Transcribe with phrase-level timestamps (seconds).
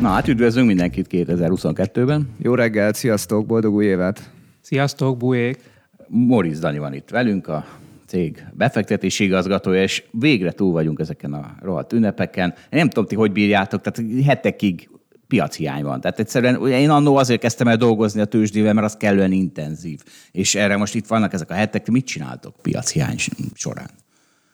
[0.00, 2.28] Na hát üdvözlünk mindenkit 2022-ben.
[2.38, 4.30] Jó reggelt, sziasztok, boldog új évet!
[4.60, 5.58] Sziasztok, Bujék!
[6.06, 7.66] Moritz Dani van itt velünk, a
[8.06, 12.48] cég befektetési igazgatója, és végre túl vagyunk ezeken a rohadt ünnepeken.
[12.56, 14.88] Én nem tudom, ti hogy bírjátok, tehát hetekig
[15.26, 16.00] piachiány van.
[16.00, 20.00] Tehát egyszerűen én annó azért kezdtem el dolgozni a tőzsdével, mert az kellően intenzív.
[20.32, 23.16] És erre most itt vannak ezek a hetek, mit csináltok piachiány
[23.54, 23.90] során?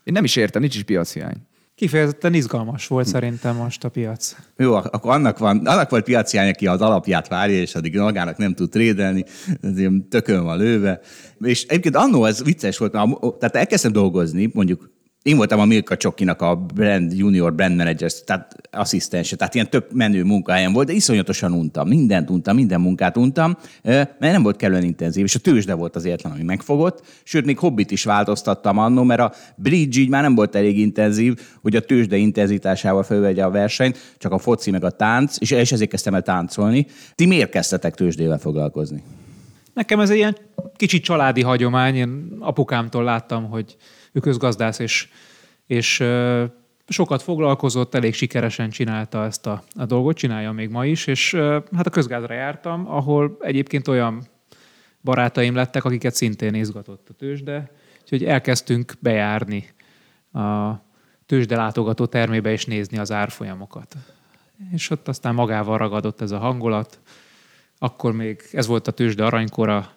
[0.05, 1.37] Én nem is értem, nincs is piachiány.
[1.75, 4.37] Kifejezetten izgalmas volt szerintem most a piac.
[4.57, 8.55] Jó, akkor annak, van, annak volt piaci aki az alapját várja, és addig magának nem
[8.55, 9.25] tud trédelni,
[9.63, 11.01] ez ilyen tökön van lőve.
[11.41, 14.94] És egyébként annó ez vicces volt, mert tehát elkezdtem dolgozni, mondjuk
[15.25, 19.93] én voltam a Milka Csokinak a brand, junior brand manager, tehát asszisztense, tehát ilyen tök
[19.93, 24.83] menő munkahelyen volt, de iszonyatosan untam, mindent untam, minden munkát untam, mert nem volt kellően
[24.83, 29.03] intenzív, és a tőzsde volt az egyetlen, ami megfogott, sőt, még hobbit is változtattam annó,
[29.03, 33.51] mert a bridge így már nem volt elég intenzív, hogy a tőzsde intenzitásával fölvegye a
[33.51, 36.87] versenyt, csak a foci meg a tánc, és, és ezért kezdtem el táncolni.
[37.15, 39.03] Ti miért kezdtetek tőzsdével foglalkozni?
[39.75, 40.37] Nekem ez egy ilyen
[40.77, 41.95] kicsit családi hagyomány.
[41.95, 43.77] Én apukámtól láttam, hogy
[44.15, 45.09] ő közgazdász, és,
[45.67, 46.05] és
[46.89, 51.35] sokat foglalkozott, elég sikeresen csinálta ezt a, a dolgot, csinálja még ma is, és
[51.77, 54.23] hát a közgázra jártam, ahol egyébként olyan
[55.03, 57.71] barátaim lettek, akiket szintén izgatott a tőzsde,
[58.03, 59.69] úgyhogy elkezdtünk bejárni
[60.33, 60.73] a
[61.27, 63.97] tőzsde látogató termébe és nézni az árfolyamokat.
[64.73, 67.01] És ott aztán magával ragadott ez a hangulat.
[67.79, 69.91] Akkor még ez volt a tőzsde aranykora,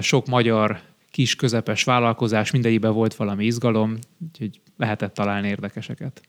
[0.00, 0.80] sok magyar
[1.10, 6.20] kis, közepes vállalkozás, mindegyikben volt valami izgalom, úgyhogy lehetett találni érdekeseket.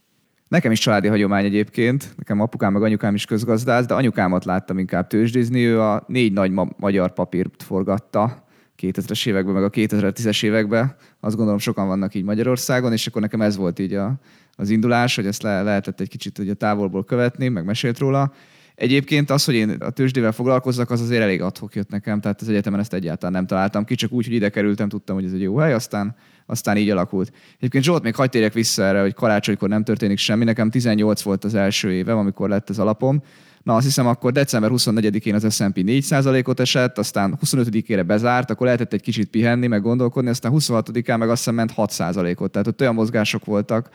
[0.48, 5.08] Nekem is családi hagyomány egyébként, nekem apukám meg anyukám is közgazdász, de anyukámat láttam inkább
[5.08, 8.48] tőzsdézni, ő a négy nagy ma- magyar papírt forgatta
[8.82, 10.96] 2000-es években, meg a 2010-es években.
[11.20, 14.14] Azt gondolom sokan vannak így Magyarországon, és akkor nekem ez volt így a,
[14.56, 18.34] az indulás, hogy ezt le, lehetett egy kicsit ugye távolból követni, meg mesélt róla.
[18.80, 22.50] Egyébként az, hogy én a tőzsdével foglalkozzak, az azért elég adhok jött nekem, tehát az
[22.50, 25.42] egyetemen ezt egyáltalán nem találtam ki, csak úgy, hogy ide kerültem, tudtam, hogy ez egy
[25.42, 27.32] jó hely, aztán, aztán így alakult.
[27.58, 30.44] Egyébként Zsolt, még hagyd térjek vissza erre, hogy karácsonykor nem történik semmi.
[30.44, 33.24] Nekem 18 volt az első évem, amikor lett az alapom.
[33.64, 38.94] Na, azt hiszem, akkor december 24-én az S&P 4%-ot esett, aztán 25-ére bezárt, akkor lehetett
[38.94, 42.52] egy kicsit pihenni, meg gondolkodni, aztán 26-án meg azt hiszem ment 6%-ot.
[42.52, 43.90] Tehát ott olyan mozgások voltak,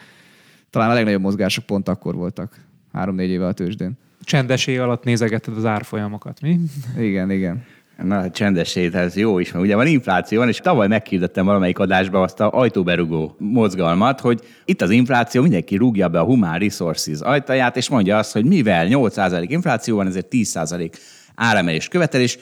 [0.70, 2.60] talán a legnagyobb mozgások pont akkor voltak,
[2.92, 6.58] három-négy éve a tőzsdén csendes alatt nézegeted az árfolyamokat, mi?
[6.98, 7.64] Igen, igen.
[8.02, 11.78] Na, hát csendes ez jó is, mert ugye van infláció, van, és tavaly meghirdettem valamelyik
[11.78, 17.20] adásba azt a ajtóberugó mozgalmat, hogy itt az infláció, mindenki rúgja be a Human Resources
[17.20, 20.92] ajtaját, és mondja azt, hogy mivel 8% infláció van, ezért 10%
[21.34, 22.38] áremelés követelés,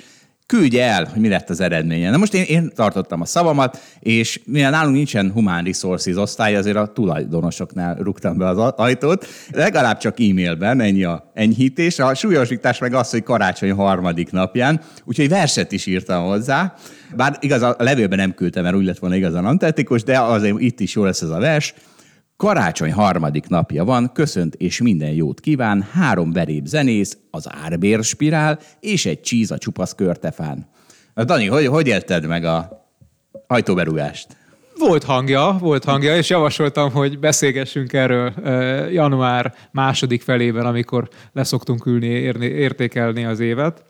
[0.52, 2.10] küldje el, hogy mi lett az eredménye.
[2.10, 6.76] Na most én, én tartottam a szavamat, és mivel nálunk nincsen human resources osztály, azért
[6.76, 11.98] a tulajdonosoknál rúgtam be az ajtót, legalább csak e-mailben, ennyi a enyhítés.
[11.98, 16.74] A súlyosítás meg az, hogy karácsony harmadik napján, úgyhogy verset is írtam hozzá.
[17.16, 20.80] Bár igaz, a levélben nem küldtem, mert úgy lett volna igazán antetikus, de azért itt
[20.80, 21.74] is jó lesz ez a vers.
[22.36, 28.58] Karácsony harmadik napja van, köszönt és minden jót kíván, három veréb zenész, az árbér spirál
[28.80, 30.68] és egy csíz a csupasz körtefán.
[31.14, 32.86] Na, Dani, hogy, hogy élted meg a
[33.46, 34.36] ajtóberúgást?
[34.78, 38.32] Volt hangja, volt hangja, és javasoltam, hogy beszélgessünk erről
[38.90, 43.84] január második felében, amikor leszoktunk ülni, érni, értékelni az évet.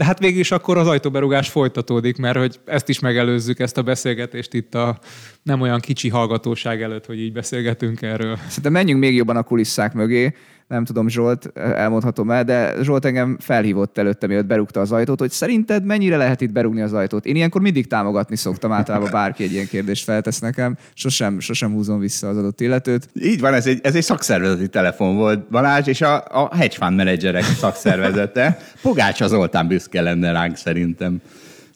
[0.00, 3.82] De hát végül is akkor az ajtóberugás folytatódik, mert hogy ezt is megelőzzük, ezt a
[3.82, 4.98] beszélgetést itt a
[5.42, 8.36] nem olyan kicsi hallgatóság előtt, hogy így beszélgetünk erről.
[8.48, 10.34] Szerintem menjünk még jobban a kulisszák mögé
[10.70, 15.30] nem tudom, Zsolt, elmondhatom el, de Zsolt engem felhívott előtte, mielőtt berúgta az ajtót, hogy
[15.30, 17.26] szerinted mennyire lehet itt berúgni az ajtót?
[17.26, 21.98] Én ilyenkor mindig támogatni szoktam, általában bárki egy ilyen kérdést feltesz nekem, sosem, sosem húzom
[21.98, 23.08] vissza az adott illetőt.
[23.22, 26.96] Így van, ez egy, ez egy szakszervezeti telefon volt, Balázs, és a, a hedge fund
[26.96, 28.58] menedzserek szakszervezete.
[28.82, 31.20] Pogács az Zoltán büszke lenne ránk szerintem.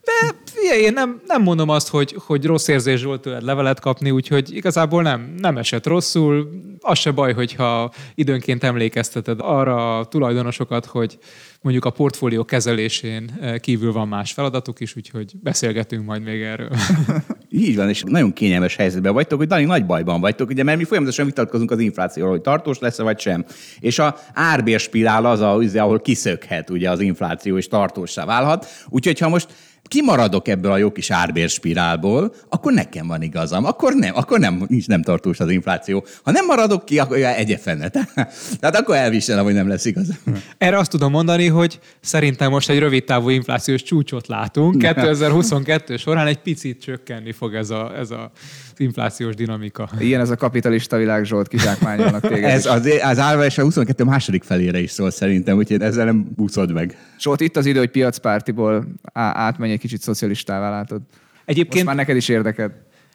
[0.04, 4.10] De Figyelj, én nem, nem mondom azt, hogy, hogy rossz érzés volt tőled levelet kapni,
[4.10, 6.48] úgyhogy igazából nem, nem esett rosszul.
[6.80, 11.18] Az se baj, hogyha időnként emlékezteted arra a tulajdonosokat, hogy
[11.60, 16.70] mondjuk a portfólió kezelésén eh, kívül van más feladatuk is, úgyhogy beszélgetünk majd még erről.
[17.48, 20.84] Így van, és nagyon kényelmes helyzetben vagytok, hogy nagyon nagy bajban vagytok, ugye, mert mi
[20.84, 23.44] folyamatosan vitatkozunk az inflációról, hogy tartós lesz vagy sem.
[23.80, 28.66] És a árbérspirál az, a, ahol kiszökhet ugye az infláció, és tartósá válhat.
[28.88, 29.48] Úgyhogy ha most
[29.88, 33.64] kimaradok ebből a jó kis árbérspirálból, akkor nekem van igazam.
[33.64, 36.04] Akkor nem, akkor nem, nincs nem tartós az infláció.
[36.22, 37.88] Ha nem maradok ki, akkor egye fene.
[38.60, 40.16] Tehát akkor elviselem, hogy nem lesz igazam.
[40.58, 44.78] Erre azt tudom mondani, hogy szerintem most egy rövid távú inflációs csúcsot látunk.
[44.84, 48.30] 2022 során egy picit csökkenni fog ez a, ez a
[48.76, 49.88] inflációs dinamika.
[49.98, 52.50] Ilyen ez a kapitalista világ, Zsolt, kizsákmányolnak téged.
[52.50, 56.32] ez az, az állva és a 22 második felére is szól szerintem, úgyhogy ezzel nem
[56.36, 56.98] buszod meg.
[57.18, 61.00] Zsolt, itt az idő, hogy piacpártiból átmenj egy kicsit szocialistává, látod.
[61.44, 61.74] Egyébként...
[61.74, 62.72] Most már neked is érdeked.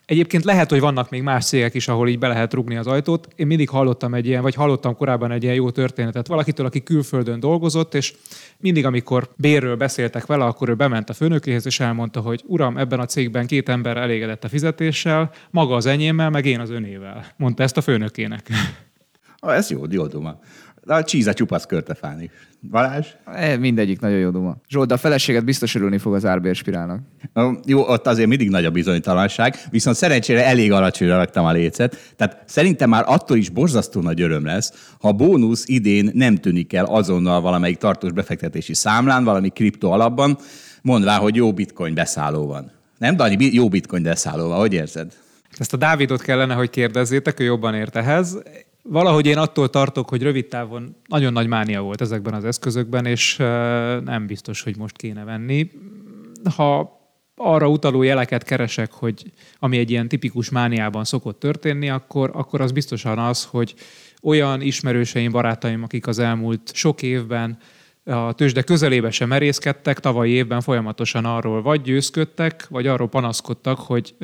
[0.10, 3.28] Egyébként lehet, hogy vannak még más cégek is, ahol így be lehet rugni az ajtót.
[3.36, 7.40] Én mindig hallottam egy ilyen, vagy hallottam korábban egy ilyen jó történetet valakitől, aki külföldön
[7.40, 8.14] dolgozott, és
[8.58, 13.00] mindig, amikor bérről beszéltek vele, akkor ő bement a főnökéhez, és elmondta, hogy uram, ebben
[13.00, 17.26] a cégben két ember elégedett a fizetéssel, maga az enyémmel, meg én az önével.
[17.38, 18.50] Mondta ezt a főnökének.
[19.40, 20.40] Ez jó, jó duma.
[20.90, 22.30] A csíza csupasz körtefán is.
[22.70, 23.08] Balázs?
[23.26, 24.58] E, mindegyik nagyon jó duma.
[24.70, 27.00] Zsolt, de a feleséget biztos örülni fog az árbérspirálnak.
[27.66, 32.44] Jó, ott azért mindig nagy a bizonytalanság, viszont szerencsére elég alacsonyra raktam a lécet, tehát
[32.46, 36.86] szerintem már attól is borzasztó nagy öröm lesz, ha a bónusz idén nem tűnik el
[36.86, 40.38] azonnal valamelyik tartós befektetési számlán, valami kripto alapban,
[40.82, 42.72] mondvá, hogy jó bitcoin beszálló van.
[42.98, 45.14] Nem, Dani, jó bitcoin beszálló van, hogy érzed?
[45.58, 48.38] Ezt a Dávidot kellene, hogy kérdezzétek, ő jobban ért ehhez
[48.84, 53.38] valahogy én attól tartok, hogy rövid távon nagyon nagy mánia volt ezekben az eszközökben, és
[54.06, 55.72] nem biztos, hogy most kéne venni.
[56.56, 56.98] Ha
[57.36, 62.72] arra utaló jeleket keresek, hogy ami egy ilyen tipikus mániában szokott történni, akkor, akkor az
[62.72, 63.74] biztosan az, hogy
[64.22, 67.58] olyan ismerőseim, barátaim, akik az elmúlt sok évben
[68.10, 74.16] a tőzsde közelébe sem merészkedtek, tavalyi évben folyamatosan arról vagy győzködtek, vagy arról panaszkodtak, hogy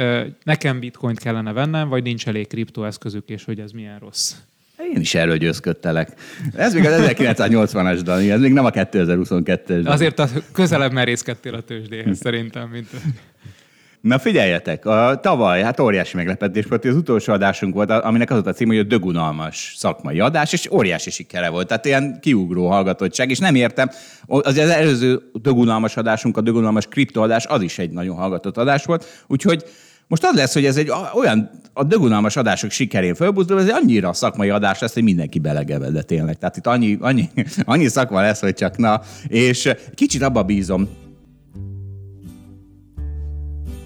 [0.44, 4.34] nekem bitcoint kellene vennem, vagy nincs elég kriptoeszközük, és hogy ez milyen rossz.
[4.94, 6.10] Én is erről győzködtelek.
[6.56, 9.88] Ez még az 1980-as, Dani, ez még nem a 2022-es.
[9.88, 12.90] Azért a közelebb merészkedtél a tőzsdéhez szerintem, mint...
[14.06, 18.48] Na figyeljetek, a, tavaly hát óriási meglepetés volt, az utolsó adásunk volt, aminek az volt
[18.48, 23.30] a cím, hogy a dögunalmas szakmai adás, és óriási sikere volt, tehát ilyen kiugró hallgatottság,
[23.30, 23.90] és nem értem,
[24.26, 29.24] az, az előző dögunalmas adásunk, a dögunalmas kriptoadás, az is egy nagyon hallgatott adás volt,
[29.28, 29.64] úgyhogy
[30.08, 34.14] most az lesz, hogy ez egy olyan, a dögunalmas adások sikerén fölbuzdul, ez egy annyira
[34.14, 36.38] szakmai adás lesz, hogy mindenki belegevede tényleg.
[36.38, 37.30] Tehát itt annyi, annyi,
[37.66, 39.02] annyi szakma lesz, hogy csak na.
[39.28, 40.90] És kicsit abba bízom,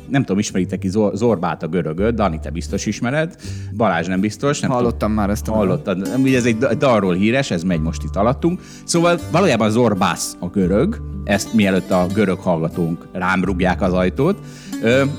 [0.10, 3.36] nem tudom, ismeritek ki Zorbát a görögöt, Dani, te biztos ismered,
[3.78, 4.60] Balázs nem biztos.
[4.60, 6.10] Nem Hallottam tudom, már ezt a Hallottad.
[6.18, 8.62] Ugye ez egy dalról híres, ez megy most itt alattunk.
[8.84, 14.38] Szóval valójában Zorbász a görög, ezt mielőtt a görög hallgatónk rám rúgják az ajtót,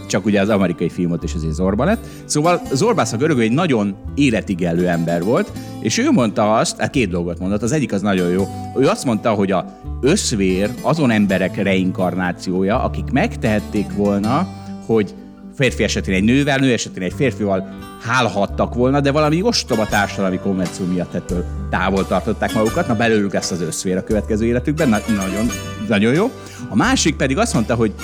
[0.07, 2.07] csak ugye az amerikai filmot is azért Zorba lett.
[2.25, 7.09] Szóval Zorbász a görög egy nagyon életigelő ember volt, és ő mondta azt, hát két
[7.09, 8.47] dolgot mondott, az egyik az nagyon jó.
[8.77, 14.49] Ő azt mondta, hogy a összvér azon emberek reinkarnációja, akik megtehették volna,
[14.95, 15.15] hogy
[15.57, 20.87] férfi esetén egy nővel, nő esetén egy férfival hálhattak volna, de valami ostoba társadalmi konvenció
[20.87, 22.87] miatt ettől távol tartották magukat.
[22.87, 25.47] Na belőlük lesz az összvér a következő életükben, Na, nagyon,
[25.89, 26.31] nagyon jó.
[26.69, 27.95] A másik pedig azt mondta, hogy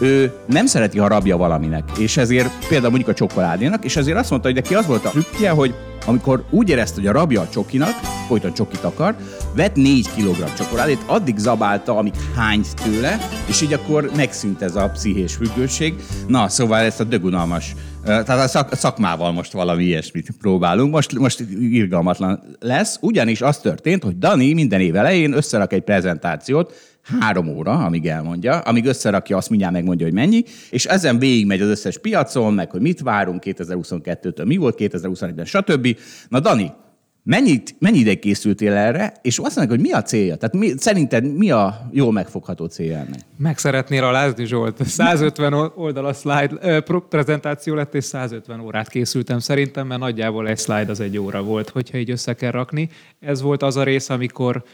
[0.00, 4.30] ő nem szereti, ha rabja valaminek, és ezért például mondjuk a csokoládénak, és ezért azt
[4.30, 5.74] mondta, hogy neki az volt a trükkje, hogy
[6.06, 7.94] amikor úgy érezte, hogy a rabja a csokinak,
[8.26, 9.16] folyton csokit akar,
[9.54, 14.90] vett 4 kg csokoládét, addig zabálta, amíg hányt tőle, és így akkor megszűnt ez a
[14.90, 15.94] pszichés függőség.
[16.26, 17.74] Na, szóval ezt a dögunalmas
[18.06, 20.92] tehát a szak, szakmával most valami ilyesmit próbálunk.
[20.92, 26.95] Most, most irgalmatlan lesz, ugyanis az történt, hogy Dani minden év elején összerak egy prezentációt,
[27.20, 31.68] három óra, amíg elmondja, amíg összerakja, azt mindjárt megmondja, hogy mennyi, és ezen végigmegy az
[31.68, 35.98] összes piacon, meg hogy mit várunk 2022-től, mi volt 2021-ben, stb.
[36.28, 36.72] Na Dani,
[37.28, 40.36] Mennyit, mennyi ideig készültél erre, és azt mondják, hogy mi a célja?
[40.36, 43.20] Tehát mi, szerinted mi a jól megfogható célja ennek?
[43.38, 44.86] Meg szeretnél alázni, Zsolt.
[44.86, 50.90] 150 oldal a slide, prezentáció lett, és 150 órát készültem szerintem, mert nagyjából egy slide
[50.90, 52.88] az egy óra volt, hogyha így össze kell rakni.
[53.20, 54.64] Ez volt az a rész, amikor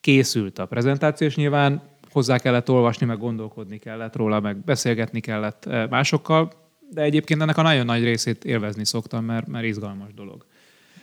[0.00, 5.68] készült a prezentáció, és nyilván hozzá kellett olvasni, meg gondolkodni kellett róla, meg beszélgetni kellett
[5.90, 6.52] másokkal,
[6.90, 10.46] de egyébként ennek a nagyon nagy részét élvezni szoktam, mert, mert izgalmas dolog.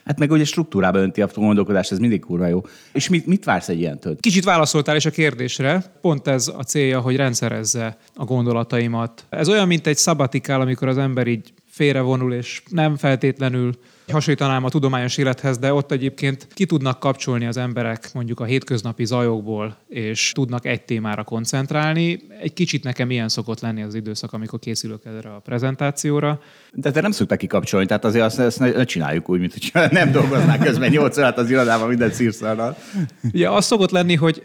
[0.06, 2.62] Hát meg ugye struktúrába önti a gondolkodást, ez mindig kurva jó.
[2.94, 4.16] És mit, mit vársz egy ilyentől?
[4.20, 5.84] Kicsit válaszoltál is a kérdésre.
[6.02, 9.26] Pont ez a célja, hogy rendszerezze a gondolataimat.
[9.30, 13.80] Ez olyan, mint egy szabatikál, amikor az ember így félrevonul, és nem feltétlenül
[14.12, 19.06] hasonlítanám a tudományos élethez, de ott egyébként ki tudnak kapcsolni az emberek mondjuk a hétköznapi
[19.06, 22.20] zajokból, és tudnak egy témára koncentrálni.
[22.42, 26.40] Egy kicsit nekem ilyen szokott lenni az időszak, amikor készülök erre a prezentációra.
[26.74, 30.60] De te nem szoktak kikapcsolni, tehát azért azt, azt csináljuk úgy, mint hogy nem dolgoznák
[30.60, 32.78] közben 8 órát az irodában minden szírszarral.
[33.34, 34.44] Ugye az szokott lenni, hogy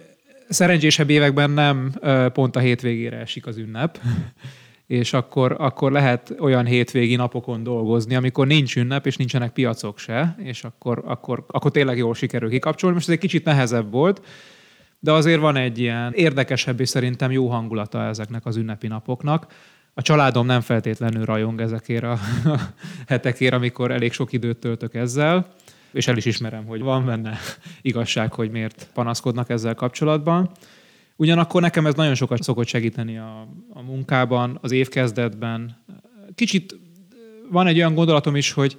[0.48, 1.92] szerencsésebb években nem
[2.32, 3.98] pont a hétvégére esik az ünnep,
[4.92, 10.36] és akkor, akkor lehet olyan hétvégi napokon dolgozni, amikor nincs ünnep, és nincsenek piacok se,
[10.38, 12.94] és akkor, akkor, akkor tényleg jól sikerül kikapcsolni.
[12.94, 14.22] Most ez egy kicsit nehezebb volt,
[14.98, 19.46] de azért van egy ilyen érdekesebb és szerintem jó hangulata ezeknek az ünnepi napoknak.
[19.94, 22.18] A családom nem feltétlenül rajong ezekért a
[23.06, 25.52] hetekért, amikor elég sok időt töltök ezzel,
[25.92, 27.38] és el is ismerem, hogy van benne
[27.82, 30.50] igazság, hogy miért panaszkodnak ezzel kapcsolatban.
[31.22, 35.84] Ugyanakkor nekem ez nagyon sokat szokott segíteni a, a munkában, az évkezdetben.
[36.34, 36.78] Kicsit
[37.50, 38.76] van egy olyan gondolatom is, hogy,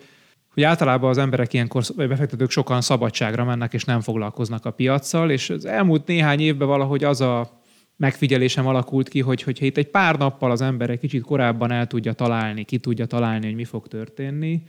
[0.53, 5.31] hogy általában az emberek ilyenkor, vagy befektetők sokan szabadságra mennek, és nem foglalkoznak a piaccal,
[5.31, 7.61] és az elmúlt néhány évben valahogy az a
[7.95, 11.87] megfigyelésem alakult ki, hogy hogyha itt egy pár nappal az ember egy kicsit korábban el
[11.87, 14.63] tudja találni, ki tudja találni, hogy mi fog történni,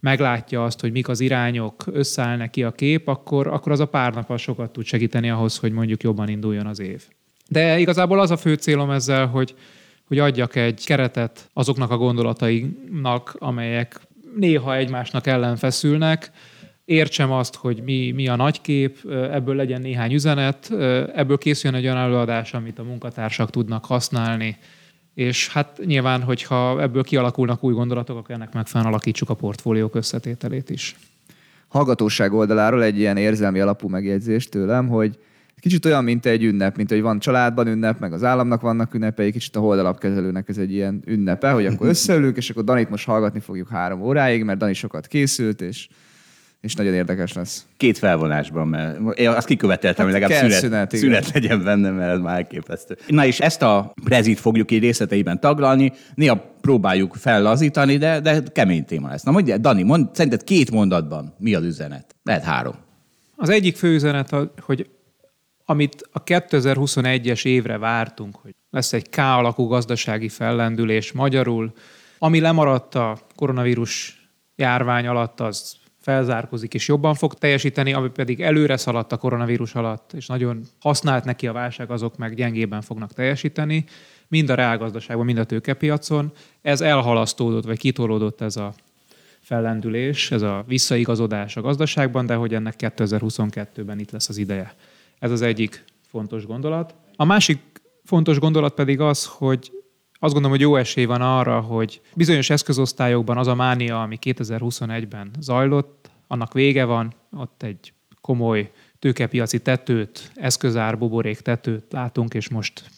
[0.00, 4.14] meglátja azt, hogy mik az irányok, összeáll neki a kép, akkor, akkor az a pár
[4.14, 7.08] nap sokat tud segíteni ahhoz, hogy mondjuk jobban induljon az év.
[7.52, 9.54] De igazából az a fő célom ezzel, hogy,
[10.04, 14.00] hogy adjak egy keretet azoknak a gondolatainak, amelyek
[14.36, 16.30] néha egymásnak ellen feszülnek,
[16.84, 20.70] értsem azt, hogy mi, mi a nagykép, ebből legyen néhány üzenet,
[21.14, 24.56] ebből készüljön egy olyan előadás, amit a munkatársak tudnak használni,
[25.14, 30.70] és hát nyilván, hogyha ebből kialakulnak új gondolatok, akkor ennek megfelelően alakítsuk a portfóliók összetételét
[30.70, 30.96] is.
[31.68, 35.18] Hallgatóság oldaláról egy ilyen érzelmi alapú megjegyzés tőlem, hogy
[35.60, 39.32] kicsit olyan, mint egy ünnep, mint hogy van családban ünnep, meg az államnak vannak ünnepei,
[39.32, 43.40] kicsit a holdalapkezelőnek ez egy ilyen ünnepe, hogy akkor összeülünk, és akkor Danit most hallgatni
[43.40, 45.88] fogjuk három óráig, mert Dani sokat készült, és
[46.60, 47.66] és nagyon érdekes lesz.
[47.76, 52.12] Két felvonásban, mert én azt kiköveteltem, hát hogy legalább szünet, szünet, szünet legyen benne, mert
[52.12, 52.96] ez már elképesztő.
[53.06, 58.84] Na és ezt a prezit fogjuk így részleteiben taglalni, néha próbáljuk fellazítani, de, de kemény
[58.84, 59.22] téma lesz.
[59.22, 62.14] Na mondja, Dani, mond, szerinted két mondatban mi az üzenet?
[62.22, 62.74] Lehet három.
[63.36, 64.86] Az egyik fő üzenet, hogy
[65.70, 71.72] amit a 2021-es évre vártunk, hogy lesz egy K alakú gazdasági fellendülés magyarul,
[72.18, 74.22] ami lemaradt a koronavírus
[74.56, 80.12] járvány alatt, az felzárkozik és jobban fog teljesíteni, ami pedig előre szaladt a koronavírus alatt,
[80.12, 83.84] és nagyon használt neki a válság, azok meg gyengében fognak teljesíteni,
[84.28, 86.32] mind a reálgazdaságban, mind a tőkepiacon.
[86.62, 88.74] Ez elhalasztódott, vagy kitolódott ez a
[89.40, 94.74] fellendülés, ez a visszaigazodás a gazdaságban, de hogy ennek 2022-ben itt lesz az ideje.
[95.20, 96.94] Ez az egyik fontos gondolat.
[97.16, 97.58] A másik
[98.04, 99.72] fontos gondolat pedig az, hogy
[100.12, 105.30] azt gondolom, hogy jó esély van arra, hogy bizonyos eszközosztályokban az a mánia, ami 2021-ben
[105.40, 112.90] zajlott, annak vége van, ott egy komoly tőkepiaci tetőt, eszközár buborék tetőt látunk, és most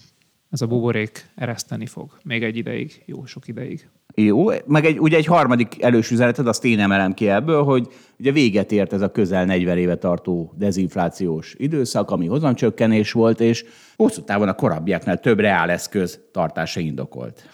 [0.50, 2.18] ez a buborék ereszteni fog.
[2.24, 3.88] Még egy ideig, jó sok ideig.
[4.14, 7.88] Jó, meg egy, ugye egy harmadik elős üzeneted, azt én emelem ki ebből, hogy
[8.18, 13.64] ugye véget ért ez a közel 40 éve tartó dezinflációs időszak, ami hozamcsökkenés volt, és
[13.96, 17.44] hosszú távon a korábbiaknál több reáleszköz tartása indokolt.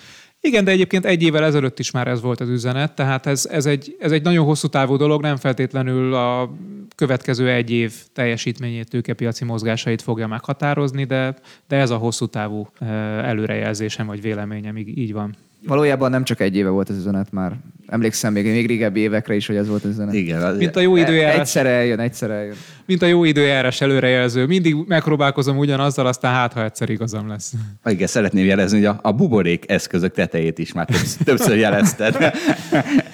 [0.40, 3.66] Igen, de egyébként egy évvel ezelőtt is már ez volt az üzenet, tehát ez, ez,
[3.66, 6.50] egy, ez egy nagyon hosszú távú dolog, nem feltétlenül a
[6.94, 11.34] következő egy év teljesítményét, tőkepiaci mozgásait fogja meghatározni, de,
[11.68, 15.36] de ez a hosszú távú eh, előrejelzésem vagy véleményem, így, így van.
[15.66, 17.52] Valójában nem csak egy éve volt az üzenet már.
[17.86, 20.14] Emlékszem még, még régebbi évekre is, hogy ez volt az üzenet.
[20.14, 20.42] Igen.
[20.42, 20.56] Az...
[20.56, 21.38] Mint a jó időjárás.
[21.38, 22.54] Egyszer eljön, egyszer eljön.
[22.86, 24.46] Mint a jó időjárás előrejelző.
[24.46, 27.52] Mindig megpróbálkozom ugyanazzal, aztán hát, ha egyszer igazam lesz.
[27.84, 32.16] Igen, szeretném jelezni, hogy a, a buborék eszközök tetejét is már többször, többször jelezted.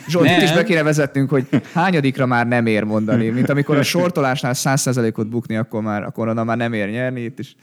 [0.09, 3.29] Zsolt, itt is be kéne vezetnünk, hogy hányadikra már nem ér mondani.
[3.29, 7.21] Mint amikor a sortolásnál 100%-ot bukni, akkor már, akkor onnan már nem ér nyerni.
[7.21, 7.57] Itt is.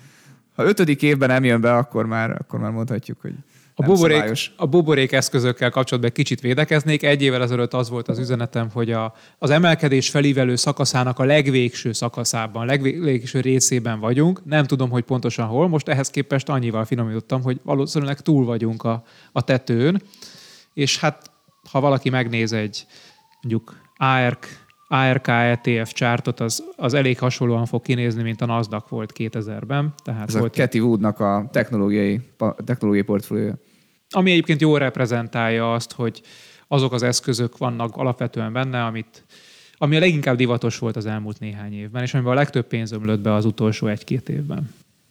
[0.56, 3.34] Ha ötödik évben nem jön be, akkor már, akkor már mondhatjuk, hogy
[3.82, 7.04] a buborék, a buborék eszközökkel kapcsolatban egy kicsit védekeznék.
[7.04, 11.92] Egy évvel ezelőtt az volt az üzenetem, hogy a, az emelkedés felívelő szakaszának a legvégső
[11.92, 14.46] szakaszában, legvégső részében vagyunk.
[14.46, 15.68] Nem tudom, hogy pontosan hol.
[15.68, 20.02] Most ehhez képest annyival finomítottam, hogy valószínűleg túl vagyunk a, a tetőn.
[20.74, 21.32] És hát,
[21.72, 22.86] ha valaki megnéz egy
[23.42, 24.48] mondjuk ARK,
[24.88, 29.94] ARK ETF csártot, az, az elég hasonlóan fog kinézni, mint a Nasdaq volt 2000-ben.
[30.04, 32.22] Tehát Ez volt a Cathy Woodnak a technológiai,
[32.66, 33.58] technológiai portfóliója.
[34.12, 36.22] Ami egyébként jól reprezentálja azt, hogy
[36.68, 39.24] azok az eszközök vannak alapvetően benne, amit
[39.78, 43.20] ami a leginkább divatos volt az elmúlt néhány évben, és amiben a legtöbb pénz ömlött
[43.20, 44.70] be az utolsó egy-két évben.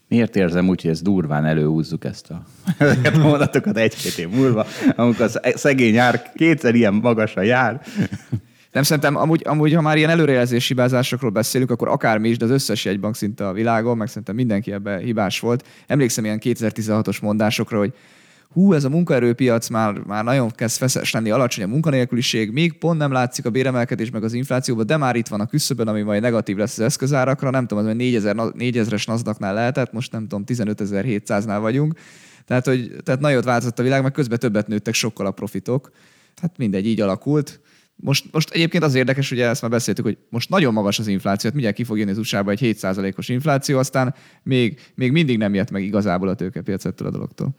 [0.08, 2.44] Miért érzem úgy, hogy ezt durván előhúzzuk ezt a,
[2.78, 4.66] ezeket a mondatokat egy-két év múlva,
[4.96, 7.80] amikor a szegény ár kétszer ilyen magasra jár.
[8.72, 12.50] Nem szerintem, amúgy, amúgy, ha már ilyen előrejelzési hibázásokról beszélünk, akkor akármi is, de az
[12.50, 15.66] összes jegybank szinte a világon, meg szerintem mindenki ebbe hibás volt.
[15.86, 17.92] Emlékszem ilyen 2016-os mondásokra, hogy
[18.50, 22.98] hú, ez a munkaerőpiac már, már nagyon kezd feszes lenni, alacsony a munkanélküliség, még pont
[22.98, 26.22] nem látszik a béremelkedés meg az inflációban, de már itt van a küszöbön, ami majd
[26.22, 31.58] negatív lesz az eszközárakra, nem tudom, az 4000, 4000-es nasdaq lehetett, most nem tudom, 15700-nál
[31.60, 31.94] vagyunk.
[32.46, 35.90] Tehát, hogy, tehát nagyot változott a világ, meg közben többet nőttek sokkal a profitok.
[36.34, 37.60] Tehát mindegy, így alakult.
[37.96, 41.42] Most, most egyébként az érdekes, ugye ezt már beszéltük, hogy most nagyon magas az infláció,
[41.44, 45.54] hát mindjárt ki fog jönni az usa egy 7%-os infláció, aztán még, még mindig nem
[45.54, 47.54] jött meg igazából a tőkepiac ettől a dologtól.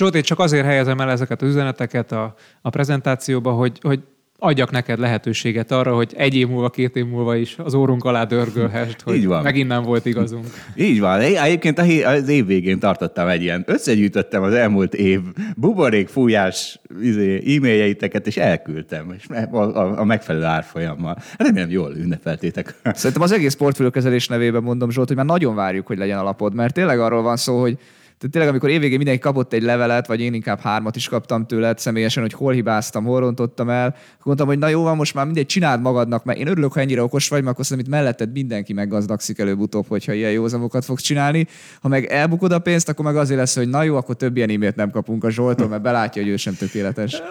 [0.00, 4.00] Zsolt, én csak azért helyezem el ezeket az üzeneteket a, a prezentációba, hogy, hogy
[4.38, 8.24] adjak neked lehetőséget arra, hogy egy év múlva, két év múlva is az órunk alá
[8.24, 9.42] dörgölhest, hogy Így van.
[9.42, 10.44] megint nem volt igazunk.
[10.76, 11.20] Így van.
[11.20, 15.20] Egyébként az év végén tartottam egy ilyen, összegyűjtöttem az elmúlt év
[15.56, 21.16] buborék fújás izé, e-mailjeitek, és elküldtem és a, a, a megfelelő árfolyammal.
[21.36, 22.74] Remélem jól ünnepeltétek.
[22.94, 26.74] Szerintem az egész portfóliókezelés nevében mondom, Zsolt, hogy már nagyon várjuk, hogy legyen alapod, mert
[26.74, 27.78] tényleg arról van szó, hogy
[28.20, 31.78] tehát tényleg, amikor évvégén mindenki kapott egy levelet, vagy én inkább hármat is kaptam tőled
[31.78, 35.46] személyesen, hogy hol hibáztam, hol rontottam el, mondtam, hogy na jó van, most már mindegy,
[35.46, 38.72] csináld magadnak, mert én örülök, ha ennyire okos vagy, mert akkor szerintem itt melletted mindenki
[38.72, 41.46] meggazdagszik előbb-utóbb, hogyha ilyen józamokat fogsz csinálni.
[41.80, 44.62] Ha meg elbukod a pénzt, akkor meg azért lesz, hogy na jó, akkor több ilyen
[44.62, 47.22] e nem kapunk a Zsoltól, mert belátja, hogy ő sem tökéletes.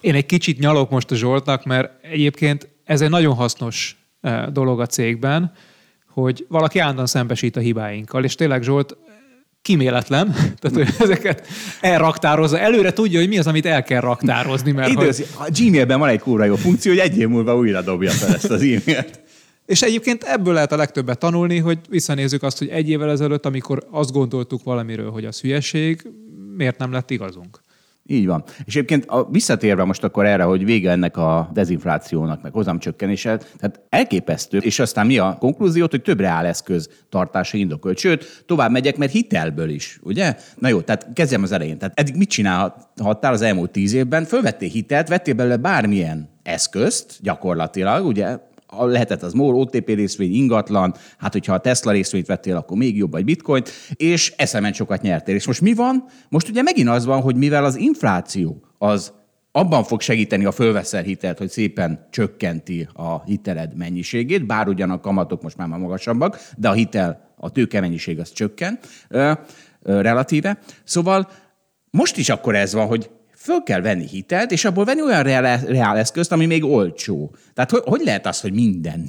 [0.00, 4.80] Én egy kicsit nyalok most a Zsoltnak, mert egyébként ez egy nagyon hasznos eh, dolog
[4.80, 5.52] a cégben,
[6.08, 8.96] hogy valaki állandóan szembesít a hibáinkkal, és tényleg Zsolt
[9.68, 11.46] kiméletlen, tehát hogy ezeket
[11.80, 12.58] elraktározza.
[12.58, 14.72] Előre tudja, hogy mi az, amit el kell raktározni.
[14.72, 15.46] Mert Idősz, hogy...
[15.46, 18.50] A Gmailben van egy kúra jó funkció, hogy egy év múlva újra dobja fel ezt
[18.50, 19.20] az e-mailt.
[19.66, 23.86] És egyébként ebből lehet a legtöbbet tanulni, hogy visszanézzük azt, hogy egy évvel ezelőtt, amikor
[23.90, 26.02] azt gondoltuk valamiről, hogy az hülyeség,
[26.56, 27.60] miért nem lett igazunk.
[28.10, 28.44] Így van.
[28.64, 33.80] És egyébként a, visszatérve most akkor erre, hogy vége ennek a dezinflációnak, meg hozamcsökkenése, tehát
[33.88, 37.98] elképesztő, és aztán mi a konklúziót, hogy több reáleszköz tartása indokolt.
[37.98, 40.36] Sőt, tovább megyek, mert hitelből is, ugye?
[40.58, 41.78] Na jó, tehát kezdjem az elején.
[41.78, 44.24] Tehát eddig mit csinálhattál az elmúlt tíz évben?
[44.24, 48.38] Fölvettél hitelt, vettél belőle bármilyen eszközt gyakorlatilag, ugye
[48.70, 53.10] lehetett az MOL, OTP részvény, ingatlan, hát hogyha a Tesla részvényt vettél, akkor még jobb,
[53.10, 53.62] vagy bitcoin,
[53.94, 55.34] és eszemen sokat nyertél.
[55.34, 56.04] És most mi van?
[56.28, 59.12] Most ugye megint az van, hogy mivel az infláció az
[59.52, 65.00] abban fog segíteni a fölveszel hitelt, hogy szépen csökkenti a hiteled mennyiségét, bár ugyan a
[65.00, 68.78] kamatok most már magasabbak, de a hitel, a tőke mennyiség az csökken
[69.82, 70.58] relatíve.
[70.84, 71.28] Szóval
[71.90, 73.10] most is akkor ez van, hogy
[73.48, 77.34] föl kell venni hitelt, és abból venni olyan reál, reál eszközt, ami még olcsó.
[77.54, 79.08] Tehát hogy, hogy lehet az, hogy minden?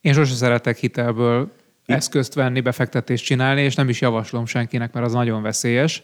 [0.00, 1.52] Én sosem szeretek hitelből
[1.86, 6.02] eszközt venni, befektetést csinálni, és nem is javaslom senkinek, mert az nagyon veszélyes.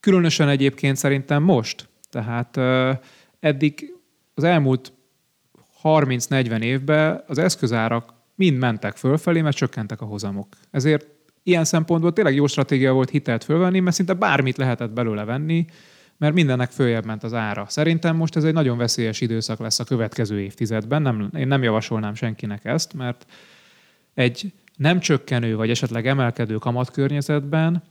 [0.00, 1.88] Különösen egyébként szerintem most.
[2.10, 2.56] Tehát
[3.40, 3.92] eddig
[4.34, 4.92] az elmúlt
[5.82, 10.48] 30-40 évben az eszközárak mind mentek fölfelé, mert csökkentek a hozamok.
[10.70, 11.06] Ezért
[11.42, 15.64] ilyen szempontból tényleg jó stratégia volt hitelt fölvenni, mert szinte bármit lehetett belőle venni,
[16.16, 17.66] mert mindennek följebb ment az ára.
[17.68, 21.02] Szerintem most ez egy nagyon veszélyes időszak lesz a következő évtizedben.
[21.02, 23.26] Nem, én nem javasolnám senkinek ezt, mert
[24.14, 27.82] egy nem csökkenő vagy esetleg emelkedő kamatkörnyezetben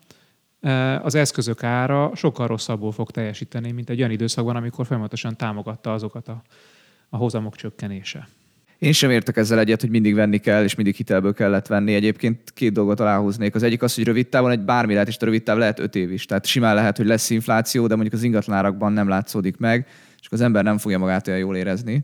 [0.60, 5.94] eh, az eszközök ára sokkal rosszabbul fog teljesíteni, mint egy olyan időszakban, amikor folyamatosan támogatta
[5.94, 6.42] azokat a,
[7.10, 8.28] a hozamok csökkenése.
[8.78, 11.94] Én sem értek ezzel egyet, hogy mindig venni kell, és mindig hitelből kellett venni.
[11.94, 13.56] Egyébként két dolgot aláhúznék.
[13.56, 15.96] Az egyik az, hogy rövid távon egy bármi lehet, és a rövid táv lehet öt
[15.96, 16.26] év is.
[16.26, 19.88] Tehát simán lehet, hogy lesz infláció, de mondjuk az ingatlanárakban nem látszódik meg,
[20.22, 22.04] és az ember nem fogja magát olyan jól érezni.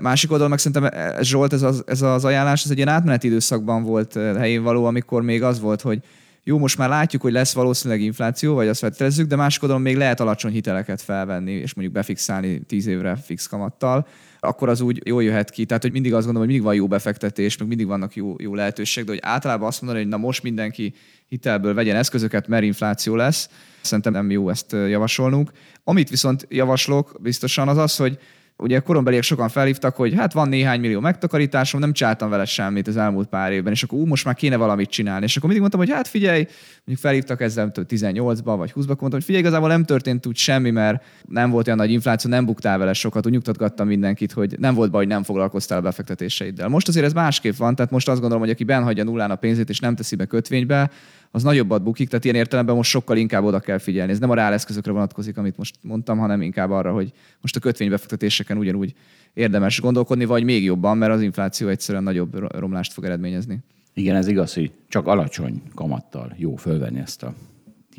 [0.00, 3.26] Másik oldalon meg szerintem ez Zsolt, ez az, ez az ajánlás, ez egy ilyen átmeneti
[3.26, 5.98] időszakban volt helyén való, amikor még az volt, hogy
[6.44, 9.96] jó, most már látjuk, hogy lesz valószínűleg infláció, vagy azt feltételezzük, de másik oldalon még
[9.96, 14.06] lehet alacsony hiteleket felvenni, és mondjuk befixálni tíz évre fix kamattal
[14.40, 15.64] akkor az úgy jól jöhet ki.
[15.64, 18.54] Tehát, hogy mindig azt gondolom, hogy mindig van jó befektetés, meg mindig vannak jó, jó
[18.54, 20.94] lehetőség, de hogy általában azt mondani, hogy na most mindenki
[21.28, 23.48] hitelből vegyen eszközöket, mert infláció lesz,
[23.80, 25.50] szerintem nem jó ezt javasolnunk.
[25.84, 28.18] Amit viszont javaslok biztosan az az, hogy
[28.60, 32.96] ugye korombeliek sokan felhívtak, hogy hát van néhány millió megtakarításom, nem csináltam vele semmit az
[32.96, 35.24] elmúlt pár évben, és akkor ú, most már kéne valamit csinálni.
[35.24, 36.46] És akkor mindig mondtam, hogy hát figyelj,
[36.76, 41.04] mondjuk felhívtak ezzel 18-ba vagy 20-ba, mondtam, hogy figyelj, igazából nem történt úgy semmi, mert
[41.28, 44.90] nem volt olyan nagy infláció, nem buktál vele sokat, úgy nyugtatgattam mindenkit, hogy nem volt
[44.90, 46.68] baj, hogy nem foglalkoztál a befektetéseiddel.
[46.68, 49.68] Most azért ez másképp van, tehát most azt gondolom, hogy aki benhagyja nullán a pénzét
[49.68, 50.90] és nem teszi be kötvénybe,
[51.30, 54.12] az nagyobbat bukik, tehát ilyen értelemben most sokkal inkább oda kell figyelni.
[54.12, 58.56] Ez nem a reáleszközökre vonatkozik, amit most mondtam, hanem inkább arra, hogy most a kötvénybefektetéseken
[58.56, 58.94] ugyanúgy
[59.34, 63.58] érdemes gondolkodni, vagy még jobban, mert az infláció egyszerűen nagyobb romlást fog eredményezni.
[63.94, 67.34] Igen, ez igaz, hogy csak alacsony kamattal jó fölvenni ezt a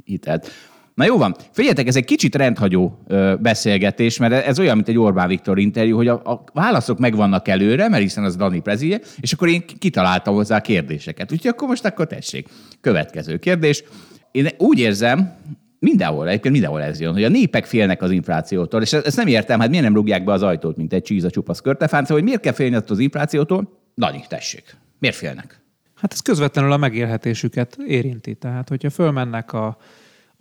[0.05, 0.49] hitelt.
[0.95, 2.99] Na jó van, figyeljetek, ez egy kicsit rendhagyó
[3.39, 7.89] beszélgetés, mert ez olyan, mint egy Orbán Viktor interjú, hogy a, a válaszok megvannak előre,
[7.89, 11.32] mert hiszen az Dani prezidje, és akkor én kitaláltam hozzá kérdéseket.
[11.32, 12.47] Úgyhogy akkor most akkor tessék.
[12.82, 13.84] Következő kérdés.
[14.32, 15.36] Én úgy érzem,
[15.80, 19.60] mindenhol, egyébként mindenhol ez jön, hogy a népek félnek az inflációtól, és ezt nem értem,
[19.60, 22.41] hát miért nem rúgják be az ajtót, mint egy csíz a csupasz körtefánc, hogy miért
[22.41, 23.80] kell félni az inflációtól?
[23.97, 24.75] Dani, tessék.
[24.99, 25.62] Miért félnek?
[25.95, 28.34] Hát ez közvetlenül a megélhetésüket érinti.
[28.34, 29.77] Tehát, hogyha fölmennek a,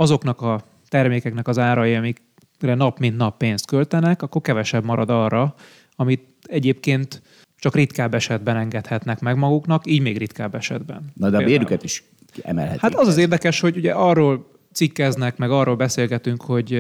[0.01, 5.55] azoknak a termékeknek az árai, amikre nap mint nap pénzt költenek, akkor kevesebb marad arra,
[5.97, 7.23] amit egyébként
[7.57, 11.13] csak ritkább esetben engedhetnek meg maguknak, így még ritkább esetben.
[11.15, 12.05] Na de a bérüket is
[12.43, 12.81] emelhetik.
[12.81, 16.73] Hát az az érdekes, hogy ugye arról cikkeznek, meg arról beszélgetünk, hogy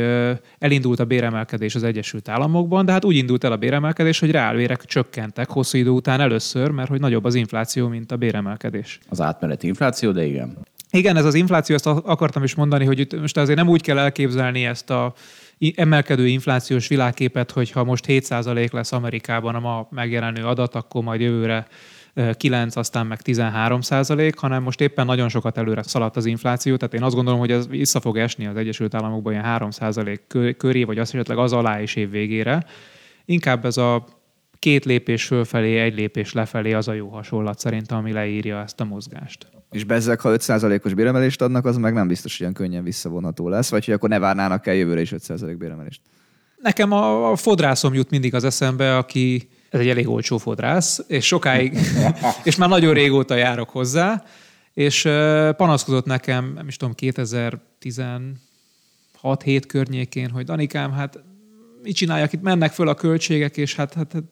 [0.58, 4.84] elindult a béremelkedés az Egyesült Államokban, de hát úgy indult el a béremelkedés, hogy reálvérek
[4.84, 8.98] csökkentek hosszú idő után először, mert hogy nagyobb az infláció, mint a béremelkedés.
[9.08, 10.58] Az átmeneti infláció, de igen.
[10.92, 13.98] Igen, ez az infláció, ezt akartam is mondani, hogy itt most azért nem úgy kell
[13.98, 15.12] elképzelni ezt a
[15.74, 21.20] emelkedő inflációs világképet, hogy ha most 7% lesz Amerikában a ma megjelenő adat, akkor majd
[21.20, 21.66] jövőre
[22.32, 26.94] 9, aztán meg 13 százalék, hanem most éppen nagyon sokat előre szaladt az infláció, tehát
[26.94, 30.22] én azt gondolom, hogy ez vissza fog esni az Egyesült Államokban ilyen 3 százalék
[30.56, 32.64] köré, vagy azt esetleg az alá is év végére.
[33.24, 34.04] Inkább ez a
[34.58, 38.84] két lépés fölfelé, egy lépés lefelé az a jó hasonlat szerintem, ami leírja ezt a
[38.84, 39.46] mozgást.
[39.70, 43.70] És bezzeg, ha 5%-os béremelést adnak, az meg nem biztos, hogy ilyen könnyen visszavonható lesz,
[43.70, 46.00] vagy hogy akkor ne várnának el jövőre is 5% béremelést.
[46.62, 51.78] Nekem a, fodrászom jut mindig az eszembe, aki ez egy elég olcsó fodrász, és sokáig,
[52.44, 54.24] és már nagyon régóta járok hozzá,
[54.74, 55.02] és
[55.56, 61.22] panaszkodott nekem, nem is tudom, 2016 7 környékén, hogy Danikám, hát
[61.82, 64.24] mit csináljak, itt mennek föl a költségek, és hát, hát, hát,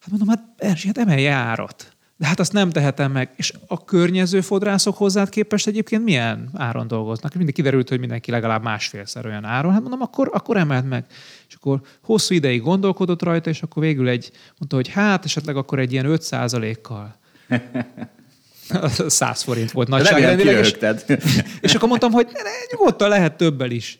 [0.00, 1.92] hát mondom, hát Erzsi, hát emelje árat.
[2.20, 3.30] De hát azt nem tehetem meg.
[3.36, 7.34] És a környező fodrászok hozzád képest egyébként milyen áron dolgoznak?
[7.34, 9.72] Mindig kiderült, hogy mindenki legalább másfélszer olyan áron.
[9.72, 11.04] Hát mondom, akkor, akkor emelt meg.
[11.48, 15.78] És akkor hosszú ideig gondolkodott rajta, és akkor végül egy, mondta, hogy hát esetleg akkor
[15.78, 17.16] egy ilyen 5 kal
[19.06, 20.58] 100 forint volt nagyságrendileg.
[20.58, 20.76] És,
[21.60, 22.28] és akkor mondtam, hogy
[22.70, 23.98] nyugodtan lehet többel is.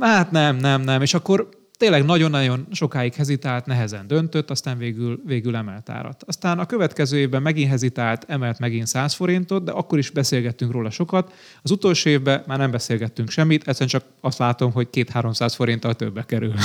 [0.00, 1.02] Hát nem, nem, nem.
[1.02, 1.48] És akkor
[1.82, 6.24] tényleg nagyon-nagyon sokáig hezitált, nehezen döntött, aztán végül, végül emelt árat.
[6.26, 10.90] Aztán a következő évben megint hezitált, emelt megint 100 forintot, de akkor is beszélgettünk róla
[10.90, 11.32] sokat.
[11.62, 16.24] Az utolsó évben már nem beszélgettünk semmit, egyszerűen csak azt látom, hogy 2-300 forinttal többbe
[16.24, 16.54] kerül.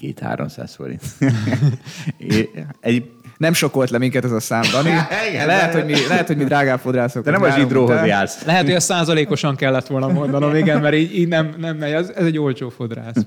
[0.00, 1.02] 2-300 forint.
[2.80, 4.90] Egy, nem sokolt le minket ez a szám, Dani.
[5.30, 7.24] Igen, lehet, hogy mi, lehet, hogy mi drágább fodrászok.
[7.24, 8.44] De nem a zsidróhoz jársz.
[8.44, 11.92] Lehet, hogy a százalékosan kellett volna mondanom, igen, mert így, így nem, nem megy.
[11.92, 13.26] Ez, ez egy olcsó fodrász.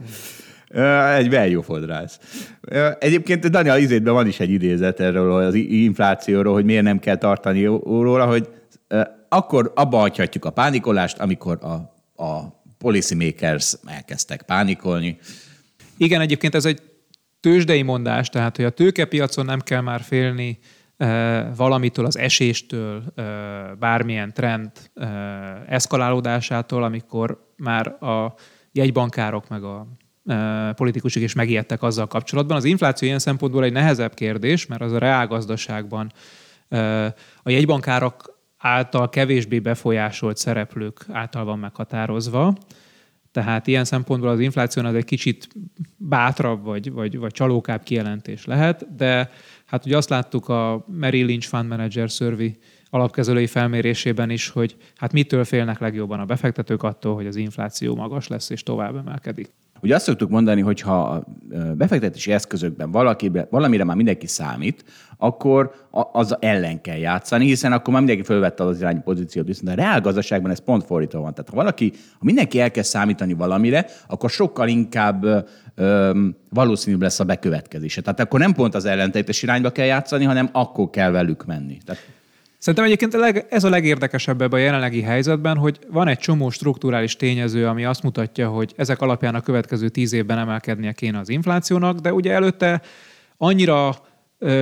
[1.17, 2.19] Egy jó fodrász.
[2.99, 7.17] Egyébként Dani, az izétben van is egy idézet erről az inflációról, hogy miért nem kell
[7.17, 8.49] tartani róla, hogy
[9.29, 11.73] akkor abba hagyhatjuk a pánikolást, amikor a,
[12.23, 15.17] a policymakers elkezdtek pánikolni.
[15.97, 16.81] Igen, egyébként ez egy
[17.39, 20.59] tőzsdei mondás, tehát hogy a tőkepiacon nem kell már félni
[21.55, 23.03] valamitől, az eséstől,
[23.79, 24.71] bármilyen trend
[25.67, 28.33] eszkalálódásától, amikor már a
[28.71, 29.87] jegybankárok meg a
[30.75, 32.57] politikusok is megijedtek azzal kapcsolatban.
[32.57, 36.11] Az infláció ilyen szempontból egy nehezebb kérdés, mert az a reálgazdaságban
[37.43, 42.55] a jegybankárok által kevésbé befolyásolt szereplők által van meghatározva.
[43.31, 45.47] Tehát ilyen szempontból az infláció az egy kicsit
[45.97, 49.31] bátrabb vagy, vagy, vagy csalókább kijelentés lehet, de
[49.65, 52.57] hát ugye azt láttuk a Merrill Lynch Fund Manager Survey
[52.89, 58.27] alapkezelői felmérésében is, hogy hát mitől félnek legjobban a befektetők attól, hogy az infláció magas
[58.27, 59.51] lesz és tovább emelkedik.
[59.81, 61.23] Ugye azt szoktuk mondani, hogy ha a
[61.77, 64.83] befektetési eszközökben valakire, valamire már mindenki számít,
[65.17, 65.71] akkor
[66.11, 70.51] az ellen kell játszani, hiszen akkor már mindenki fölvette az irányi pozíciót, viszont a reálgazdaságban
[70.51, 71.33] ez pont fordítva van.
[71.33, 75.25] Tehát ha valaki, ha mindenki elkezd számítani valamire, akkor sokkal inkább
[76.49, 78.01] valószínűbb lesz a bekövetkezése.
[78.01, 81.77] Tehát akkor nem pont az ellentétes irányba kell játszani, hanem akkor kell velük menni.
[81.85, 82.01] Tehát
[82.59, 83.15] Szerintem egyébként
[83.49, 88.03] ez a legérdekesebb ebben a jelenlegi helyzetben, hogy van egy csomó strukturális tényező, ami azt
[88.03, 92.81] mutatja, hogy ezek alapján a következő tíz évben emelkednie kéne az inflációnak, de ugye előtte
[93.37, 93.95] annyira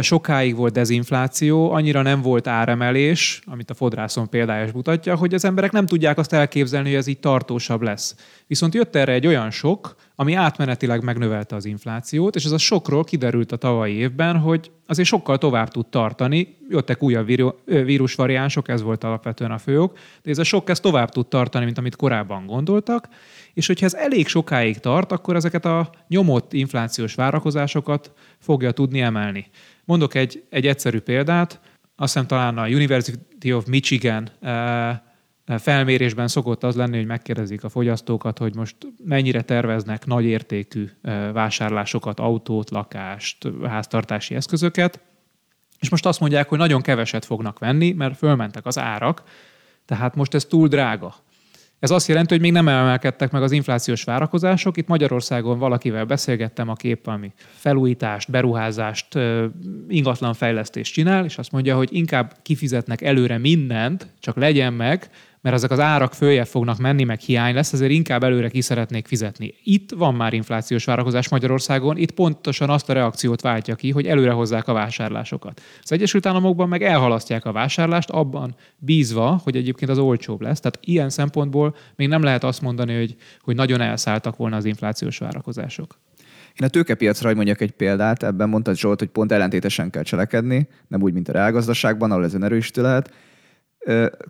[0.01, 5.45] sokáig volt dezinfláció, annyira nem volt áremelés, amit a fodrászon példája is mutatja, hogy az
[5.45, 8.15] emberek nem tudják azt elképzelni, hogy ez így tartósabb lesz.
[8.47, 13.03] Viszont jött erre egy olyan sok, ami átmenetileg megnövelte az inflációt, és ez a sokról
[13.03, 17.25] kiderült a tavalyi évben, hogy azért sokkal tovább tud tartani, jöttek újabb
[17.65, 21.77] vírusvariánsok, ez volt alapvetően a főok, de ez a sok ez tovább tud tartani, mint
[21.77, 23.07] amit korábban gondoltak,
[23.53, 29.45] és hogyha ez elég sokáig tart, akkor ezeket a nyomott inflációs várakozásokat fogja tudni emelni.
[29.85, 31.59] Mondok egy, egy egyszerű példát,
[31.95, 34.97] azt hiszem talán a University of Michigan eh,
[35.47, 40.89] felmérésben szokott az lenni, hogy megkérdezik a fogyasztókat, hogy most mennyire terveznek nagy értékű
[41.33, 44.99] vásárlásokat, autót, lakást, háztartási eszközöket,
[45.79, 49.23] és most azt mondják, hogy nagyon keveset fognak venni, mert fölmentek az árak,
[49.85, 51.15] tehát most ez túl drága.
[51.79, 54.77] Ez azt jelenti, hogy még nem emelkedtek meg az inflációs várakozások.
[54.77, 59.19] Itt Magyarországon valakivel beszélgettem, aki épp valami felújítást, beruházást,
[59.87, 65.09] ingatlanfejlesztést csinál, és azt mondja, hogy inkább kifizetnek előre mindent, csak legyen meg,
[65.47, 69.07] mert ezek az árak följebb fognak menni, meg hiány lesz, ezért inkább előre ki szeretnék
[69.07, 69.53] fizetni.
[69.63, 74.31] Itt van már inflációs várakozás Magyarországon, itt pontosan azt a reakciót váltja ki, hogy előre
[74.31, 75.61] hozzák a vásárlásokat.
[75.81, 80.59] Az Egyesült Államokban meg elhalasztják a vásárlást, abban bízva, hogy egyébként az olcsóbb lesz.
[80.59, 85.17] Tehát ilyen szempontból még nem lehet azt mondani, hogy, hogy nagyon elszálltak volna az inflációs
[85.17, 85.97] várakozások.
[86.59, 91.01] Én a tőkepiacra mondjak egy példát, ebben mondtad Zsolt, hogy pont ellentétesen kell cselekedni, nem
[91.01, 93.11] úgy, mint a reálgazdaságban, ahol ez önerősítő lehet.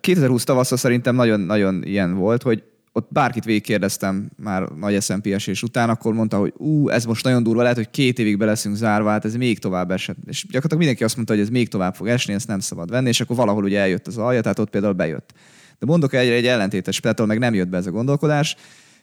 [0.00, 5.90] 2020 tavasza szerintem nagyon-nagyon ilyen volt, hogy ott bárkit végigkérdeztem már nagy S&P esés után,
[5.90, 9.10] akkor mondta, hogy ú, ez most nagyon durva, lehet, hogy két évig be leszünk zárva,
[9.10, 10.16] hát ez még tovább esett.
[10.26, 13.08] És gyakorlatilag mindenki azt mondta, hogy ez még tovább fog esni, ezt nem szabad venni,
[13.08, 15.32] és akkor valahol ugye eljött az alja, tehát ott például bejött.
[15.78, 18.56] De mondok egy, egy ellentétes például meg nem jött be ez a gondolkodás,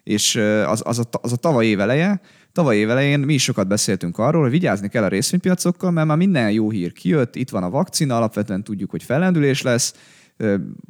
[0.03, 1.79] és az, az, a, az a tavaly év
[2.51, 6.51] tavaly év mi is sokat beszéltünk arról, hogy vigyázni kell a részvénypiacokkal, mert már minden
[6.51, 9.93] jó hír kijött, itt van a vakcina, alapvetően tudjuk, hogy fellendülés lesz,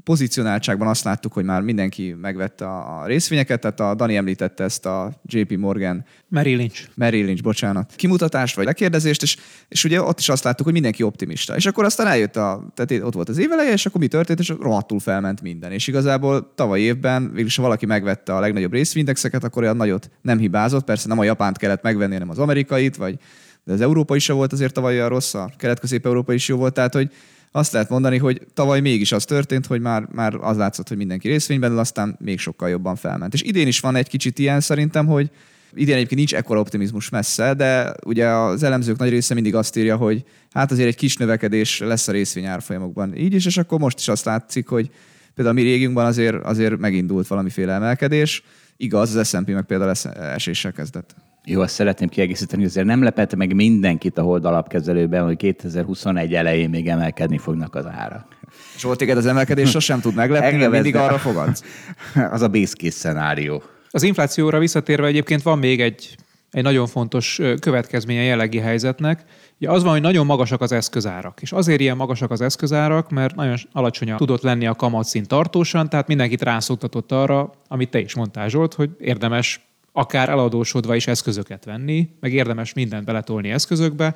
[0.04, 5.22] Pozicionáltságban azt láttuk, hogy már mindenki megvette a részvényeket, tehát a Dani említette ezt a
[5.26, 6.90] JP Morgan Merrill Lynch.
[6.96, 7.94] Merrill Lynch, bocsánat.
[7.96, 11.56] Kimutatást vagy lekérdezést, és, és ugye ott is azt láttuk, hogy mindenki optimista.
[11.56, 14.54] És akkor aztán eljött a, tehát ott volt az éveleje, és akkor mi történt, és
[14.60, 15.72] rohadtul felment minden.
[15.72, 20.38] És igazából tavaly évben végülis, ha valaki megvette a legnagyobb részvényindexeket, akkor olyan nagyot nem
[20.38, 20.86] hibázott.
[20.86, 23.18] Persze nem a Japánt kellett megvenni, hanem az amerikait, vagy
[23.64, 26.94] de az európai is volt azért tavaly a rossz, a kelet-közép-európa is jó volt, tehát
[26.94, 27.12] hogy
[27.56, 31.28] azt lehet mondani, hogy tavaly mégis az történt, hogy már, már az látszott, hogy mindenki
[31.28, 33.34] részvényben, aztán még sokkal jobban felment.
[33.34, 35.30] És idén is van egy kicsit ilyen szerintem, hogy
[35.74, 39.96] idén egyébként nincs ekkora optimizmus messze, de ugye az elemzők nagy része mindig azt írja,
[39.96, 43.16] hogy hát azért egy kis növekedés lesz a részvény árfolyamokban.
[43.16, 44.90] Így is, és akkor most is azt látszik, hogy
[45.36, 48.44] például a mi régiunkban azért, azért megindult valamiféle emelkedés.
[48.78, 51.16] Igaz, az S&P meg például eséssel kezdett.
[51.48, 56.34] Jó, azt szeretném kiegészíteni, hogy azért nem lepette meg mindenkit a hold alapkezelőben, hogy 2021
[56.34, 58.28] elején még emelkedni fognak az árak.
[58.76, 61.64] És volt téged az emelkedés sosem tud meglepni, mert mindig arra fogadsz.
[62.32, 63.64] Az a base case szenárió.
[63.90, 66.16] Az inflációra visszatérve egyébként van még egy,
[66.52, 69.24] egy nagyon fontos következménye jellegi helyzetnek.
[69.60, 71.42] Ugye az van, hogy nagyon magasak az eszközárak.
[71.42, 76.08] És azért ilyen magasak az eszközárak, mert nagyon alacsony tudott lenni a kamatszint tartósan, tehát
[76.08, 79.65] mindenkit rászoktatott arra, amit te is mondtál Zsolt, hogy érdemes
[79.98, 84.16] akár eladósodva is eszközöket venni, meg érdemes mindent beletolni eszközökbe,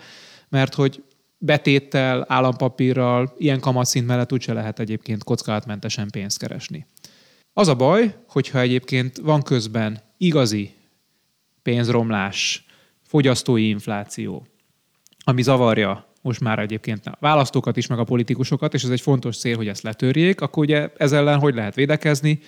[0.50, 1.04] mert hogy
[1.38, 6.86] betéttel, állampapírral, ilyen kamatszint mellett úgyse lehet egyébként kockázatmentesen pénzt keresni.
[7.54, 10.74] Az a baj, hogyha egyébként van közben igazi
[11.62, 12.66] pénzromlás,
[13.02, 14.46] fogyasztói infláció,
[15.24, 19.38] ami zavarja most már egyébként a választókat is, meg a politikusokat, és ez egy fontos
[19.38, 22.40] cél, hogy ezt letörjék, akkor ugye ez ellen hogy lehet védekezni?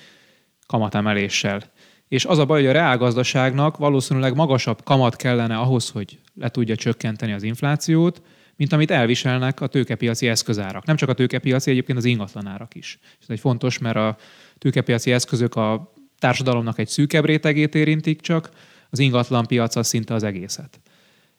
[0.68, 1.71] Kamatemeléssel.
[2.12, 6.76] És az a baj, hogy a reálgazdaságnak valószínűleg magasabb kamat kellene ahhoz, hogy le tudja
[6.76, 8.22] csökkenteni az inflációt,
[8.56, 10.86] mint amit elviselnek a tőkepiaci eszközárak.
[10.86, 13.00] Nem csak a tőkepiaci, egyébként az ingatlanárak is.
[13.22, 14.18] Ez egy fontos, mert a
[14.58, 18.50] tőkepiaci eszközök a társadalomnak egy szűkebb rétegét érintik csak,
[18.90, 20.82] az ingatlan piac az szinte az egészet.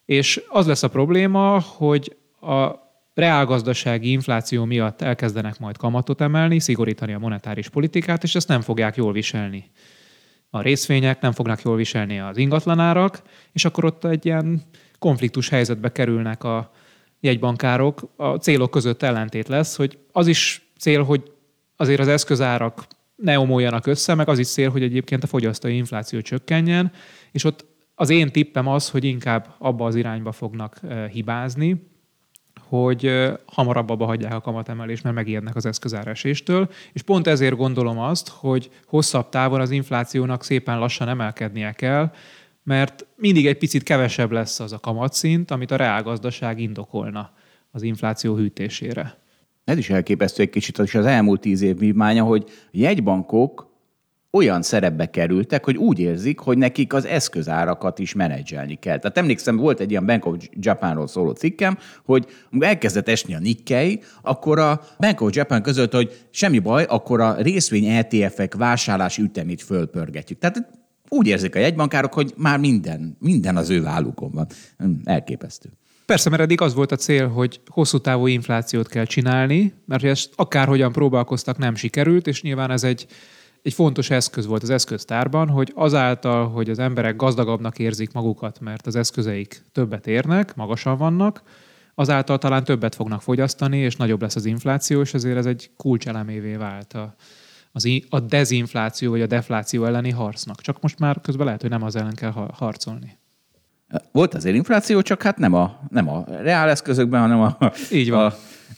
[0.04, 2.70] És az lesz a probléma, hogy a
[3.14, 8.96] reálgazdasági infláció miatt elkezdenek majd kamatot emelni, szigorítani a monetáris politikát, és ezt nem fogják
[8.96, 9.70] jól viselni
[10.54, 14.62] a részvények, nem fognak jól viselni az ingatlanárak, és akkor ott egy ilyen
[14.98, 16.70] konfliktus helyzetbe kerülnek a
[17.20, 18.00] jegybankárok.
[18.16, 21.32] A célok között ellentét lesz, hogy az is cél, hogy
[21.76, 22.86] azért az eszközárak
[23.16, 26.92] ne omoljanak össze, meg az is cél, hogy egyébként a fogyasztói infláció csökkenjen,
[27.30, 31.91] és ott az én tippem az, hogy inkább abba az irányba fognak eh, hibázni,
[32.78, 38.28] hogy hamarabb abba hagyják a kamatemelést, mert megijednek az eszközáreséstől, és pont ezért gondolom azt,
[38.28, 42.12] hogy hosszabb távon az inflációnak szépen lassan emelkednie kell,
[42.62, 47.32] mert mindig egy picit kevesebb lesz az a kamatszint, amit a reálgazdaság indokolna
[47.70, 49.18] az infláció hűtésére.
[49.64, 53.71] Ez is elképesztő egy kicsit, és az elmúlt tíz év vívmánya, hogy jegybankok
[54.34, 58.98] olyan szerepbe kerültek, hogy úgy érzik, hogy nekik az eszközárakat is menedzselni kell.
[58.98, 63.38] Tehát emlékszem, volt egy ilyen Bank of Japanról szóló cikkem, hogy amikor elkezdett esni a
[63.38, 69.22] Nikkei, akkor a Bank of Japan között, hogy semmi baj, akkor a részvény ETF-ek vásárlási
[69.22, 70.38] ütemét fölpörgetjük.
[70.38, 70.70] Tehát
[71.08, 74.46] úgy érzik a jegybankárok, hogy már minden, minden az ő vállukon van.
[74.78, 75.68] Hm, elképesztő.
[76.06, 80.32] Persze, mert eddig az volt a cél, hogy hosszú távú inflációt kell csinálni, mert ezt
[80.36, 83.06] akárhogyan próbálkoztak, nem sikerült, és nyilván ez egy,
[83.62, 88.86] egy fontos eszköz volt az eszköztárban, hogy azáltal, hogy az emberek gazdagabbnak érzik magukat, mert
[88.86, 91.42] az eszközeik többet érnek, magasan vannak,
[91.94, 96.54] azáltal talán többet fognak fogyasztani, és nagyobb lesz az infláció, és ezért ez egy kulcselemévé
[96.54, 97.14] vált a,
[97.72, 100.60] az, a dezinfláció vagy a defláció elleni harcnak.
[100.60, 103.18] Csak most már közben lehet, hogy nem az ellen kell harcolni.
[104.12, 107.56] Volt azért infláció, csak hát nem a, nem a reál eszközökben, hanem a,
[107.92, 108.24] Így van.
[108.24, 108.34] a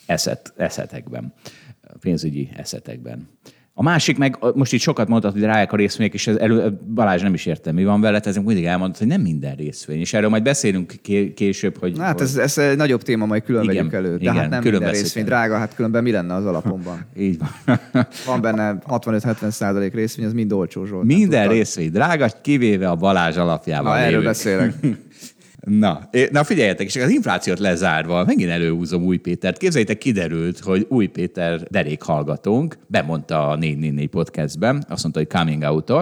[0.06, 1.34] eszet, eszetekben,
[1.82, 3.28] a pénzügyi eszetekben.
[3.76, 7.22] A másik meg, most itt sokat mondtad, hogy ráják a részvények, és ez elő, Balázs
[7.22, 10.00] nem is értem, mi van vele, ezek mindig elmondod, hogy nem minden részvény.
[10.00, 10.92] És erről majd beszélünk
[11.34, 11.98] később, hogy...
[11.98, 14.16] Hát ez, ez egy nagyobb téma, majd külön igen, elő.
[14.16, 17.06] De hát nem minden részvény drága, hát különben mi lenne az alapomban?
[17.18, 17.78] Így van.
[18.26, 21.04] van benne 65-70 százalék részvény, az mind olcsó Zsolt.
[21.04, 23.92] Minden részvény drága, kivéve a Balázs alapjában.
[23.92, 24.74] Na, erről beszélek.
[25.64, 29.58] Na, na figyeljetek, és az inflációt lezárva, megint előhúzom Új Pétert.
[29.58, 35.62] Képzeljétek, kiderült, hogy Új Péter derék hallgatónk, bemondta a 444 podcastben, azt mondta, hogy coming
[35.62, 35.92] out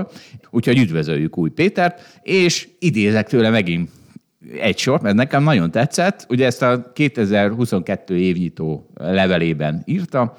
[0.50, 3.90] úgyhogy üdvözöljük Új Pétert, és idézek tőle megint
[4.60, 6.26] egy sor, mert nekem nagyon tetszett.
[6.28, 10.36] Ugye ezt a 2022 évnyitó levelében írta,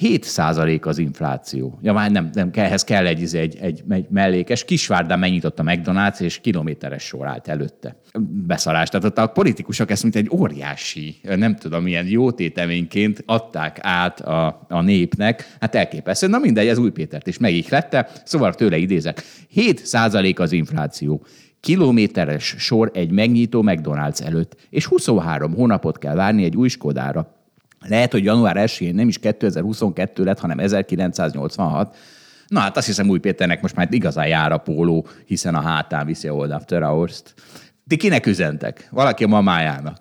[0.00, 1.78] 7% az infláció.
[1.82, 4.64] Ja, már nem, nem ehhez kell egy, egy, egy, egy mellékes.
[4.64, 7.96] Kisvárdán megnyitott a McDonald's, és kilométeres sor állt előtte.
[8.46, 8.88] Beszarás.
[8.88, 14.66] Tehát ott a politikusok ezt mint egy óriási, nem tudom, milyen jótéteményként adták át a,
[14.68, 15.56] a népnek.
[15.60, 16.26] Hát elképesztő.
[16.26, 18.08] Na mindegy, ez új Pétert is megihlette.
[18.24, 19.22] Szóval tőle idézek.
[19.54, 21.24] 7% az infláció
[21.60, 27.35] kilométeres sor egy megnyitó McDonald's előtt, és 23 hónapot kell várni egy új Skodára.
[27.88, 31.96] Lehet, hogy január 1-én nem is 2022 lett, hanem 1986.
[32.46, 36.06] Na hát azt hiszem új Péternek most már igazán jár a póló, hiszen a hátán
[36.06, 37.34] viszi a Old After Hours-t.
[37.86, 38.88] Ti kinek üzentek?
[38.90, 39.96] Valaki a mamájának?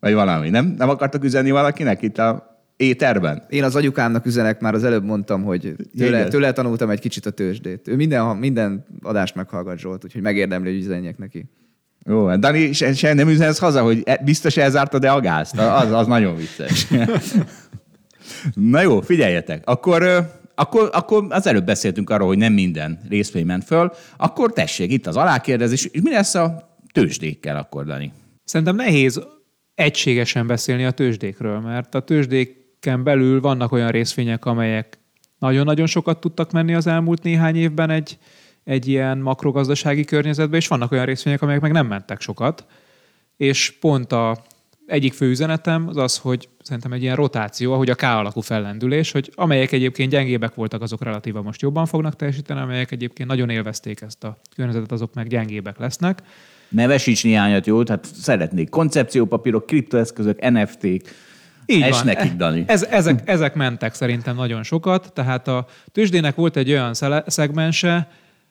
[0.00, 0.50] Vagy valami?
[0.50, 3.42] Nem, nem akartak üzenni valakinek itt a éterben?
[3.48, 7.30] Én az anyukámnak üzenek, már az előbb mondtam, hogy tőle, tőle tanultam egy kicsit a
[7.30, 7.88] tőzsdét.
[7.88, 11.44] Ő minden, minden adást meghallgat Zsolt, úgyhogy megérdemli, hogy üzenjek neki.
[12.08, 15.58] Jó, hát Dani, se, se nem üzensz haza, hogy e, biztos elzártad-e a gázt?
[15.58, 16.86] Az, az nagyon vicces.
[18.54, 19.62] Na jó, figyeljetek.
[19.64, 23.92] Akkor, akkor, akkor az előbb beszéltünk arról, hogy nem minden részvény ment föl.
[24.16, 25.90] Akkor tessék, itt az alákérdezés.
[26.02, 28.12] Mi lesz a tőzsdékkel akkor, Dani?
[28.44, 29.20] Szerintem nehéz
[29.74, 34.98] egységesen beszélni a tőzsdékről, mert a tőzsdéken belül vannak olyan részvények, amelyek
[35.38, 38.18] nagyon-nagyon sokat tudtak menni az elmúlt néhány évben egy,
[38.68, 42.66] egy ilyen makrogazdasági környezetbe, és vannak olyan részvények, amelyek meg nem mentek sokat.
[43.36, 44.36] És pont a
[44.86, 49.12] egyik fő üzenetem az az, hogy szerintem egy ilyen rotáció, ahogy a K alakú fellendülés,
[49.12, 54.00] hogy amelyek egyébként gyengébbek voltak, azok relatíva most jobban fognak teljesíteni, amelyek egyébként nagyon élvezték
[54.00, 56.22] ezt a környezetet, azok meg gyengébbek lesznek.
[56.68, 57.82] Nevesíts néhányat, jó?
[57.82, 61.14] Tehát szeretnék koncepciópapírok, kriptoeszközök, NFT-k,
[61.66, 62.04] így Ez van.
[62.04, 62.64] nekik, Dani.
[62.66, 66.94] Ez, ezek, ezek mentek szerintem nagyon sokat, tehát a tőzsdének volt egy olyan
[67.26, 68.08] szegmense,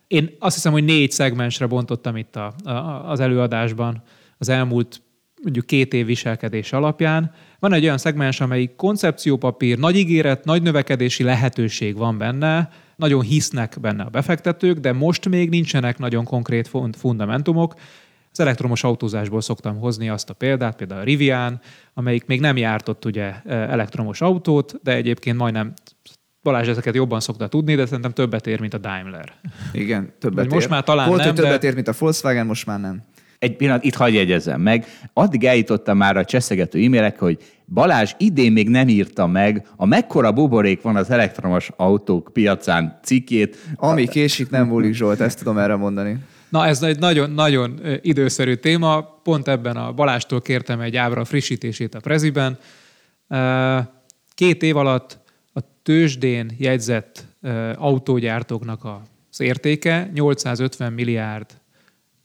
[0.08, 2.72] én azt hiszem, hogy négy szegmensre bontottam itt a, a,
[3.10, 4.02] az előadásban
[4.38, 5.02] az elmúlt
[5.44, 7.32] mondjuk két év viselkedés alapján.
[7.60, 13.78] Van egy olyan szegmens, amelyik koncepciópapír, nagy ígéret, nagy növekedési lehetőség van benne, nagyon hisznek
[13.82, 17.74] benne a befektetők, de most még nincsenek nagyon konkrét fundamentumok.
[18.32, 21.62] Az elektromos autózásból szoktam hozni azt a példát, például a Rivian,
[21.94, 25.74] amelyik még nem jártott ugye elektromos autót, de egyébként majdnem
[26.44, 29.34] Balázs ezeket jobban szokta tudni, de szerintem többet ér, mint a Daimler.
[29.72, 30.52] Igen, többet ér.
[30.52, 31.68] Most már talán Volt, nem, hogy többet de...
[31.68, 33.04] ér, mint a Volkswagen, most már nem.
[33.40, 34.86] Egy pillanat, itt hagyj jegyezzem meg.
[35.14, 37.38] Addig eljutottam már a cseszegető e-mailek, hogy
[37.74, 43.58] Balázs idén még nem írta meg, a mekkora buborék van az elektromos autók piacán cikkét.
[43.76, 46.18] Ami késik, nem múlik Zsolt, ezt tudom erre mondani.
[46.50, 49.20] Na, ez egy nagyon, nagyon időszerű téma.
[49.24, 52.58] Pont ebben a Balástól kértem egy ábra frissítését a Preziben.
[54.34, 55.20] Két év alatt
[55.88, 57.26] tőzsdén jegyzett
[57.76, 58.88] autógyártóknak
[59.32, 61.46] az értéke 850 milliárd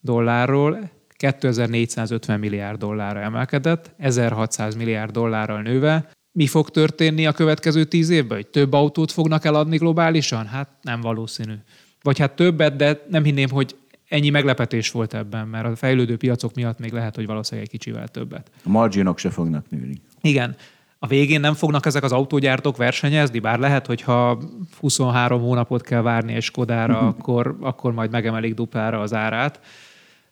[0.00, 6.10] dollárról 2450 milliárd dollárra emelkedett, 1600 milliárd dollárral nőve.
[6.32, 8.36] Mi fog történni a következő tíz évben?
[8.36, 10.46] Hogy több autót fognak eladni globálisan?
[10.46, 11.54] Hát nem valószínű.
[12.00, 13.76] Vagy hát többet, de nem hinném, hogy
[14.08, 18.08] ennyi meglepetés volt ebben, mert a fejlődő piacok miatt még lehet, hogy valószínűleg egy kicsivel
[18.08, 18.50] többet.
[18.64, 20.00] A marginok se fognak nőni.
[20.20, 20.56] Igen.
[21.04, 24.38] A végén nem fognak ezek az autógyártók versenyezni, bár lehet, hogyha
[24.80, 27.08] 23 hónapot kell várni egy Skodára, uh-huh.
[27.08, 29.60] akkor, akkor majd megemelik duplára az árát.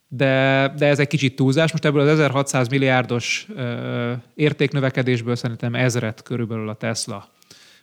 [0.08, 1.70] De, de ez egy kicsit túlzás.
[1.70, 7.28] Most ebből az 1600 milliárdos ö, értéknövekedésből szerintem ezret körülbelül a Tesla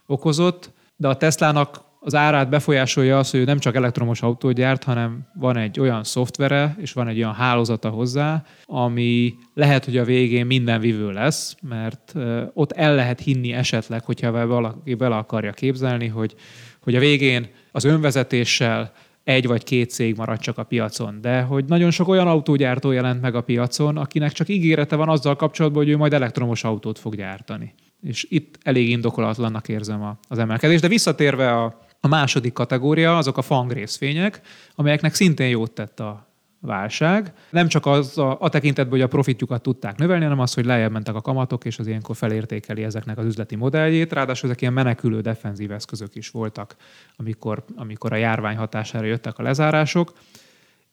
[0.05, 4.83] okozott, de a Teslának az árát befolyásolja az, hogy ő nem csak elektromos autót gyárt,
[4.83, 10.03] hanem van egy olyan szoftvere, és van egy olyan hálózata hozzá, ami lehet, hogy a
[10.03, 12.13] végén minden vivő lesz, mert
[12.53, 16.35] ott el lehet hinni esetleg, hogyha valaki bele akarja képzelni, hogy,
[16.83, 18.91] hogy a végén az önvezetéssel
[19.27, 23.21] egy vagy két cég marad csak a piacon, de hogy nagyon sok olyan autógyártó jelent
[23.21, 27.15] meg a piacon, akinek csak ígérete van azzal kapcsolatban, hogy ő majd elektromos autót fog
[27.15, 27.73] gyártani.
[28.01, 30.81] És itt elég indokolatlannak érzem az emelkedést.
[30.81, 34.41] De visszatérve a, a második kategória azok a fang részfények,
[34.76, 36.28] amelyeknek szintén jót tett a
[36.60, 37.34] válság.
[37.49, 40.91] Nem csak az a, a tekintetben, hogy a profitjukat tudták növelni, hanem az, hogy lejjebb
[40.91, 44.14] mentek a kamatok, és az ilyenkor felértékeli ezeknek az üzleti modelljét.
[44.14, 46.76] Ráadásul ezek ilyen menekülő defenzív eszközök is voltak,
[47.16, 50.14] amikor, amikor a járvány hatására jöttek a lezárások.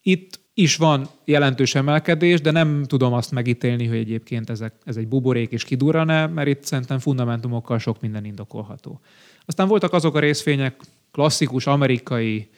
[0.03, 5.09] Itt is van jelentős emelkedés, de nem tudom azt megítélni, hogy egyébként ezek, ez egy
[5.09, 9.01] buborék és kidurran-e, mert itt szerintem fundamentumokkal sok minden indokolható.
[9.47, 10.81] Aztán voltak azok a részfények,
[11.15, 12.49] klasszikus amerikai,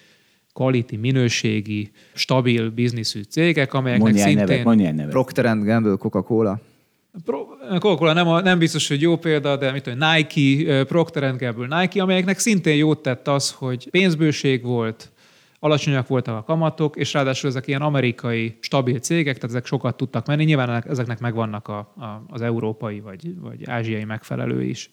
[0.53, 4.47] quality, minőségi, stabil bizniszű cégek, amelyeknek mondjál szintén...
[4.47, 5.11] Nevet, mondjál nevet.
[5.11, 6.61] Procter Gamble, Coca-Cola.
[7.69, 12.39] Coca-Cola nem, nem biztos, hogy jó példa, de mit tudom, Nike, Procter Gamble, Nike, amelyeknek
[12.39, 15.11] szintén jót tett az, hogy pénzbőség volt,
[15.59, 20.27] alacsonyak voltak a kamatok, és ráadásul ezek ilyen amerikai stabil cégek, tehát ezek sokat tudtak
[20.27, 20.45] menni.
[20.45, 24.91] Nyilván ezeknek megvannak a, a, az európai vagy, vagy ázsiai megfelelő is.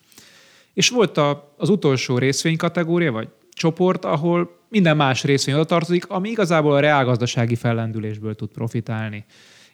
[0.74, 6.29] És volt a, az utolsó részvénykategória, vagy csoport, ahol minden más részvény oda tartozik, ami
[6.29, 9.25] igazából a reálgazdasági fellendülésből tud profitálni.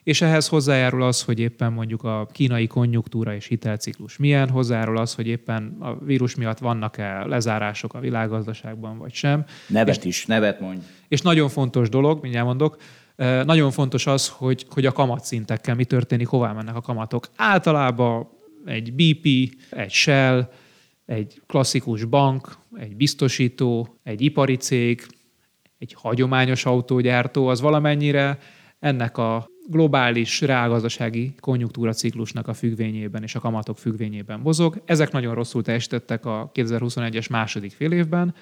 [0.02, 5.14] És ehhez hozzájárul az, hogy éppen mondjuk a kínai konjunktúra és hitelciklus milyen, hozzájárul az,
[5.14, 9.44] hogy éppen a vírus miatt vannak-e lezárások a világgazdaságban, vagy sem.
[9.66, 10.80] Nevet és, is, nevet mondj.
[11.08, 12.76] És nagyon fontos dolog, mindjárt mondok,
[13.44, 17.28] nagyon fontos az, hogy, hogy a kamatszintekkel mi történik, hová mennek a kamatok.
[17.36, 18.28] Általában
[18.64, 20.48] egy BP, egy Shell,
[21.10, 25.06] egy klasszikus bank, egy biztosító, egy ipari cég,
[25.78, 28.38] egy hagyományos autógyártó, az valamennyire
[28.78, 34.82] ennek a globális reálgazdasági konjunktúra ciklusnak a függvényében és a kamatok függvényében mozog.
[34.84, 38.34] Ezek nagyon rosszul teljesítettek a 2021-es második fél évben,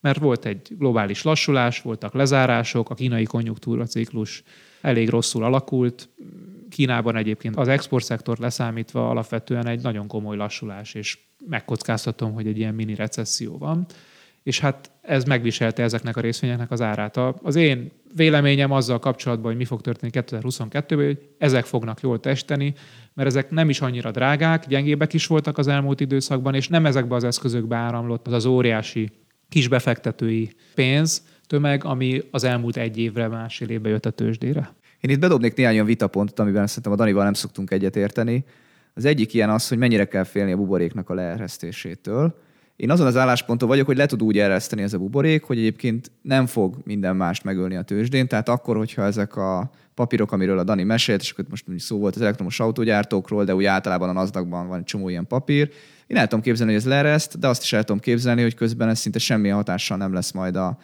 [0.00, 4.42] mert volt egy globális lassulás, voltak lezárások, a kínai konjunktúra ciklus
[4.80, 6.08] elég rosszul alakult,
[6.78, 12.74] Kínában egyébként az exportszektort leszámítva alapvetően egy nagyon komoly lassulás, és megkockáztatom, hogy egy ilyen
[12.74, 13.86] mini recesszió van.
[14.42, 17.16] És hát ez megviselte ezeknek a részvényeknek az árát.
[17.42, 22.74] Az én véleményem azzal kapcsolatban, hogy mi fog történni 2022-ben, hogy ezek fognak jól testeni,
[23.14, 27.14] mert ezek nem is annyira drágák, gyengébbek is voltak az elmúlt időszakban, és nem ezekbe
[27.14, 29.10] az eszközökbe áramlott az az óriási
[29.48, 34.76] kisbefektetői pénz, tömeg, ami az elmúlt egy évre, másfél évbe jött a tőzsdére.
[35.00, 38.44] Én itt bedobnék néhány olyan vitapontot, amiben szerintem a Danival nem szoktunk egyet érteni.
[38.94, 42.34] Az egyik ilyen az, hogy mennyire kell félni a buboréknak a leeresztésétől.
[42.76, 46.10] Én azon az állásponton vagyok, hogy le tud úgy ereszteni ez a buborék, hogy egyébként
[46.22, 48.28] nem fog minden mást megölni a tőzsdén.
[48.28, 52.14] Tehát akkor, hogyha ezek a papírok, amiről a Dani mesélt, és akkor most szó volt
[52.14, 55.70] az elektromos autógyártókról, de úgy általában a nasdaq van egy csomó ilyen papír.
[56.06, 58.88] Én el tudom képzelni, hogy ez leereszt, de azt is el tudom képzelni, hogy közben
[58.88, 60.78] ez szinte semmilyen hatással nem lesz majd a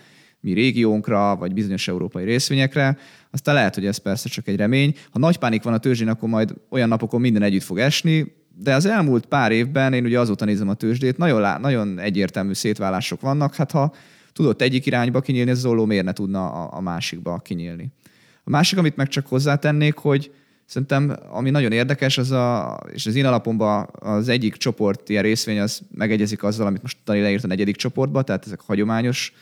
[0.45, 2.99] mi régiónkra, vagy bizonyos európai részvényekre.
[3.31, 4.95] Aztán lehet, hogy ez persze csak egy remény.
[5.11, 8.75] Ha nagy pánik van a tőzsdén, akkor majd olyan napokon minden együtt fog esni, de
[8.75, 13.21] az elmúlt pár évben, én ugye azóta nézem a tőzsdét, nagyon, lá, nagyon egyértelmű szétválások
[13.21, 13.55] vannak.
[13.55, 13.95] Hát ha
[14.33, 17.93] tudott egyik irányba kinyílni, ez Zolló miért ne tudna a, a másikba kinyílni.
[18.45, 20.33] A másik, amit meg csak hozzátennék, hogy
[20.67, 25.61] Szerintem, ami nagyon érdekes, az a, és az én alapomban az egyik csoport ilyen részvény,
[25.61, 29.33] az megegyezik azzal, amit most Dani leírt a negyedik csoportba, tehát ezek hagyományos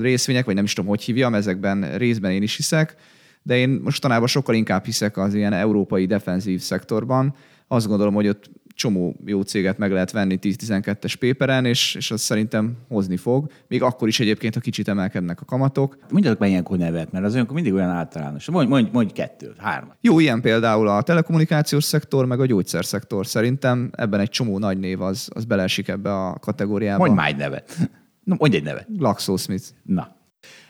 [0.00, 2.96] részvények, vagy nem is tudom, hogy hívjam, ezekben részben én is hiszek,
[3.42, 7.34] de én mostanában sokkal inkább hiszek az ilyen európai defenzív szektorban.
[7.66, 12.20] Azt gondolom, hogy ott csomó jó céget meg lehet venni 10-12-es péperen, és, és az
[12.20, 13.50] szerintem hozni fog.
[13.68, 15.98] Még akkor is egyébként, ha kicsit emelkednek a kamatok.
[16.10, 18.50] Mondjatok be ilyenkor nevet, mert az olyankor mindig olyan általános.
[18.50, 19.96] Mondj, mondj, mondj kettőt, hármat.
[20.00, 23.26] Jó, ilyen például a telekommunikációs szektor, meg a gyógyszerszektor.
[23.26, 26.98] Szerintem ebben egy csomó nagy név az, az belesik ebbe a kategóriába.
[26.98, 27.90] Mondj már egy nevet.
[28.28, 28.86] No, mondj egy nevet.
[28.98, 29.64] Laxo Smith.
[29.82, 30.16] Na.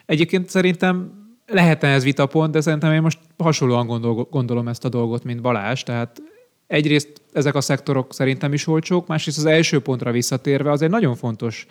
[0.06, 1.12] Egyébként szerintem
[1.46, 5.82] lehetne ez vitapont, de szerintem én most hasonlóan gondol, gondolom ezt a dolgot, mint Balázs.
[5.82, 6.22] Tehát
[6.66, 11.14] egyrészt ezek a szektorok szerintem is olcsók, másrészt az első pontra visszatérve az egy nagyon
[11.14, 11.66] fontos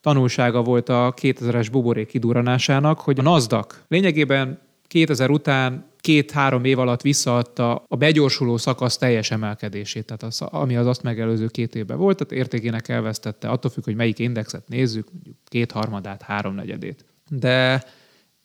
[0.00, 4.60] tanulsága volt a 2000-es buborék kiduranásának, hogy a NASDAQ lényegében
[4.90, 10.86] 2000 után két-három év alatt visszaadta a begyorsuló szakasz teljes emelkedését, tehát az, ami az
[10.86, 15.36] azt megelőző két évben volt, tehát értékének elvesztette, attól függ, hogy melyik indexet nézzük, mondjuk
[15.44, 17.04] kétharmadát, háromnegyedét.
[17.28, 17.84] De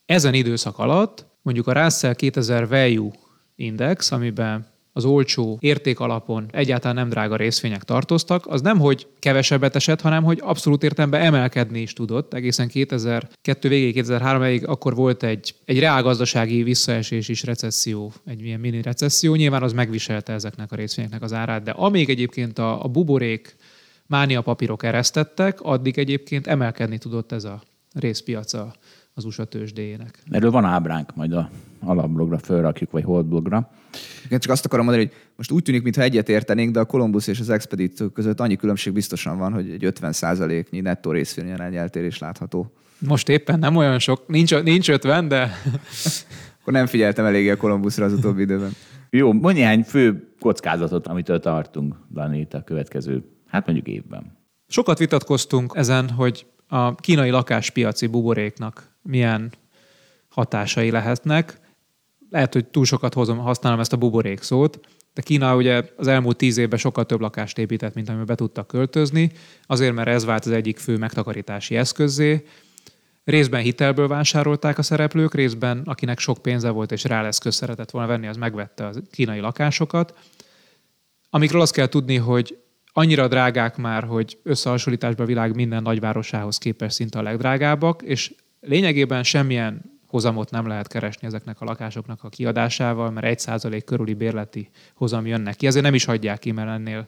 [0.05, 3.11] ezen időszak alatt mondjuk a Russell 2000 Value
[3.55, 4.67] Index, amiben
[4.97, 10.23] az olcsó érték alapon egyáltalán nem drága részvények tartoztak, az nem, hogy kevesebbet esett, hanem
[10.23, 12.33] hogy abszolút értelemben emelkedni is tudott.
[12.33, 18.81] Egészen 2002 végéig, 2003-ig akkor volt egy, egy reálgazdasági visszaesés is, recesszió, egy ilyen mini
[18.81, 19.35] recesszió.
[19.35, 23.55] Nyilván az megviselte ezeknek a részvényeknek az árát, de amíg egyébként a, a buborék
[24.07, 27.61] mánia papírok eresztettek, addig egyébként emelkedni tudott ez a
[27.93, 28.73] részpiaca
[29.17, 30.19] az USA tőzsdéjének.
[30.29, 31.49] Erről van ábránk, majd a
[31.79, 33.71] alapblogra felrakjuk, vagy holdblogra.
[34.25, 37.27] Igen, csak azt akarom mondani, hogy most úgy tűnik, mintha egyet értenénk, de a Columbus
[37.27, 42.71] és az Expedit között annyi különbség biztosan van, hogy egy 50%-nyi nettó részvényarány eltérés látható.
[42.99, 45.51] Most éppen nem olyan sok, nincs, nincs 50, de...
[46.61, 48.71] Akkor nem figyeltem eléggé a Columbusra az utóbbi időben.
[49.09, 54.37] Jó, mondj néhány fő kockázatot, amitől tartunk, Dani, itt a következő, hát mondjuk évben.
[54.67, 59.53] Sokat vitatkoztunk ezen, hogy a kínai lakáspiaci buboréknak milyen
[60.27, 61.59] hatásai lehetnek.
[62.29, 64.79] Lehet, hogy túl sokat hozom, használom ezt a buborék szót,
[65.13, 68.67] de Kína ugye az elmúlt tíz évben sokkal több lakást épített, mint amiben be tudtak
[68.67, 69.31] költözni,
[69.63, 72.45] azért, mert ez vált az egyik fő megtakarítási eszközé.
[73.23, 78.07] Részben hitelből vásárolták a szereplők, részben akinek sok pénze volt és rá lesz szeretett volna
[78.07, 80.17] venni, az megvette a kínai lakásokat.
[81.29, 82.57] Amikről azt kell tudni, hogy
[82.97, 88.33] annyira drágák már, hogy összehasonlításban a világ minden nagyvárosához képest szinte a legdrágábbak, és
[88.65, 94.13] lényegében semmilyen hozamot nem lehet keresni ezeknek a lakásoknak a kiadásával, mert egy százalék körüli
[94.13, 95.67] bérleti hozam jön neki.
[95.67, 97.07] Ezért nem is hagyják ki, mert ennél,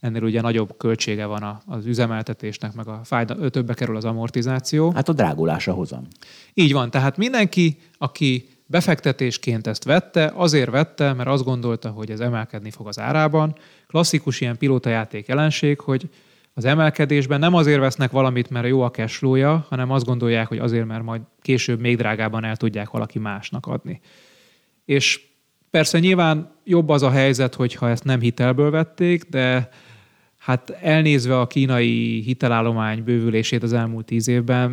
[0.00, 4.90] ennél ugye nagyobb költsége van az üzemeltetésnek, meg a fájda, többe kerül az amortizáció.
[4.90, 6.06] Hát a drágulás a hozam.
[6.54, 12.20] Így van, tehát mindenki, aki befektetésként ezt vette, azért vette, mert azt gondolta, hogy ez
[12.20, 13.56] emelkedni fog az árában.
[13.86, 16.08] Klasszikus ilyen pilótajáték jelenség, hogy
[16.58, 20.86] az emelkedésben nem azért vesznek valamit, mert jó a cashflow hanem azt gondolják, hogy azért,
[20.86, 24.00] mert majd később még drágában el tudják valaki másnak adni.
[24.84, 25.20] És
[25.70, 29.68] persze nyilván jobb az a helyzet, hogyha ezt nem hitelből vették, de
[30.38, 34.70] hát elnézve a kínai hitelállomány bővülését az elmúlt tíz évben,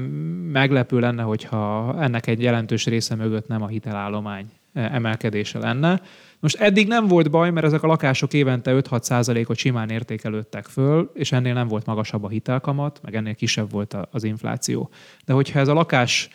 [0.51, 6.01] meglepő lenne, hogyha ennek egy jelentős része mögött nem a hitelállomány emelkedése lenne.
[6.39, 11.11] Most eddig nem volt baj, mert ezek a lakások évente 5-6 százalékot simán értékelődtek föl,
[11.13, 14.89] és ennél nem volt magasabb a hitelkamat, meg ennél kisebb volt az infláció.
[15.25, 16.29] De hogyha ez a lakás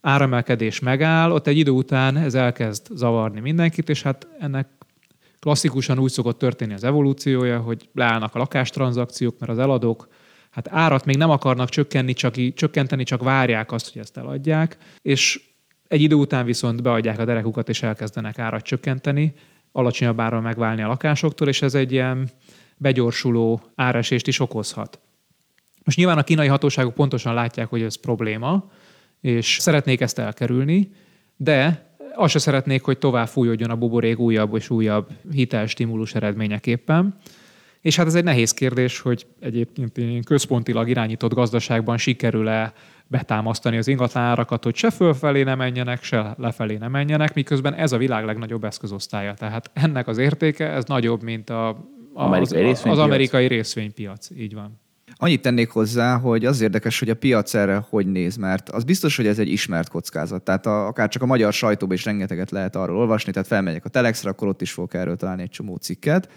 [0.00, 4.68] áremelkedés megáll, ott egy idő után ez elkezd zavarni mindenkit, és hát ennek
[5.38, 10.08] klasszikusan úgy szokott történni az evolúciója, hogy leállnak a lakástranzakciók, mert az eladók
[10.50, 15.40] hát árat még nem akarnak csökkenni, csak, csökkenteni, csak várják azt, hogy ezt eladják, és
[15.92, 19.32] egy idő után viszont beadják a derekukat, és elkezdenek árat csökkenteni,
[19.72, 22.28] alacsonyabb áron megválni a lakásoktól, és ez egy ilyen
[22.76, 25.00] begyorsuló áresést is okozhat.
[25.84, 28.70] Most nyilván a kínai hatóságok pontosan látják, hogy ez probléma,
[29.20, 30.90] és szeretnék ezt elkerülni,
[31.36, 37.16] de azt se szeretnék, hogy tovább fújódjon a buborék újabb és újabb hitelstimulus eredményeképpen.
[37.82, 42.72] És hát ez egy nehéz kérdés, hogy egyébként központilag irányított gazdaságban sikerül-e
[43.06, 47.92] betámasztani az ingatlan árakat, hogy se fölfelé ne menjenek, se lefelé ne menjenek, miközben ez
[47.92, 49.34] a világ legnagyobb eszközosztálya.
[49.34, 51.76] Tehát ennek az értéke, ez nagyobb, mint a, a,
[52.12, 54.30] amerikai az, az amerikai részvénypiac.
[54.30, 54.80] Így van.
[55.16, 59.16] Annyit tennék hozzá, hogy az érdekes, hogy a piac erre hogy néz, mert az biztos,
[59.16, 60.42] hogy ez egy ismert kockázat.
[60.42, 63.88] Tehát a, akár csak a magyar sajtóban is rengeteget lehet arról olvasni, tehát felmegyek a
[63.88, 66.28] Telexre, akkor ott is fogok erről találni egy csomó cikket.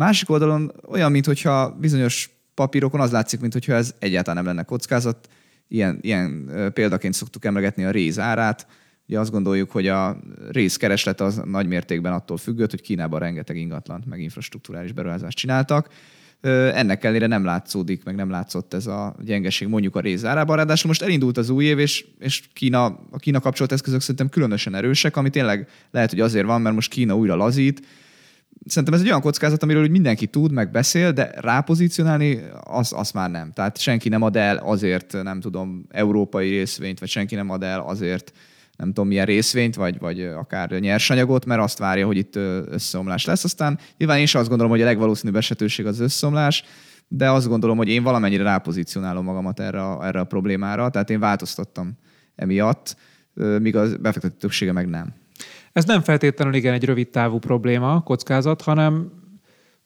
[0.00, 5.28] Másik oldalon olyan, mintha bizonyos papírokon az látszik, mintha ez egyáltalán nem lenne kockázat.
[5.68, 8.66] Ilyen, ilyen példaként szoktuk emlegetni a réz árát.
[9.08, 10.20] Ugye azt gondoljuk, hogy a
[10.50, 15.88] részkereslet az nagy mértékben attól függött, hogy Kínában rengeteg ingatlan, meg infrastruktúrális beruházást csináltak.
[16.40, 20.56] Ennek ellenére nem látszódik, meg nem látszott ez a gyengeség mondjuk a rézárában.
[20.56, 24.74] Ráadásul most elindult az új év, és, és Kína, a Kína kapcsolat eszközök szerintem különösen
[24.74, 27.82] erősek, ami tényleg lehet, hogy azért van, mert most Kína újra lazít,
[28.70, 33.10] szerintem ez egy olyan kockázat, amiről úgy mindenki tud, meg beszél, de rápozícionálni az, az
[33.10, 33.52] már nem.
[33.52, 37.80] Tehát senki nem ad el azért, nem tudom, európai részvényt, vagy senki nem ad el
[37.80, 38.32] azért,
[38.76, 42.36] nem tudom milyen részvényt, vagy, vagy akár nyersanyagot, mert azt várja, hogy itt
[42.70, 43.44] összeomlás lesz.
[43.44, 46.64] Aztán nyilván én is azt gondolom, hogy a legvalószínűbb esetőség az összeomlás,
[47.08, 51.20] de azt gondolom, hogy én valamennyire rápozícionálom magamat erre a, erre a problémára, tehát én
[51.20, 51.92] változtattam
[52.34, 52.96] emiatt,
[53.58, 55.19] míg a befektető többsége meg nem.
[55.72, 59.12] Ez nem feltétlenül igen egy rövid távú probléma, kockázat, hanem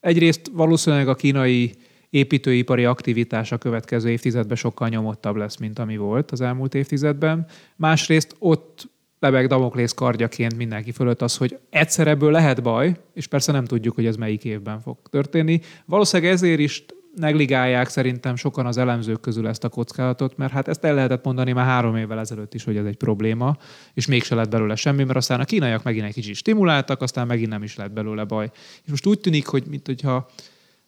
[0.01, 1.75] egyrészt valószínűleg a kínai
[2.11, 7.47] építőipari aktivitás a következő évtizedben sokkal nyomottabb lesz, mint ami volt az elmúlt évtizedben.
[7.77, 13.53] Másrészt ott lebeg Damoklész kardjaként mindenki fölött az, hogy egyszer ebből lehet baj, és persze
[13.53, 15.61] nem tudjuk, hogy ez melyik évben fog történni.
[15.85, 16.85] Valószínűleg ezért is
[17.17, 21.53] negligálják szerintem sokan az elemzők közül ezt a kockázatot, mert hát ezt el lehetett mondani
[21.53, 23.57] már három évvel ezelőtt is, hogy ez egy probléma,
[23.95, 27.51] és mégse lett belőle semmi, mert aztán a kínaiak megint egy kicsit stimuláltak, aztán megint
[27.51, 28.51] nem is lett belőle baj.
[28.85, 30.31] És most úgy tűnik, hogy mint hogyha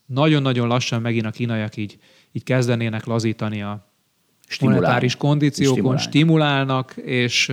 [0.07, 1.99] nagyon-nagyon lassan megint a kínaiak így,
[2.33, 3.87] így kezdenének lazítani a
[4.61, 7.47] monetáris kondíciókon, stimulálnak, és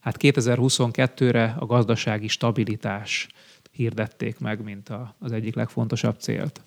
[0.00, 3.28] hát 2022-re a gazdasági stabilitás
[3.70, 6.60] hirdették meg, mint az egyik legfontosabb célt.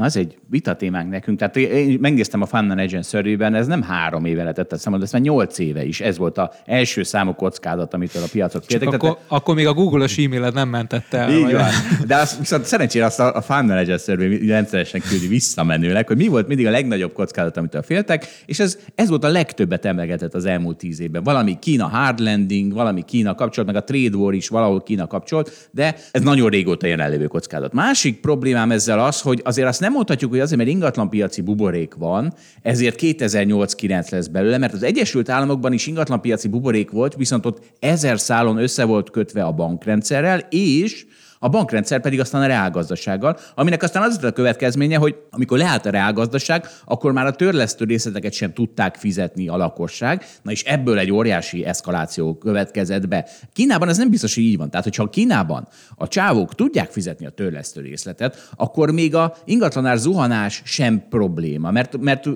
[0.00, 1.38] Na, ez egy vitatémánk nekünk.
[1.38, 5.22] Tehát én megnéztem a Fun Agent survey ez nem három éve lehetett számot, ez már
[5.22, 6.00] nyolc éve is.
[6.00, 8.88] Ez volt az első számú kockázat, amit a piacok kértek.
[8.88, 9.24] Akkor, te...
[9.28, 11.30] akkor, még a Google-os e-mailet nem mentette el.
[11.30, 11.68] Így van.
[12.06, 16.28] De azt, viszont szerencsére azt a, a Fun Agent survey rendszeresen küldi visszamenőleg, hogy mi
[16.28, 20.44] volt mindig a legnagyobb kockázat, amit féltek, és ez, ez volt a legtöbbet emlegetett az
[20.44, 21.22] elmúlt tíz évben.
[21.22, 25.68] Valami Kína hard landing, valami Kína kapcsolat, meg a trade war is valahol Kína kapcsolat,
[25.70, 27.72] de ez nagyon régóta jelenlévő kockázat.
[27.72, 31.94] Másik problémám ezzel az, hogy azért azt nem nem mondhatjuk, hogy azért, mert ingatlanpiaci buborék
[31.94, 37.62] van, ezért 2008-9 lesz belőle, mert az Egyesült Államokban is ingatlanpiaci buborék volt, viszont ott
[37.78, 41.06] ezer szálon össze volt kötve a bankrendszerrel, és
[41.42, 45.90] a bankrendszer pedig aztán a reálgazdasággal, aminek aztán az a következménye, hogy amikor leállt a
[45.90, 51.12] reálgazdaság, akkor már a törlesztő részleteket sem tudták fizetni a lakosság, na és ebből egy
[51.12, 53.28] óriási eszkaláció következett be.
[53.52, 54.70] Kínában ez nem biztos, hogy így van.
[54.70, 60.62] Tehát, hogyha Kínában a csávók tudják fizetni a törlesztő részletet, akkor még a ingatlanár zuhanás
[60.64, 62.28] sem probléma, mert, mert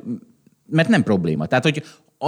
[0.66, 1.46] mert nem probléma.
[1.46, 1.82] Tehát, hogy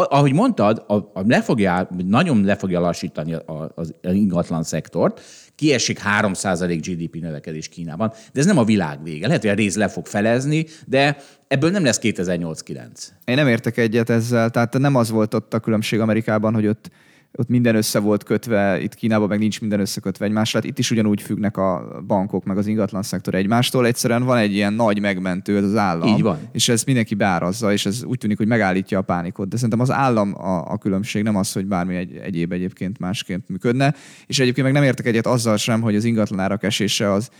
[0.05, 3.36] ahogy mondtad, a, a le fogja, nagyon le fogja lassítani
[3.74, 5.20] az ingatlan szektort,
[5.55, 9.26] kiesik 3% GDP növekedés Kínában, de ez nem a világ vége.
[9.26, 11.16] Lehet, hogy a rész le fog felezni, de
[11.49, 12.86] ebből nem lesz 2008-9.
[13.24, 16.90] Én nem értek egyet ezzel, tehát nem az volt ott a különbség Amerikában, hogy ott
[17.32, 20.90] ott minden össze volt kötve, itt Kínában meg nincs minden összekötve egymásra, hát itt is
[20.90, 23.86] ugyanúgy függnek a bankok meg az ingatlan szektor egymástól.
[23.86, 26.08] Egyszerűen van egy ilyen nagy megmentő, ez az állam.
[26.08, 26.38] Így van.
[26.52, 29.48] És ez mindenki beárazza, és ez úgy tűnik, hogy megállítja a pánikot.
[29.48, 33.48] De szerintem az állam a, a különbség, nem az, hogy bármi egy, egyéb egyébként másként
[33.48, 33.94] működne.
[34.26, 37.30] És egyébként meg nem értek egyet azzal sem, hogy az ingatlanárak esése az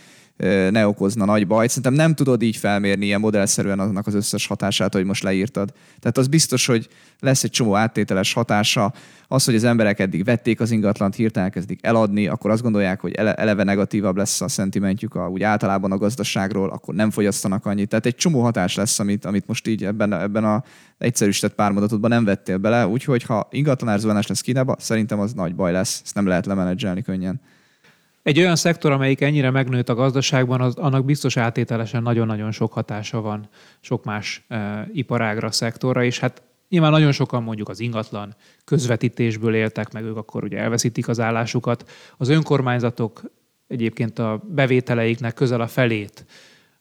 [0.69, 1.69] ne okozna nagy bajt.
[1.69, 5.73] Szerintem nem tudod így felmérni ilyen modellszerűen annak az összes hatását, hogy most leírtad.
[5.99, 6.87] Tehát az biztos, hogy
[7.19, 8.93] lesz egy csomó áttételes hatása.
[9.27, 13.13] Az, hogy az emberek eddig vették az ingatlant, hirtelen kezdik eladni, akkor azt gondolják, hogy
[13.13, 17.89] eleve negatívabb lesz a szentimentjük a, úgy általában a gazdaságról, akkor nem fogyasztanak annyit.
[17.89, 20.63] Tehát egy csomó hatás lesz, amit, amit most így ebben, ebben a
[20.97, 22.87] egyszerűsített pármondatodban nem vettél bele.
[22.87, 26.01] Úgyhogy ha ingatlanárzóanás lesz Kínába, szerintem az nagy baj lesz.
[26.03, 27.41] Ezt nem lehet lemenedzselni könnyen.
[28.27, 33.21] Egy olyan szektor, amelyik ennyire megnőtt a gazdaságban, az, annak biztos átételesen nagyon-nagyon sok hatása
[33.21, 33.49] van
[33.79, 39.91] sok más e, iparágra, szektorra, és hát nyilván nagyon sokan mondjuk az ingatlan közvetítésből éltek,
[39.91, 41.89] meg ők akkor ugye elveszítik az állásukat.
[42.17, 43.21] Az önkormányzatok
[43.67, 46.25] egyébként a bevételeiknek közel a felét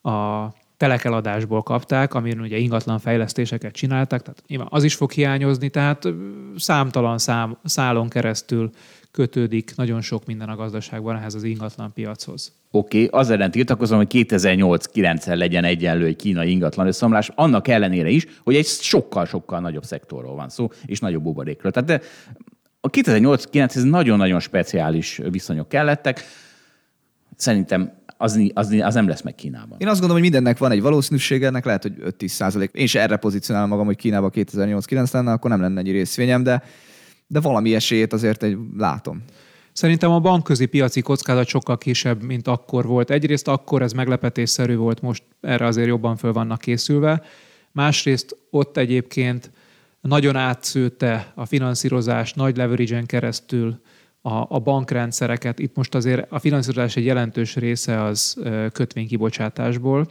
[0.02, 6.08] a telekeladásból kapták, amin ugye ingatlan fejlesztéseket csináltak, tehát nyilván az is fog hiányozni, tehát
[6.56, 8.70] számtalan szám, szálon keresztül
[9.16, 12.52] kötődik nagyon sok minden a gazdaságban ehhez az ingatlan piachoz.
[12.70, 18.08] Oké, okay, az ellen tiltakozom, hogy 2008-9-en legyen egyenlő egy kínai ingatlan összeomlás, annak ellenére
[18.08, 21.72] is, hogy egy sokkal-sokkal nagyobb szektorról van szó, és nagyobb buborékról.
[21.72, 22.00] Tehát de
[22.80, 26.24] a 2008-9 ez nagyon-nagyon speciális viszonyok kellettek.
[27.36, 29.78] Szerintem az, az, az nem lesz meg Kínában.
[29.78, 32.70] Én azt gondolom, hogy mindennek van egy valószínűsége, ennek lehet, hogy 5-10 százalék.
[32.72, 36.62] Én is erre pozícionálom magam, hogy Kínában 2008-9 lenne, akkor nem lenne egy részvényem, de
[37.26, 39.24] de valami esélyét azért egy látom.
[39.72, 43.10] Szerintem a bankközi piaci kockázat sokkal kisebb, mint akkor volt.
[43.10, 47.22] Egyrészt akkor ez meglepetésszerű volt, most erre azért jobban föl vannak készülve.
[47.72, 49.50] Másrészt ott egyébként
[50.00, 53.80] nagyon átszőtte a finanszírozás nagy leverage keresztül
[54.20, 55.58] a, a bankrendszereket.
[55.58, 58.36] Itt most azért a finanszírozás egy jelentős része az
[58.72, 60.06] kötvénykibocsátásból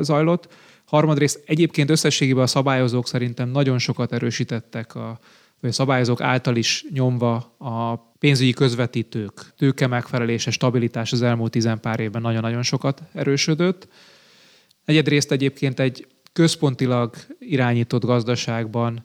[0.00, 0.48] zajlott.
[0.84, 5.18] Harmadrészt egyébként összességében a szabályozók szerintem nagyon sokat erősítettek a,
[5.60, 11.80] vagy a szabályozók által is nyomva a pénzügyi közvetítők tőke megfelelése, stabilitás az elmúlt tizen
[11.80, 13.88] pár évben nagyon-nagyon sokat erősödött.
[14.84, 19.04] Egyedrészt egyébként egy központilag irányított gazdaságban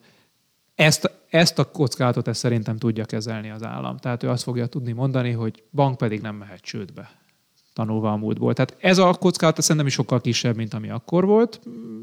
[0.75, 3.97] ezt, ezt a kockázatot ezt szerintem tudja kezelni az állam.
[3.97, 7.11] Tehát ő azt fogja tudni mondani, hogy bank pedig nem mehet csődbe,
[7.73, 8.53] tanulva a múltból.
[8.53, 11.61] Tehát ez a kockázat szerintem is sokkal kisebb, mint ami akkor volt,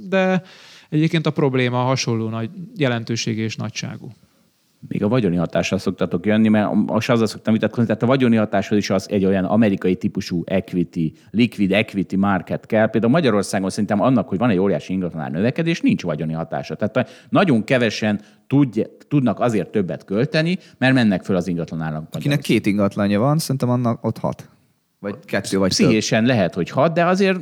[0.09, 0.43] de
[0.89, 4.13] egyébként a probléma hasonló nagy jelentőség és nagyságú.
[4.89, 8.79] Még a vagyoni hatással szoktatok jönni, mert most azzal szoktam vitatkozni, tehát a vagyoni hatáshoz
[8.79, 12.91] is az egy olyan amerikai típusú equity, liquid equity market kell.
[12.91, 16.75] Például Magyarországon szerintem annak, hogy van egy óriási ingatlanár növekedés, nincs vagyoni hatása.
[16.75, 22.09] Tehát nagyon kevesen tudj, tudnak azért többet költeni, mert mennek föl az ingatlanárak.
[22.11, 24.49] Akinek két ingatlanja van, szerintem annak ott hat.
[24.99, 26.29] Vagy kettő, vagy Pszichésen több.
[26.29, 27.39] lehet, hogy hat, de azért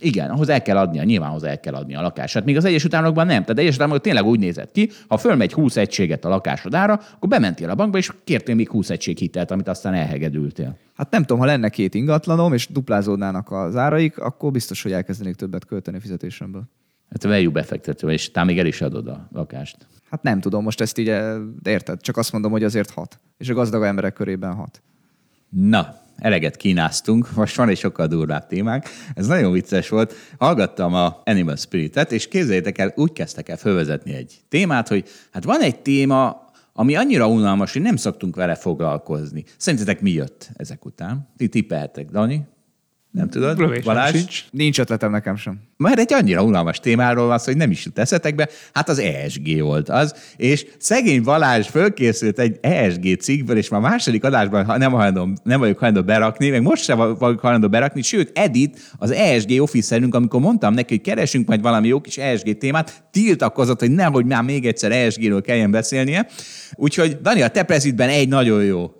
[0.00, 2.44] igen, ahhoz el kell adnia, nyilván ahhoz el kell adnia a lakását.
[2.44, 3.40] Még az Egyesült Államokban nem.
[3.40, 7.70] Tehát Egyesült Államokban tényleg úgy nézett ki, ha fölmegy 20 egységet a lakásodára, akkor bementél
[7.70, 10.76] a bankba, és kértél még 20 egység hitelt, amit aztán elhegedültél.
[10.94, 15.34] Hát nem tudom, ha lenne két ingatlanom, és duplázódnának az áraik, akkor biztos, hogy elkezdenék
[15.34, 16.62] többet költeni a fizetésemből.
[17.10, 19.76] Hát value befektető, és te még el is adod a lakást.
[20.10, 23.20] Hát nem tudom, most ezt így eh, érted, csak azt mondom, hogy azért hat.
[23.38, 24.82] És a gazdag emberek körében hat.
[25.48, 28.84] Na, eleget kínáztunk, most van egy sokkal durvább témánk.
[29.14, 30.14] Ez nagyon vicces volt.
[30.38, 35.44] Hallgattam a Animal Spirit-et, és képzeljétek el, úgy kezdtek el felvezetni egy témát, hogy hát
[35.44, 36.42] van egy téma,
[36.72, 39.44] ami annyira unalmas, hogy nem szoktunk vele foglalkozni.
[39.56, 41.28] Szerintetek mi jött ezek után?
[41.36, 42.46] Ti tippeltek, Dani?
[43.14, 43.58] Nem tudod?
[43.58, 44.16] Lövésem Balázs?
[44.16, 44.44] Sincs.
[44.50, 45.60] Nincs ötletem nekem sem.
[45.76, 48.48] Mert egy annyira unalmas témáról van szó, hogy nem is jut eszetekbe.
[48.72, 50.14] Hát az ESG volt az.
[50.36, 55.78] És szegény Balázs fölkészült egy ESG cikkből, és már második adásban nem, hajlandó, nem vagyok
[55.78, 60.74] hajlandó berakni, meg most sem vagyok hajlandó berakni, sőt, Edit, az ESG officerünk, amikor mondtam
[60.74, 64.92] neki, hogy keresünk majd valami jó kis ESG témát, tiltakozott, hogy nehogy már még egyszer
[64.92, 66.26] ESG-ről kelljen beszélnie.
[66.74, 68.90] Úgyhogy Daniel, te prezidben egy nagyon jó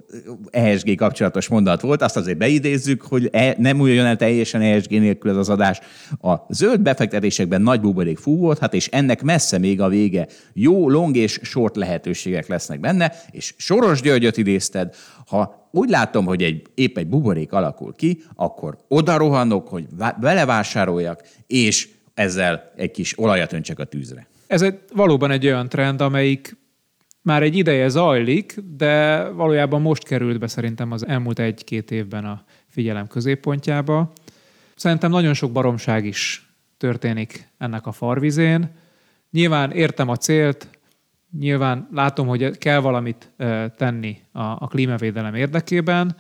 [0.51, 5.31] ESG kapcsolatos mondat volt, azt azért beidézzük, hogy e, nem újjon el teljesen ESG nélkül
[5.31, 5.81] ez az adás.
[6.21, 8.19] A zöld befektetésekben nagy buborék
[8.61, 10.27] hát és ennek messze még a vége.
[10.53, 14.95] Jó, long és short lehetőségek lesznek benne, és Soros Györgyöt idézted,
[15.27, 19.87] ha úgy látom, hogy egy, épp egy buborék alakul ki, akkor oda rohanok, hogy
[20.21, 24.27] belevásároljak, és ezzel egy kis olajat öntsek a tűzre.
[24.47, 26.57] Ez egy, valóban egy olyan trend, amelyik
[27.25, 32.45] már egy ideje zajlik, de valójában most került be szerintem az elmúlt egy-két évben a
[32.69, 34.13] figyelem középpontjába.
[34.77, 38.71] Szerintem nagyon sok baromság is történik ennek a farvizén.
[39.31, 40.69] Nyilván értem a célt,
[41.39, 43.33] nyilván látom, hogy kell valamit
[43.77, 46.17] tenni a, a klímavédelem érdekében,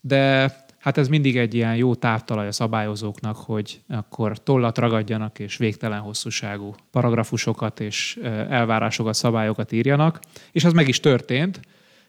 [0.00, 0.52] de
[0.82, 6.00] hát ez mindig egy ilyen jó távtalaj a szabályozóknak, hogy akkor tollat ragadjanak, és végtelen
[6.00, 8.18] hosszúságú paragrafusokat és
[8.48, 10.20] elvárásokat, szabályokat írjanak.
[10.52, 11.60] És ez meg is történt.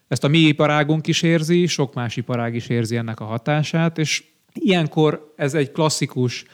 [0.08, 4.24] Ezt a mi iparágunk is érzi, sok más iparág is érzi ennek a hatását, és
[4.52, 6.44] ilyenkor ez egy klasszikus,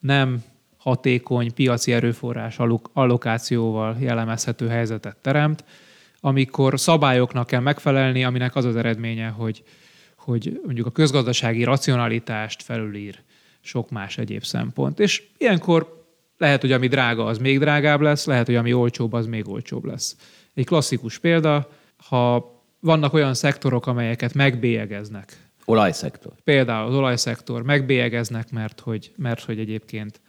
[0.00, 0.44] nem
[0.76, 2.58] hatékony piaci erőforrás
[2.92, 5.64] allokációval jellemezhető helyzetet teremt,
[6.20, 9.62] amikor szabályoknak kell megfelelni, aminek az az eredménye, hogy
[10.30, 13.18] hogy mondjuk a közgazdasági racionalitást felülír
[13.60, 15.00] sok más egyéb szempont.
[15.00, 16.04] És ilyenkor
[16.38, 19.84] lehet, hogy ami drága, az még drágább lesz, lehet, hogy ami olcsóbb, az még olcsóbb
[19.84, 20.16] lesz.
[20.54, 25.36] Egy klasszikus példa, ha vannak olyan szektorok, amelyeket megbélyegeznek.
[25.64, 26.32] Olajszektor.
[26.44, 30.20] Például az olajszektor megbélyegeznek, mert hogy, mert hogy egyébként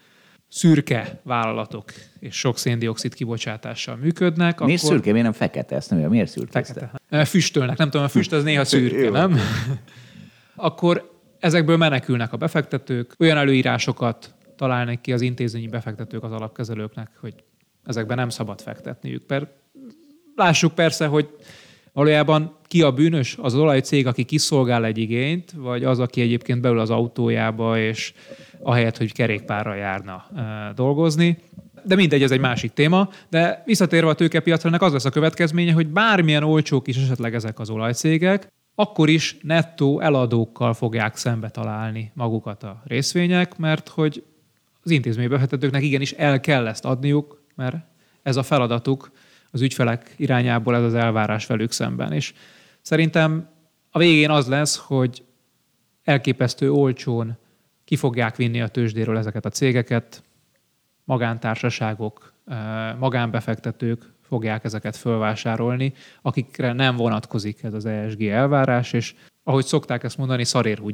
[0.52, 4.60] szürke vállalatok és sok széndiokszid kibocsátással működnek.
[4.60, 4.94] Miért akkor...
[4.94, 5.76] szürke, miért nem fekete?
[5.76, 6.64] Ezt nem miért szürke?
[6.64, 7.26] Fekete.
[7.26, 9.38] Füstölnek, nem tudom, a füst az néha szürke, nem?
[10.56, 17.34] akkor ezekből menekülnek a befektetők, olyan előírásokat találnak ki az intézményi befektetők az alapkezelőknek, hogy
[17.86, 19.24] ezekben nem szabad fektetniük.
[19.24, 19.48] Per,
[20.36, 21.30] lássuk persze, hogy
[21.94, 23.38] valójában ki a bűnös?
[23.42, 28.14] Az olajcég, aki kiszolgál egy igényt, vagy az, aki egyébként beül az autójába, és
[28.60, 30.26] ahelyett, hogy kerékpárra járna
[30.76, 31.38] dolgozni.
[31.86, 33.10] De mindegy, ez egy másik téma.
[33.30, 37.60] De visszatérve a tőkepiacra, ennek az lesz a következménye, hogy bármilyen olcsók is esetleg ezek
[37.60, 44.24] az olajcégek, akkor is nettó eladókkal fogják szembe találni magukat a részvények, mert hogy
[44.84, 47.76] az intézménybefektetőknek igenis el kell ezt adniuk, mert
[48.24, 49.12] ez a feladatuk
[49.52, 52.12] az ügyfelek irányából, ez az elvárás velük szemben.
[52.12, 52.34] És
[52.82, 53.50] szerintem
[53.90, 55.24] a végén az lesz, hogy
[56.04, 57.38] elképesztő olcsón
[57.84, 60.24] ki fogják vinni a tőzsdéről ezeket a cégeket,
[61.04, 62.34] magántársaságok,
[63.00, 70.18] magánbefektetők fogják ezeket fölvásárolni, akikre nem vonatkozik ez az ESG elvárás, és ahogy szokták ezt
[70.18, 70.44] mondani,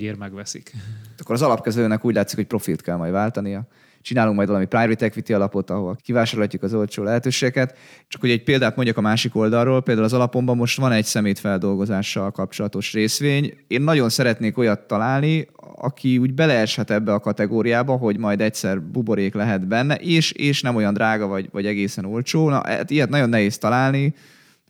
[0.01, 0.71] ér megveszik.
[1.17, 3.67] Akkor az alapkezőnek úgy látszik, hogy profilt kell majd váltania
[4.07, 7.77] csinálunk majd valami private equity alapot, ahol kivásárolhatjuk az olcsó lehetőségeket.
[8.07, 12.31] Csak hogy egy példát mondjak a másik oldalról, például az alapomban most van egy szemétfeldolgozással
[12.31, 13.53] kapcsolatos részvény.
[13.67, 19.33] Én nagyon szeretnék olyat találni, aki úgy beleeshet ebbe a kategóriába, hogy majd egyszer buborék
[19.33, 22.49] lehet benne, és, és nem olyan drága vagy, vagy egészen olcsó.
[22.49, 24.13] Na, hát ilyet nagyon nehéz találni.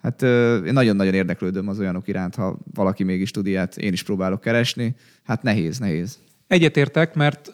[0.01, 0.21] Hát
[0.65, 4.95] én nagyon-nagyon érdeklődöm az olyanok iránt, ha valaki mégis tud ilyet, én is próbálok keresni.
[5.23, 6.17] Hát nehéz, nehéz.
[6.47, 7.51] Egyetértek, mert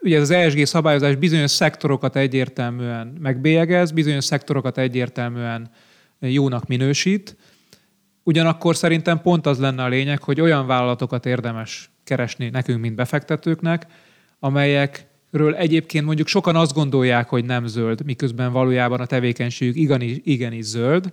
[0.00, 5.70] ugye az ESG szabályozás bizonyos szektorokat egyértelműen megbélyegez, bizonyos szektorokat egyértelműen
[6.20, 7.36] jónak minősít,
[8.22, 13.86] Ugyanakkor szerintem pont az lenne a lényeg, hogy olyan vállalatokat érdemes keresni nekünk, mint befektetőknek,
[14.38, 20.64] amelyekről egyébként mondjuk sokan azt gondolják, hogy nem zöld, miközben valójában a tevékenységük igenis, igenis
[20.64, 21.12] zöld,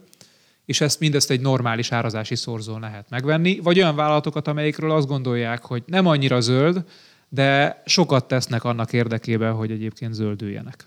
[0.65, 5.65] és ezt mindezt egy normális árazási szorzón lehet megvenni, vagy olyan vállalatokat, amelyikről azt gondolják,
[5.65, 6.83] hogy nem annyira zöld,
[7.29, 10.85] de sokat tesznek annak érdekében, hogy egyébként zöldüljenek.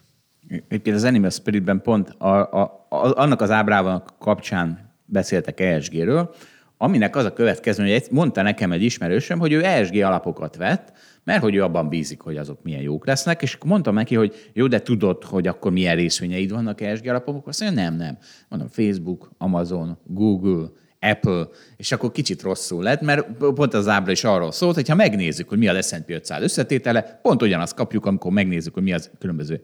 [0.49, 6.35] Egyébként az Animal Spiritben pont a, a, a, annak az ábrával kapcsán beszéltek ESG-ről,
[6.77, 10.93] aminek az a következő, hogy mondta nekem egy ismerősöm, hogy ő ESG alapokat vett,
[11.25, 14.67] mert hogy ő abban bízik, hogy azok milyen jók lesznek, és mondtam neki, hogy jó,
[14.67, 17.49] de tudod, hogy akkor milyen részvényeid vannak ESG alapokok?
[17.49, 18.19] Azt mondja, nem, nem.
[18.49, 20.69] Mondom, Facebook, Amazon, Google,
[21.01, 24.95] Apple, és akkor kicsit rosszul lett, mert pont az ábra is arról szólt, hogy ha
[24.95, 29.11] megnézzük, hogy mi a S&P 500 összetétele, pont ugyanazt kapjuk, amikor megnézzük, hogy mi az
[29.19, 29.63] különböző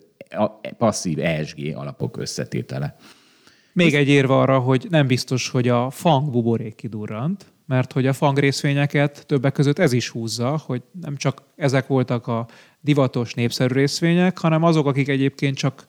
[0.79, 2.97] passzív ESG alapok összetétele.
[3.73, 8.13] Még egy érve arra, hogy nem biztos, hogy a fang buborék kidurrant, mert hogy a
[8.13, 12.47] fang részvényeket többek között ez is húzza, hogy nem csak ezek voltak a
[12.81, 15.85] divatos népszerű részvények, hanem azok, akik egyébként csak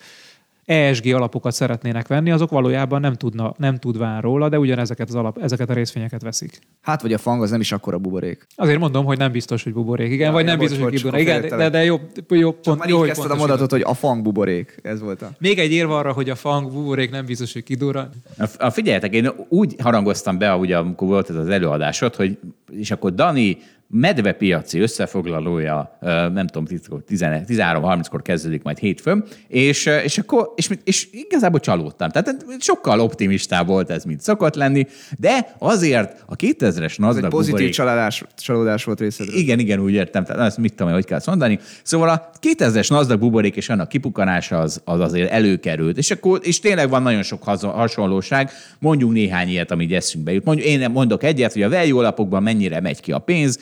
[0.68, 5.38] ESG alapokat szeretnének venni, azok valójában nem, tudna, nem tudván róla, de ugyanezeket az alap,
[5.38, 6.60] ezeket a részvényeket veszik.
[6.82, 8.48] Hát, vagy a fang az nem is akkora buborék.
[8.56, 10.12] Azért mondom, hogy nem biztos, hogy buborék.
[10.12, 11.28] Igen, ja, vagy nem biztos, hogy kibuborék.
[11.28, 12.00] Igen, de, de jó,
[12.30, 12.80] jó pont.
[12.80, 14.80] Csak jó, hogy a mondatot, hogy a fang buborék.
[14.84, 15.30] Ez volt a...
[15.40, 18.10] Még egy érve arra, hogy a fang buborék nem biztos, hogy kidurran.
[18.58, 22.38] A, figyeljetek, én úgy harangoztam be, ugye, amikor volt ez az előadásod, hogy
[22.72, 23.58] és akkor Dani
[23.90, 25.98] medvepiaci összefoglalója,
[26.34, 26.66] nem tudom,
[27.10, 32.10] 13-30-kor kezdődik majd hétfőn, és, és, akkor, és, és igazából csalódtam.
[32.10, 37.52] Tehát sokkal optimistább volt ez, mint szokott lenni, de azért a 2000-es NASDAQ ez pozitív
[37.52, 37.74] buborék...
[37.74, 39.36] csalódás, csalódás volt részedről.
[39.36, 40.24] Igen, igen, úgy értem.
[40.24, 41.60] Tehát ezt mit tudom, hogy kell mondani.
[41.84, 46.60] Szóval a 2000-es NASDAQ buborék és annak kipukanása az, az azért előkerült, és, akkor, és
[46.60, 48.52] tényleg van nagyon sok hasonlóság.
[48.80, 50.44] Mondjunk néhány ilyet, amit eszünkbe jut.
[50.44, 53.60] Mondjuk, én mondok egyet, hogy a value alapokban mennyire megy ki a pénz,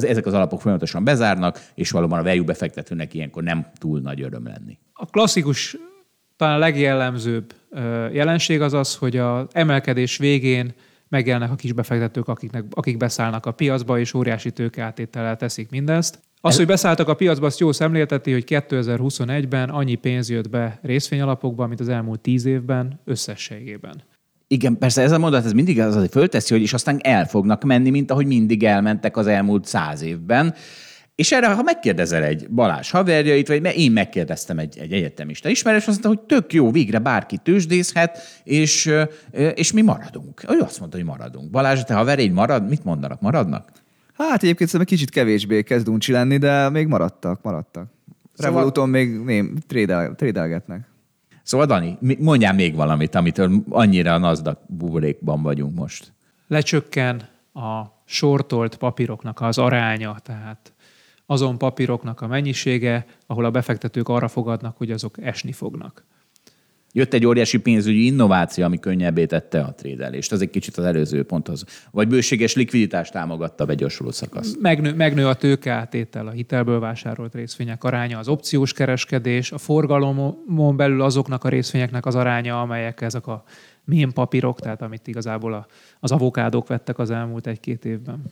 [0.00, 4.46] ezek az alapok folyamatosan bezárnak, és valóban a value befektetőnek ilyenkor nem túl nagy öröm
[4.46, 4.78] lenni.
[4.92, 5.76] A klasszikus,
[6.36, 7.54] talán a legjellemzőbb
[8.12, 10.74] jelenség az az, hogy az emelkedés végén
[11.08, 16.18] megjelennek a kis befektetők, akiknek, akik beszállnak a piacba, és óriási tőkeáttétellel teszik mindezt.
[16.40, 21.66] Az, hogy beszálltak a piacba, azt jó szemlélteti, hogy 2021-ben annyi pénz jött be részvényalapokba,
[21.66, 24.02] mint az elmúlt tíz évben összességében.
[24.48, 27.64] Igen, persze ez a mondat ez mindig az, hogy fölteszi, hogy és aztán el fognak
[27.64, 30.54] menni, mint ahogy mindig elmentek az elmúlt száz évben.
[31.14, 35.86] És erre, ha megkérdezel egy Balázs haverjait, vagy mert én megkérdeztem egy, egy egyetemista ismerős,
[35.86, 38.92] azt mondta, hogy tök jó, végre bárki tőzsdészhet, és,
[39.54, 40.44] és mi maradunk.
[40.48, 41.50] Ő azt mondta, hogy maradunk.
[41.50, 43.20] Balázs, te haverjaid marad, mit mondanak?
[43.20, 43.70] Maradnak?
[44.12, 47.88] Hát egyébként szerintem kicsit kevésbé kezd uncsi lenni, de még maradtak, maradtak.
[48.34, 48.52] Szóval...
[48.52, 50.88] Revoluton még ném, trédel, trédelgetnek.
[51.46, 56.12] Szóval Dani, mondjál még valamit, amitől annyira a NASDAQ buborékban vagyunk most.
[56.46, 60.72] Lecsökken a sortolt papíroknak az aránya, tehát
[61.26, 66.04] azon papíroknak a mennyisége, ahol a befektetők arra fogadnak, hogy azok esni fognak.
[66.96, 70.32] Jött egy óriási pénzügyi innováció, ami könnyebbé tette a trédelést.
[70.32, 71.64] Ez egy kicsit az előző ponthoz.
[71.90, 74.54] Vagy bőséges likviditást támogatta a begyorsuló szakasz.
[74.60, 81.02] Megnő, megnő a tőkeátétel, a hitelből vásárolt részvények aránya, az opciós kereskedés, a forgalomon belül
[81.02, 83.44] azoknak a részvényeknek az aránya, amelyek ezek a
[83.84, 85.66] milyen papírok, tehát amit igazából
[86.00, 88.22] az avokádók vettek az elmúlt egy-két évben.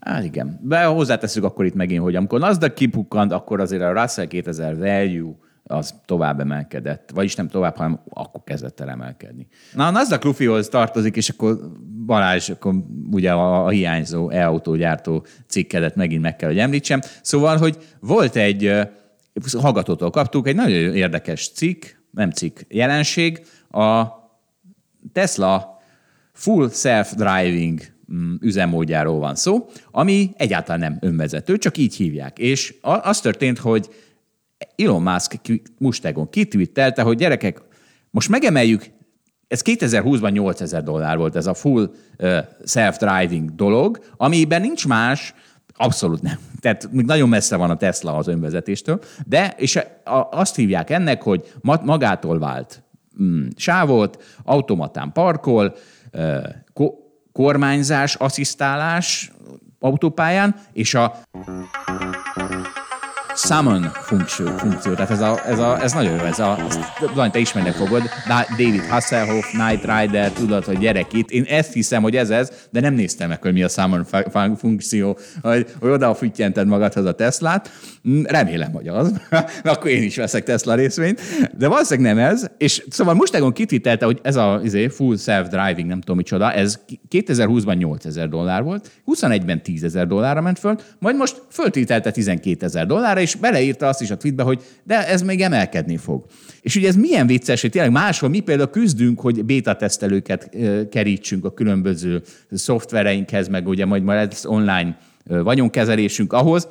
[0.00, 0.60] Hát igen.
[0.62, 5.32] De hozzáteszünk akkor itt megint, hogy amikor Nasdaq kipukkant, akkor azért a Russell 2000 value
[5.70, 9.46] az tovább emelkedett, vagyis nem tovább, hanem akkor kezdett el emelkedni.
[9.74, 11.58] Na, a Nasdaq Luffyhoz tartozik, és akkor
[12.06, 12.74] Balázs, akkor
[13.10, 17.00] ugye a, a hiányzó e-autógyártó cikkedet megint meg kell, hogy említsem.
[17.22, 18.78] Szóval, hogy volt egy,
[19.58, 24.06] hallgatótól kaptuk, egy nagyon érdekes cikk, nem cikk, jelenség, a
[25.12, 25.80] Tesla
[26.32, 27.80] full self-driving
[28.12, 32.38] mm, üzemmódjáról van szó, ami egyáltalán nem önvezető, csak így hívják.
[32.38, 33.88] És az történt, hogy
[34.76, 35.34] Elon Musk
[35.78, 37.62] mustágon kitwittelte, hogy gyerekek,
[38.10, 38.84] most megemeljük,
[39.48, 41.90] ez 2020-ban 8000 dollár volt ez a full
[42.64, 45.34] self-driving dolog, amiben nincs más,
[45.74, 46.38] abszolút nem.
[46.60, 49.78] Tehát még nagyon messze van a Tesla az önvezetéstől, de és
[50.30, 52.82] azt hívják ennek, hogy magától vált
[53.22, 55.76] mm, sávot, automatán parkol,
[56.72, 56.98] ko-
[57.32, 59.32] kormányzás, asszisztálás
[59.78, 61.22] autópályán, és a
[63.46, 64.92] summon funkció, funkció.
[64.94, 68.80] tehát ez, a, ez, a, ez nagyon jó, ez a, ezt, te ismerni fogod, David
[68.80, 71.30] Hasselhoff, Knight Rider, tudod, hogy gyerek itt.
[71.30, 74.06] Én ezt hiszem, hogy ez ez, de nem néztem meg, hogy mi a summon
[74.56, 77.70] funkció, hogy, hogy oda füttyented magadhoz a Teslát.
[78.08, 79.12] Mm, remélem, hogy az.
[79.62, 81.20] Akkor én is veszek Tesla részvényt.
[81.58, 82.46] De valószínűleg nem ez.
[82.58, 86.80] És szóval Mustegon kititelte, hogy ez a izé, full self-driving, nem tudom micsoda, ez
[87.10, 92.86] 2020-ban 8000 dollár volt, 21-ben 10 ezer dollárra ment föl, majd most föltételte 12 ezer
[92.86, 96.24] dollárra, és beleírta azt is a tweetbe, hogy de ez még emelkedni fog.
[96.60, 100.50] És ugye ez milyen vicces, hogy tényleg máshol mi például küzdünk, hogy beta tesztelőket
[100.90, 106.68] kerítsünk a különböző szoftvereinkhez, meg ugye majd majd ez online vagyonkezelésünk ahhoz,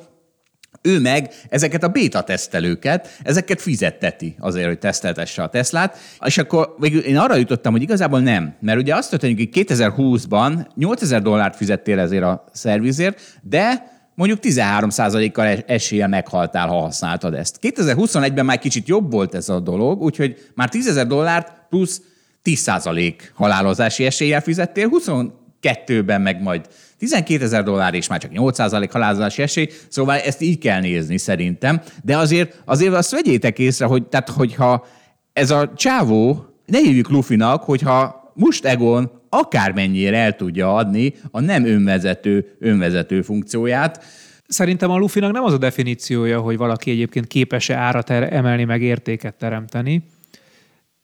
[0.82, 6.74] ő meg ezeket a beta tesztelőket, ezeket fizetteti azért, hogy teszteltesse a Teslát, és akkor
[6.78, 11.56] végül én arra jutottam, hogy igazából nem, mert ugye azt történik, hogy 2020-ban 8000 dollárt
[11.56, 17.58] fizettél ezért a szervizért, de mondjuk 13%-kal esélye meghaltál, ha használtad ezt.
[17.62, 22.02] 2021-ben már kicsit jobb volt ez a dolog, úgyhogy már 10 dollárt plusz
[22.44, 26.66] 10% halálozási eséllyel fizettél, 22-ben meg majd
[26.98, 31.80] 12 ezer dollár és már csak 8% halálozási esély, szóval ezt így kell nézni szerintem.
[32.04, 34.86] De azért, azért azt vegyétek észre, hogy tehát, hogyha
[35.32, 41.64] ez a csávó, ne hívjuk Lufinak, hogyha most Egon akármennyire el tudja adni a nem
[41.64, 44.04] önvezető önvezető funkcióját,
[44.50, 49.34] Szerintem a Lufinak nem az a definíciója, hogy valaki egyébként képes-e árat emelni, meg értéket
[49.34, 50.02] teremteni.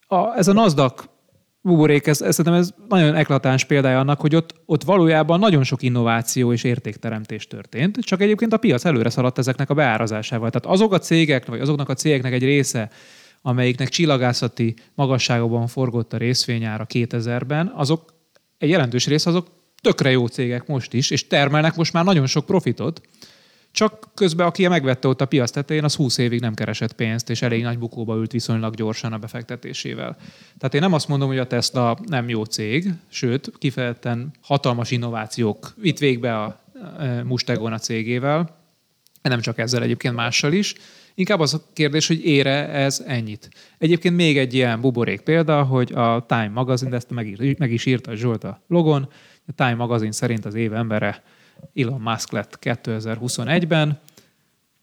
[0.06, 1.04] A, ez a NASDAQ
[1.60, 6.52] buborék, ez, ez, ez nagyon eklatáns példája annak, hogy ott, ott valójában nagyon sok innováció
[6.52, 10.50] és értékteremtés történt, csak egyébként a piac előre szaladt ezeknek a beárazásával.
[10.50, 12.90] Tehát azok a cégek, vagy azoknak a cégeknek egy része,
[13.42, 18.14] amelyiknek csillagászati magasságokban forgott a részvényára 2000-ben, azok
[18.58, 19.46] egy jelentős rész azok
[19.82, 23.00] tökre jó cégek most is, és termelnek most már nagyon sok profitot,
[23.76, 27.42] csak közben, aki megvette ott a piac tetején, az 20 évig nem keresett pénzt, és
[27.42, 30.16] elég nagy bukóba ült viszonylag gyorsan a befektetésével.
[30.58, 35.74] Tehát én nem azt mondom, hogy a Tesla nem jó cég, sőt, kifejezetten hatalmas innovációk
[35.76, 36.60] vitt végbe a
[37.24, 38.64] Mustegon a cégével,
[39.22, 40.74] nem csak ezzel egyébként mással is.
[41.18, 43.48] Inkább az a kérdés, hogy ére ez ennyit.
[43.78, 47.86] Egyébként még egy ilyen buborék példa, hogy a Time magazin, de ezt meg, meg is
[47.86, 49.08] írta Zsolt a logon,
[49.46, 51.22] a Time magazin szerint az év embere
[51.74, 54.00] Elon Musk lett 2021-ben,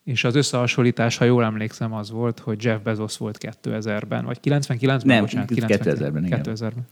[0.04, 5.02] és az összehasonlítás, ha jól emlékszem, az volt, hogy Jeff Bezos volt 2000-ben, vagy 99-ben?
[5.04, 6.88] Nem, bocsánat, 2000-ben, 2000-ben.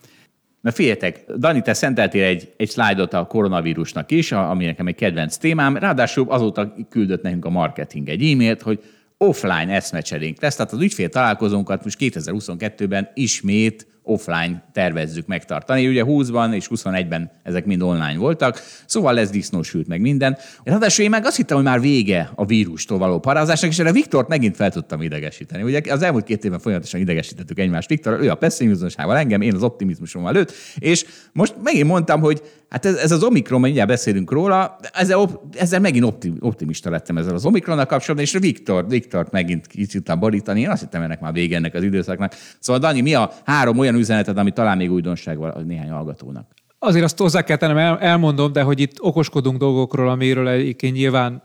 [0.62, 5.38] Na figyeljetek, Dani, te szenteltél egy, egy szlájdot a koronavírusnak is, ami nekem egy kedvenc
[5.38, 5.78] témám.
[5.78, 8.84] Ráadásul azóta küldött nekünk a marketing egy e-mailt, hogy
[9.22, 15.88] offline eszmecserénk lesz, tehát az ügyfél találkozónkat most 2022-ben ismét offline tervezzük megtartani.
[15.88, 20.38] Ugye 20-ban és 21-ben ezek mind online voltak, szóval lesz disznósült meg minden.
[20.64, 24.28] Ráadásul én meg azt hittem, hogy már vége a vírustól való parázásnak, és erre Viktort
[24.28, 25.64] megint fel tudtam idegesíteni.
[25.64, 27.90] Ugye az elmúlt két évben folyamatosan idegesítettük egymást.
[27.90, 32.42] Viktor, ő a pessimizmusával engem, én az optimizmusom előtt, és most megint mondtam, hogy
[32.72, 37.34] Hát ez, ez az Omikron, mindjárt beszélünk róla, ezzel, ezzel megint optim, optimista lettem ezzel
[37.34, 40.62] az Omikronnal kapcsolatban, és Viktor, Viktor megint kicsit borítani.
[40.62, 42.34] Én azt hittem, ennek már vége ennek az időszaknak.
[42.60, 46.48] Szóval Dani, mi a három olyan üzeneted, ami talán még újdonság van néhány hallgatónak?
[46.80, 51.44] Azért azt hozzá kell tennem, el, elmondom, de hogy itt okoskodunk dolgokról, amiről egyébként nyilván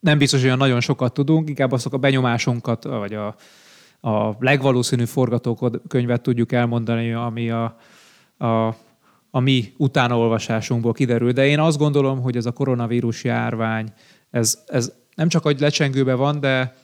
[0.00, 3.26] nem biztos, hogy olyan nagyon sokat tudunk, inkább azok a benyomásunkat, vagy a,
[4.10, 7.76] a legvalószínűbb forgatókönyvet tudjuk elmondani, ami a,
[8.38, 8.74] a
[9.36, 11.32] a mi utánaolvasásunkból kiderül.
[11.32, 13.92] De én azt gondolom, hogy ez a koronavírus járvány,
[14.30, 16.74] ez, ez nem csak, hogy lecsengőbe van, de,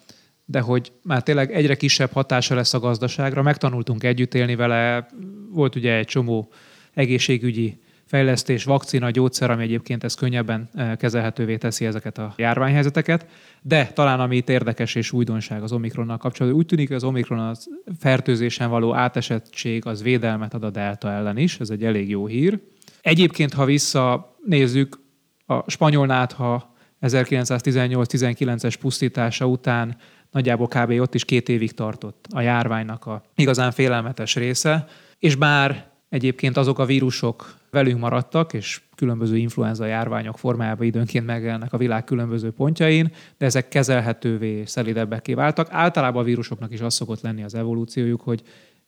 [0.45, 3.43] de hogy már tényleg egyre kisebb hatása lesz a gazdaságra.
[3.43, 5.09] Megtanultunk együtt élni vele.
[5.51, 6.53] Volt ugye egy csomó
[6.95, 7.81] egészségügyi
[8.13, 13.27] fejlesztés, vakcina, gyógyszer, ami egyébként ez könnyebben eh, kezelhetővé teszi ezeket a járványhelyzeteket.
[13.63, 17.39] De talán ami itt érdekes és újdonság az Omikronnal kapcsolatban, úgy tűnik, hogy az Omikron
[17.39, 17.69] az
[17.99, 22.61] fertőzésen való átesettség az védelmet ad a delta ellen is, ez egy elég jó hír.
[23.01, 25.01] Egyébként, ha visszanézzük,
[25.47, 29.97] a spanyol nátha 1918-19-es pusztítása után
[30.33, 30.91] nagyjából kb.
[30.91, 34.87] ott is két évig tartott a járványnak a igazán félelmetes része,
[35.19, 41.73] és bár Egyébként azok a vírusok velünk maradtak, és különböző influenza járványok formájában időnként megjelennek
[41.73, 45.69] a világ különböző pontjain, de ezek kezelhetővé, szelidebbeké váltak.
[45.71, 48.43] Általában a vírusoknak is az szokott lenni az evolúciójuk, hogy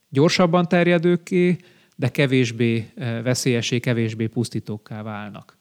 [0.08, 1.56] gyorsabban terjedőké,
[1.96, 5.56] de kevésbé eh, veszélyesé, kevésbé pusztítókká válnak.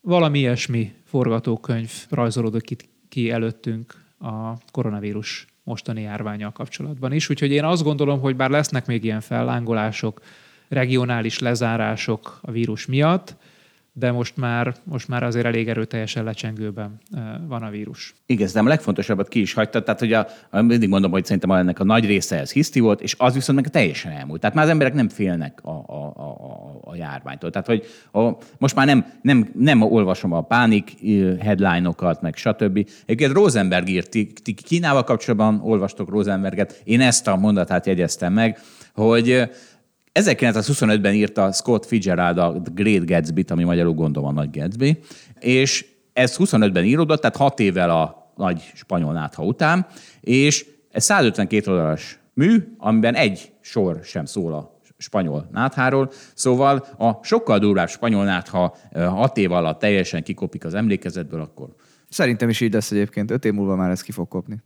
[0.00, 7.30] Valami ilyesmi forgatókönyv rajzolódott ki előttünk a koronavírus mostani járványal kapcsolatban is.
[7.30, 10.20] Úgyhogy én azt gondolom, hogy bár lesznek még ilyen fellángolások,
[10.68, 13.36] regionális lezárások a vírus miatt,
[13.96, 17.00] de most már, most már azért elég erőteljesen lecsengőben
[17.46, 18.14] van a vírus.
[18.26, 21.78] Igen, de a legfontosabbat ki is hagyta, tehát hogy a, mindig mondom, hogy szerintem ennek
[21.78, 24.40] a nagy része ez hiszti volt, és az viszont meg teljesen elmúlt.
[24.40, 27.50] Tehát már az emberek nem félnek a, a, a, a járványtól.
[27.50, 30.92] Tehát, hogy a, most már nem, nem, nem olvasom a pánik
[31.40, 32.88] headline-okat, meg stb.
[33.06, 38.58] Egyébként Rosenberg írt, ti, ti Kínával kapcsolatban olvastok Rosenberget, én ezt a mondatát jegyeztem meg,
[38.94, 39.50] hogy
[40.20, 44.98] 1925-ben írta Scott Fitzgerald a Great Gatsby-t, ami magyarul gondolom a Nagy Gatsby,
[45.38, 49.86] és ez 25-ben íródott, tehát 6 évvel a nagy spanyol nátha után,
[50.20, 56.10] és ez 152 oldalas mű, amiben egy sor sem szól a spanyol nátháról.
[56.34, 61.68] Szóval a sokkal durvább spanyol nátha 6 év alatt teljesen kikopik az emlékezetből, akkor
[62.14, 63.30] Szerintem is így lesz egyébként.
[63.30, 64.62] Öt év múlva már ez ki fog kopni.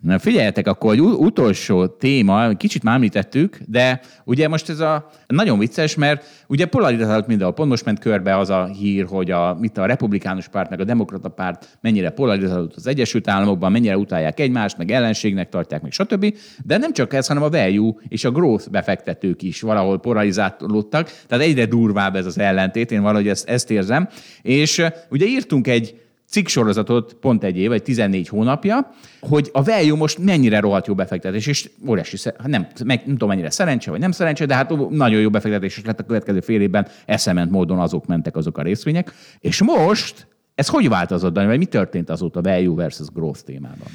[0.00, 5.58] Na figyeljetek, akkor egy utolsó téma, kicsit már említettük, de ugye most ez a nagyon
[5.58, 7.54] vicces, mert ugye polarizált mindenhol.
[7.54, 10.84] Pont most ment körbe az a hír, hogy a, mit a republikánus párt, meg a
[10.84, 16.36] demokrata párt mennyire polarizált az Egyesült Államokban, mennyire utálják egymást, meg ellenségnek tartják, meg stb.
[16.64, 21.10] De nem csak ez, hanem a value és a growth befektetők is valahol polarizálódtak.
[21.26, 24.08] Tehát egyre durvább ez az ellentét, én valahogy ezt, ezt érzem.
[24.42, 26.03] És ugye írtunk egy
[26.34, 31.46] cikksorozatot pont egy év, vagy 14 hónapja, hogy a value most mennyire rohadt jó befektetés,
[31.46, 35.30] és óriási, nem, meg, nem tudom mennyire szerencse, vagy nem szerencse, de hát nagyon jó
[35.30, 39.12] befektetés lett a következő fél évben, eszement módon azok mentek azok a részvények.
[39.40, 43.88] És most ez hogy változott, vagy mi történt azóta value versus growth témában?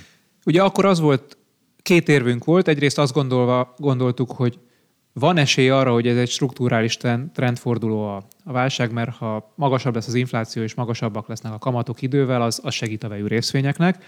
[0.46, 1.38] Ugye akkor az volt,
[1.82, 2.68] két érvünk volt.
[2.68, 4.60] Egyrészt azt gondolva, gondoltuk, hogy
[5.20, 6.98] van esély arra, hogy ez egy strukturális
[7.34, 12.02] trendforduló a, a válság, mert ha magasabb lesz az infláció és magasabbak lesznek a kamatok
[12.02, 14.04] idővel, az, az segít a vejű részvényeknek.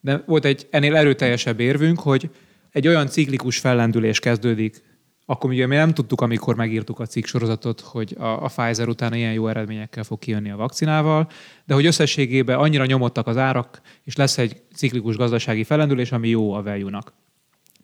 [0.00, 2.30] De volt egy ennél erőteljesebb érvünk, hogy
[2.70, 4.82] egy olyan ciklikus fellendülés kezdődik,
[5.26, 9.14] akkor ugye mi nem tudtuk, amikor megírtuk a cikk sorozatot, hogy a, a Pfizer után
[9.14, 11.28] ilyen jó eredményekkel fog kijönni a vakcinával,
[11.64, 16.52] de hogy összességében annyira nyomottak az árak, és lesz egy ciklikus gazdasági fellendülés, ami jó
[16.52, 17.12] a value-nak.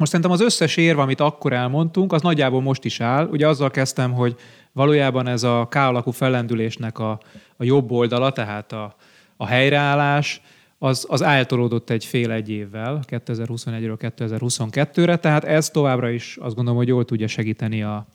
[0.01, 3.27] Most szerintem az összes érv, amit akkor elmondtunk, az nagyjából most is áll.
[3.27, 4.37] Ugye azzal kezdtem, hogy
[4.73, 7.21] valójában ez a K alakú fellendülésnek a,
[7.57, 8.95] a jobb oldala, tehát a,
[9.37, 10.41] a helyreállás,
[10.79, 16.79] az, az eltolódott egy fél egy évvel, 2021-ről 2022-re, tehát ez továbbra is azt gondolom,
[16.79, 18.07] hogy jól tudja segíteni a,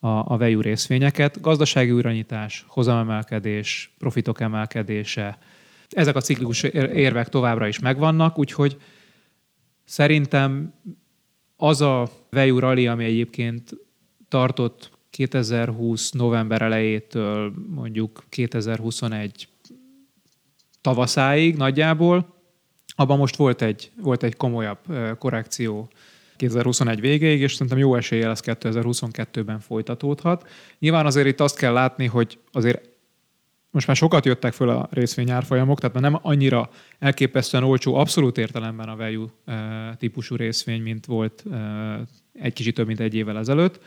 [0.00, 1.40] a, a vejű részvényeket.
[1.40, 5.38] Gazdasági újranyítás, hozamemelkedés, profitok emelkedése,
[5.88, 8.76] ezek a ciklikus érvek továbbra is megvannak, úgyhogy
[9.84, 10.74] szerintem
[11.56, 13.70] az a Veju Rally, ami egyébként
[14.28, 19.48] tartott 2020 november elejétől mondjuk 2021
[20.80, 22.34] tavaszáig nagyjából,
[22.96, 24.78] abban most volt egy, volt egy komolyabb
[25.18, 25.88] korrekció
[26.36, 30.48] 2021 végéig, és szerintem jó eséllyel ez 2022-ben folytatódhat.
[30.78, 32.88] Nyilván azért itt azt kell látni, hogy azért
[33.74, 38.88] most már sokat jöttek föl a részvényárfolyamok, tehát már nem annyira elképesztően olcsó abszolút értelemben
[38.88, 39.26] a value
[39.98, 41.44] típusú részvény, mint volt
[42.32, 43.80] egy kicsit több mint egy évvel ezelőtt,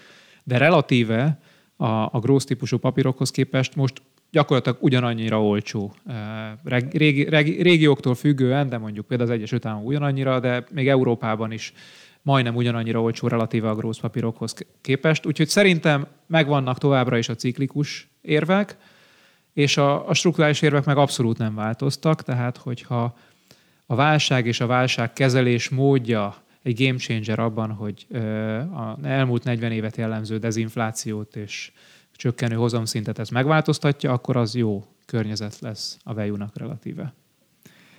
[0.44, 1.40] de relatíve
[1.76, 5.94] a, a growth típusú papírokhoz képest most gyakorlatilag ugyanannyira olcsó.
[6.64, 11.74] Régi, régi, régióktól függően, de mondjuk például az Egyesült Államok ugyanannyira, de még Európában is
[12.22, 15.26] majdnem ugyanannyira olcsó relatíve a growth papírokhoz képest.
[15.26, 18.78] Úgyhogy szerintem megvannak továbbra is a ciklikus érvek,
[19.58, 23.16] és a, a strukturális érvek meg abszolút nem változtak, tehát hogyha
[23.86, 28.08] a válság és a válság kezelés módja egy game changer abban, hogy
[28.74, 31.72] a elmúlt 40 évet jellemző dezinflációt és
[32.16, 37.14] csökkenő hozamszintet ez megváltoztatja, akkor az jó környezet lesz a value relatíve.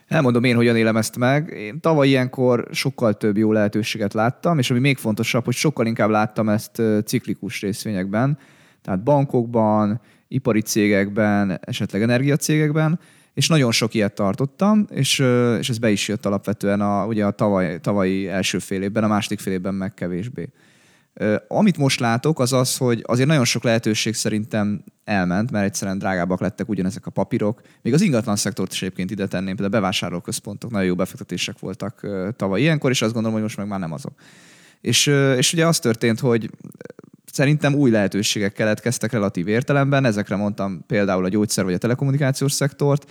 [0.07, 1.49] Elmondom én, hogyan élem ezt meg.
[1.49, 6.11] Én tavaly ilyenkor sokkal több jó lehetőséget láttam, és ami még fontosabb, hogy sokkal inkább
[6.11, 8.39] láttam ezt ciklikus részvényekben,
[8.83, 13.01] tehát bankokban, ipari cégekben, esetleg energiacégekben,
[13.35, 15.19] és nagyon sok ilyet tartottam, és,
[15.59, 19.09] és ez be is jött alapvetően a, ugye a tavaly, tavalyi első fél évben, a
[19.09, 20.49] második fél évben meg kevésbé.
[21.49, 26.41] Amit most látok, az az, hogy azért nagyon sok lehetőség szerintem elment, mert egyszerűen drágábbak
[26.41, 27.61] lettek ugyanezek a papírok.
[27.83, 32.07] Még az ingatlan szektort is egyébként ide tenném, például a bevásárlóközpontok nagyon jó befektetések voltak
[32.37, 34.13] tavaly ilyenkor, és azt gondolom, hogy most meg már nem azok.
[34.81, 35.07] És,
[35.37, 36.51] és ugye az történt, hogy
[37.39, 43.11] szerintem új lehetőségek keletkeztek relatív értelemben, ezekre mondtam például a gyógyszer vagy a telekommunikációs szektort,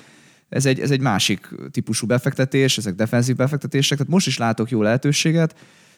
[0.49, 4.81] ez egy, ez egy másik típusú befektetés, ezek defenzív befektetések, tehát most is látok jó
[4.81, 5.55] lehetőséget,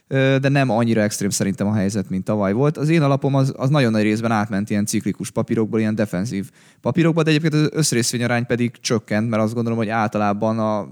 [0.07, 2.77] de nem annyira extrém szerintem a helyzet, mint tavaly volt.
[2.77, 6.49] Az én alapom az, az nagyon nagy részben átment ilyen ciklikus papírokból, ilyen defenzív
[6.82, 10.88] papírokba, de egyébként az összrészvényarány pedig csökkent, mert azt gondolom, hogy általában a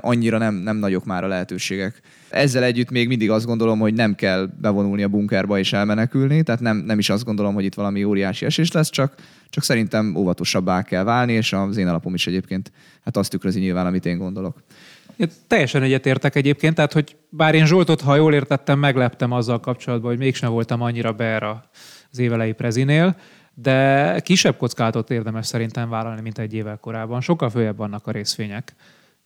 [0.00, 2.00] annyira nem, nem nagyok már a lehetőségek.
[2.36, 6.60] Ezzel együtt még mindig azt gondolom, hogy nem kell bevonulni a bunkerba és elmenekülni, tehát
[6.60, 9.14] nem, nem is azt gondolom, hogy itt valami óriási esés lesz, csak,
[9.50, 12.72] csak szerintem óvatosabbá kell válni, és az én alapom is egyébként
[13.04, 14.62] hát azt tükrözi nyilván, amit én gondolok.
[15.16, 20.10] Én teljesen egyetértek egyébként, tehát hogy bár én Zsoltot, ha jól értettem, megleptem azzal kapcsolatban,
[20.10, 21.42] hogy mégsem voltam annyira ber
[22.10, 23.16] az évelei prezinél,
[23.54, 27.20] de kisebb kockázatot érdemes szerintem vállalni, mint egy évvel korábban.
[27.20, 28.74] Sokkal följebb vannak a részvények.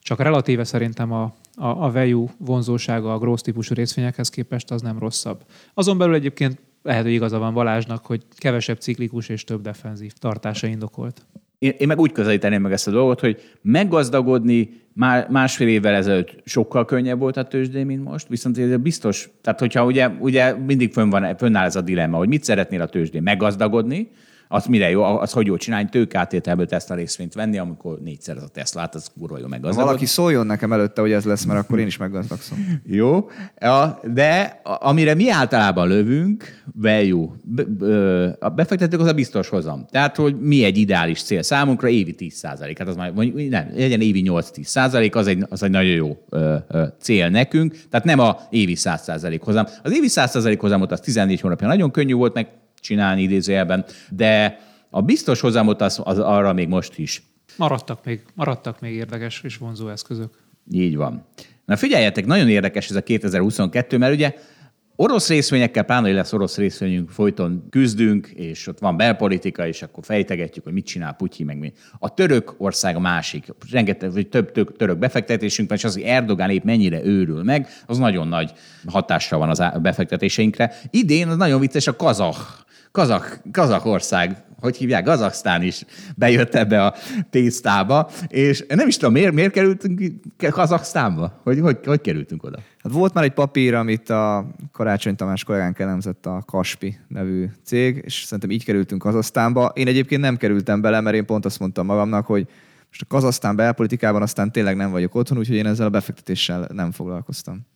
[0.03, 1.23] Csak relatíve szerintem a,
[1.55, 5.45] a, a value vonzósága a growth típusú részvényekhez képest az nem rosszabb.
[5.75, 10.67] Azon belül egyébként lehet, hogy igaza van Balázsnak, hogy kevesebb ciklikus és több defenzív tartása
[10.67, 11.27] indokolt.
[11.59, 16.35] Én, én meg úgy közelíteném meg ezt a dolgot, hogy meggazdagodni már másfél évvel ezelőtt
[16.45, 20.93] sokkal könnyebb volt a tőzsdén, mint most, viszont ez biztos, tehát hogyha ugye, ugye mindig
[20.93, 24.11] fönn van, fönnáll ez a dilemma, hogy mit szeretnél a tőzsdén, meggazdagodni,
[24.53, 28.49] az mire jó, az hogy jó csinálni, tőkeátételből Tesla részvényt venni, amikor négyszer az a
[28.49, 29.65] Tesla, hát az kurva jó meg.
[29.65, 32.59] Ha valaki szóljon nekem előtte, hogy ez lesz, mert akkor én is meggazdagszom.
[32.87, 33.29] jó,
[34.13, 37.29] de amire mi általában lövünk, value,
[38.39, 39.87] a befektetők az a biztos hozam.
[39.91, 42.79] Tehát, hogy mi egy ideális cél számunkra, évi 10 százalék.
[42.79, 46.17] Hát az már, nem, legyen évi 8-10 százalék, az egy, az egy nagyon jó
[47.01, 47.77] cél nekünk.
[47.91, 49.67] Tehát nem a évi 100 százalék hozam.
[49.83, 52.49] Az évi 100 százalék hozamot az 14 hónapja nagyon könnyű volt, meg
[52.81, 54.59] csinálni idézőjelben, de
[54.91, 57.23] a biztos hozamot az, az arra még most is.
[57.57, 60.39] Maradtak még, maradtak még érdekes és vonzó eszközök.
[60.71, 61.25] Így van.
[61.65, 64.35] Na figyeljetek, nagyon érdekes ez a 2022, mert ugye
[64.97, 70.05] orosz részvényekkel, pláne, hogy lesz orosz részvényünk, folyton küzdünk, és ott van belpolitika, és akkor
[70.05, 71.73] fejtegetjük, hogy mit csinál Putyi, meg mi.
[71.99, 73.47] A török ország a másik.
[73.71, 77.69] Rengeteg, vagy több, több török befektetésünk van, és az, hogy Erdogán épp mennyire őrül meg,
[77.87, 78.53] az nagyon nagy
[78.87, 80.75] hatással van az befektetéseinkre.
[80.91, 82.37] Idén az nagyon vicces a kazah
[82.93, 85.85] Kazak, Kazakország, hogy hívják, Kazaksztán is
[86.17, 86.95] bejött ebbe a
[87.31, 90.03] tésztába, és nem is tudom, miért, miért kerültünk
[90.37, 91.41] Kazaksztánba?
[91.43, 92.59] Hogy, hogy, hogy kerültünk oda?
[92.83, 98.03] Hát volt már egy papír, amit a Karácsony Tamás kollégánk elemzett a Kaspi nevű cég,
[98.05, 99.73] és szerintem így kerültünk Kazasztánba.
[99.75, 102.47] Én egyébként nem kerültem bele, mert én pont azt mondtam magamnak, hogy
[102.89, 106.91] most a Kazasztán belpolitikában aztán tényleg nem vagyok otthon, úgyhogy én ezzel a befektetéssel nem
[106.91, 107.67] foglalkoztam.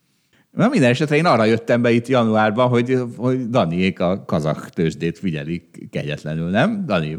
[0.55, 5.19] Na minden esetre én arra jöttem be itt januárban, hogy, hogy Daniék a kazak tőzsdét
[5.19, 6.83] figyelik kegyetlenül, nem?
[6.85, 7.17] Dani,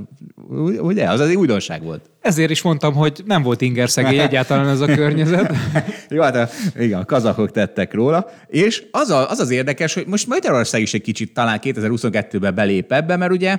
[0.78, 1.10] ugye?
[1.10, 2.10] Az az egy újdonság volt.
[2.20, 5.54] Ezért is mondtam, hogy nem volt ingerszegély egyáltalán ez a környezet.
[6.08, 6.48] Jó, hát a,
[6.78, 8.30] igen, a kazakok tettek róla.
[8.46, 12.92] És az, a, az az érdekes, hogy most Magyarország is egy kicsit talán 2022-ben belép
[12.92, 13.58] ebbe, mert ugye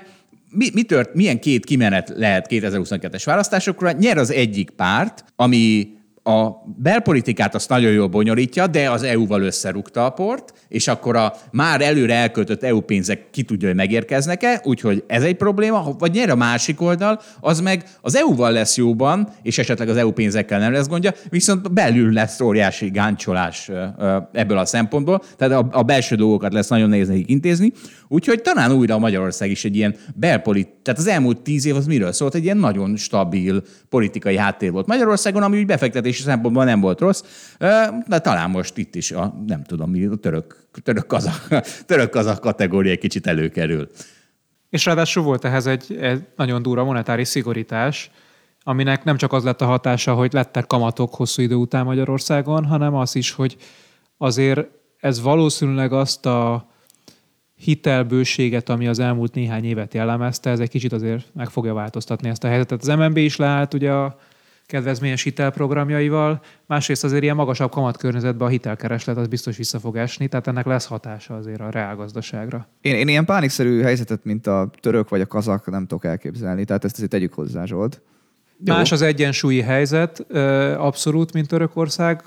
[0.52, 3.92] mi, mi tört, milyen két kimenet lehet 2022-es választásokra?
[3.92, 5.97] Nyer az egyik párt, ami
[6.28, 11.34] a belpolitikát azt nagyon jól bonyolítja, de az EU-val összerúgta a port, és akkor a
[11.52, 16.30] már előre elköltött EU pénzek ki tudja, hogy megérkeznek-e, úgyhogy ez egy probléma, vagy nyer
[16.30, 20.72] a másik oldal, az meg az EU-val lesz jóban, és esetleg az EU pénzekkel nem
[20.72, 23.72] lesz gondja, viszont belül lesz óriási gáncsolás
[24.32, 27.72] ebből a szempontból, tehát a, belső dolgokat lesz nagyon nehéz nekik intézni,
[28.08, 32.12] úgyhogy talán újra Magyarország is egy ilyen belpolit, tehát az elmúlt tíz év az miről
[32.12, 32.36] szólt?
[32.36, 35.66] Egy ilyen nagyon stabil politikai háttér volt Magyarországon, ami úgy
[36.18, 37.24] befektetési szempontból nem volt rossz,
[38.08, 41.48] de talán most itt is a, nem tudom mi, a török török kazak,
[41.86, 43.90] török kazak kategória egy kicsit előkerül.
[44.70, 48.12] És ráadásul volt ehhez egy, egy nagyon durva monetáris szigorítás,
[48.64, 52.96] aminek nem csak az lett a hatása, hogy lettek kamatok hosszú idő után Magyarországon, hanem
[52.96, 53.58] az is, hogy
[54.18, 54.68] azért
[54.98, 56.68] ez valószínűleg azt a
[57.56, 62.44] hitelbőséget, ami az elmúlt néhány évet jellemezte, ez egy kicsit azért meg fogja változtatni ezt
[62.44, 62.82] a helyzetet.
[62.82, 64.18] Az MNB is leállt ugye a
[64.68, 70.48] kedvezményes hitelprogramjaival, másrészt azért ilyen magasabb kamatkörnyezetben a hitelkereslet az biztos vissza fog esni, tehát
[70.48, 72.68] ennek lesz hatása azért a reálgazdaságra.
[72.82, 76.86] Én, én ilyen pánikszerű helyzetet, mint a török vagy a kazak nem tudok elképzelni, tehát
[76.86, 78.02] ezt azért tegyük hozzá, Zsolt.
[78.64, 78.74] Jó.
[78.74, 80.20] Más az egyensúlyi helyzet,
[80.78, 82.22] abszolút, mint Törökország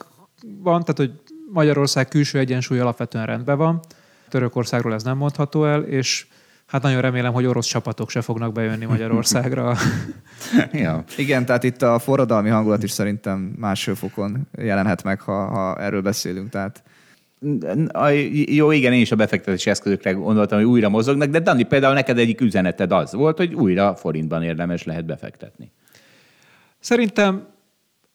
[0.62, 1.12] van, tehát hogy
[1.52, 3.80] Magyarország külső egyensúly alapvetően rendben van,
[4.28, 6.26] Törökországról ez nem mondható el, és
[6.70, 9.76] Hát nagyon remélem, hogy orosz csapatok se fognak bejönni Magyarországra.
[10.72, 11.04] ja.
[11.16, 16.02] Igen, tehát itt a forradalmi hangulat is szerintem másfél fokon jelenhet meg, ha, ha erről
[16.02, 16.48] beszélünk.
[16.48, 16.82] Tehát
[18.46, 22.18] jó, igen, én is a befektetési eszközökre gondoltam, hogy újra mozognak, de Dani, például neked
[22.18, 25.72] egyik üzeneted az volt, hogy újra forintban érdemes lehet befektetni.
[26.78, 27.46] Szerintem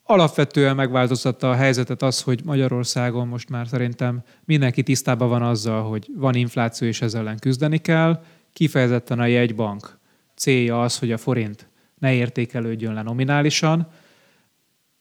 [0.03, 6.09] alapvetően megváltoztatta a helyzetet az, hogy Magyarországon most már szerintem mindenki tisztában van azzal, hogy
[6.15, 8.19] van infláció és ezzel ellen küzdeni kell,
[8.55, 9.97] kifejezetten a jegybank
[10.35, 11.67] célja az, hogy a forint
[11.97, 13.87] ne értékelődjön le nominálisan,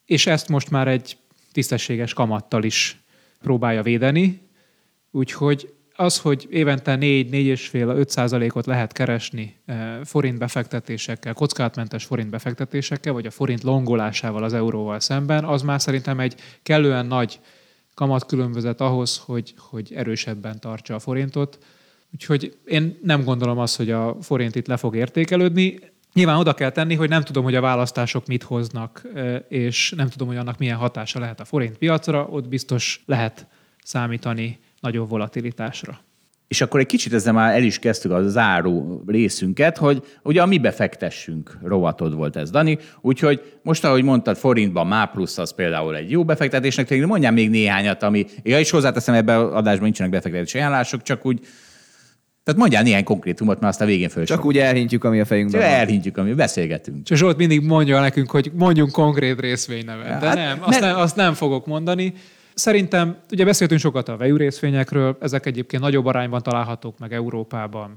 [0.04, 1.16] és ezt most már egy
[1.52, 3.02] tisztességes kamattal is
[3.40, 4.40] próbálja védeni,
[5.10, 12.30] úgyhogy az, hogy évente 4, 4,5, 5 százalékot lehet keresni eh, forint befektetésekkel, kockázatmentes forint
[12.30, 17.40] befektetésekkel, vagy a forint longolásával az euróval szemben, az már szerintem egy kellően nagy
[17.94, 21.58] kamatkülönbözet ahhoz, hogy, hogy erősebben tartsa a forintot.
[22.14, 25.78] Úgyhogy én nem gondolom azt, hogy a forint itt le fog értékelődni.
[26.12, 29.02] Nyilván oda kell tenni, hogy nem tudom, hogy a választások mit hoznak,
[29.48, 33.46] és nem tudom, hogy annak milyen hatása lehet a forint piacra, ott biztos lehet
[33.84, 36.00] számítani nagyobb volatilitásra.
[36.48, 40.46] És akkor egy kicsit ezzel már el is kezdtük a záró részünket, hogy ugye a
[40.46, 42.78] mi befektessünk rovatod volt ez, Dani.
[43.00, 47.50] Úgyhogy most, ahogy mondtad, forintban má plusz az például egy jó befektetésnek, tényleg mondjál még
[47.50, 51.40] néhányat, ami, ja, is hozzáteszem, ebben adásban nincsenek befektetési ajánlások, csak úgy
[52.44, 54.24] tehát mondjál néhány konkrétumot, mert azt a végén föl.
[54.24, 55.70] Csak úgy elhintjük, ami a fejünkben van.
[55.70, 57.10] Elhintjük, ami beszélgetünk.
[57.10, 60.20] És Zsolt mindig mondja nekünk, hogy mondjunk konkrét részvénynevet.
[60.20, 60.86] De hát, nem, azt, ne...
[60.86, 62.14] nem, azt nem fogok mondani.
[62.54, 67.94] Szerintem, ugye beszéltünk sokat a vejű részvényekről, ezek egyébként nagyobb arányban találhatók meg Európában,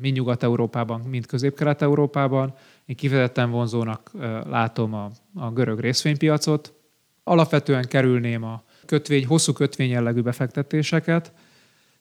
[0.00, 2.54] mind Nyugat-Európában, mind Közép-Kelet-Európában.
[2.86, 4.10] Én kifejezetten vonzónak
[4.48, 6.72] látom a, a görög részvénypiacot.
[7.24, 11.32] Alapvetően kerülném a kötvény, hosszú kötvény jellegű befektetéseket,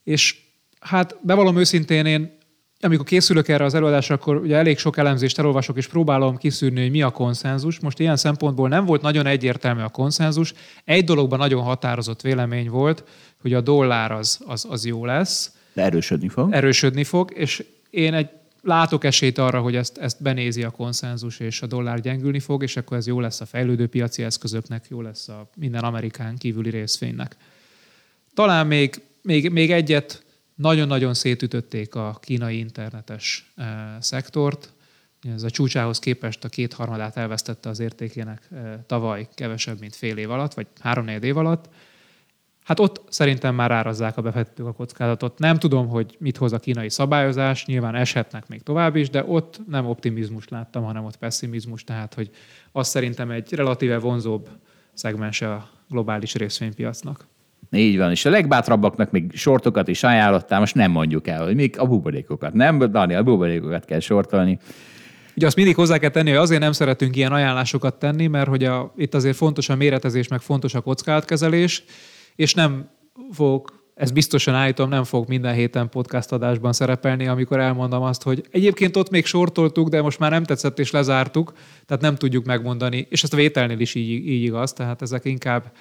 [0.04, 0.48] és
[0.80, 2.38] hát bevallom őszintén, én
[2.82, 6.92] amikor készülök erre az előadásra, akkor ugye elég sok elemzést elolvasok, és próbálom kiszűrni, hogy
[6.92, 7.80] mi a konszenzus.
[7.80, 10.54] Most ilyen szempontból nem volt nagyon egyértelmű a konszenzus.
[10.86, 13.04] Egy dologban nagyon határozott vélemény volt,
[13.42, 15.52] hogy a dollár az, az, az jó lesz.
[15.74, 16.54] De erősödni fog.
[16.54, 18.30] Erősödni fog, és én egy
[18.62, 22.78] látok esélyt arra, hogy ezt, ezt benézi a konszenzus, és a dollár gyengülni fog, és
[22.78, 27.36] akkor ez jó lesz a fejlődő piaci eszközöknek, jó lesz a minden Amerikán kívüli részvénynek.
[28.34, 30.24] Talán még, még, még egyet
[30.60, 33.66] nagyon-nagyon szétütötték a kínai internetes eh,
[34.00, 34.74] szektort.
[35.34, 40.32] Ez a csúcsához képest a kétharmadát elvesztette az értékének eh, tavaly kevesebb, mint fél év
[40.32, 41.70] alatt, vagy három év alatt.
[42.64, 45.40] Hát ott szerintem már árazzák a befektetők a kockázatot.
[45.40, 49.62] Nem tudom, hogy mit hoz a kínai szabályozás, nyilván eshetnek még tovább is, de ott
[49.68, 52.30] nem optimizmus láttam, hanem ott pessimizmus, tehát hogy
[52.72, 54.50] az szerintem egy relatíve vonzóbb
[54.94, 57.28] szegmense a globális részvénypiacnak.
[57.72, 61.80] Így van, és a legbátrabbaknak még sortokat is ajánlottál, most nem mondjuk el, hogy még
[61.80, 62.54] a buborékokat.
[62.54, 64.60] Nem, Dani, a buborékokat kell sortolni.
[65.36, 68.64] Ugye azt mindig hozzá kell tenni, hogy azért nem szeretünk ilyen ajánlásokat tenni, mert hogy
[68.64, 71.84] a, itt azért fontos a méretezés, meg fontos a kockázatkezelés,
[72.36, 72.90] és nem
[73.32, 78.44] fog ezt biztosan állítom, nem fog minden héten podcast adásban szerepelni, amikor elmondom azt, hogy
[78.52, 81.54] egyébként ott még sortoltuk, de most már nem tetszett és lezártuk,
[81.86, 85.72] tehát nem tudjuk megmondani, és ezt a vételnél is így, így igaz, tehát ezek inkább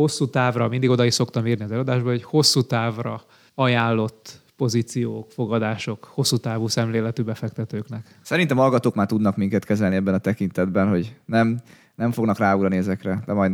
[0.00, 3.22] hosszú távra, mindig oda is szoktam írni az előadásba, hogy hosszú távra
[3.54, 8.06] ajánlott pozíciók, fogadások, hosszú távú szemléletű befektetőknek.
[8.22, 11.60] Szerintem hallgatók már tudnak minket kezelni ebben a tekintetben, hogy nem,
[11.94, 13.52] nem fognak ráugrani ezekre, de majd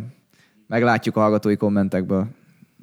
[0.66, 2.26] meglátjuk a hallgatói kommentekből.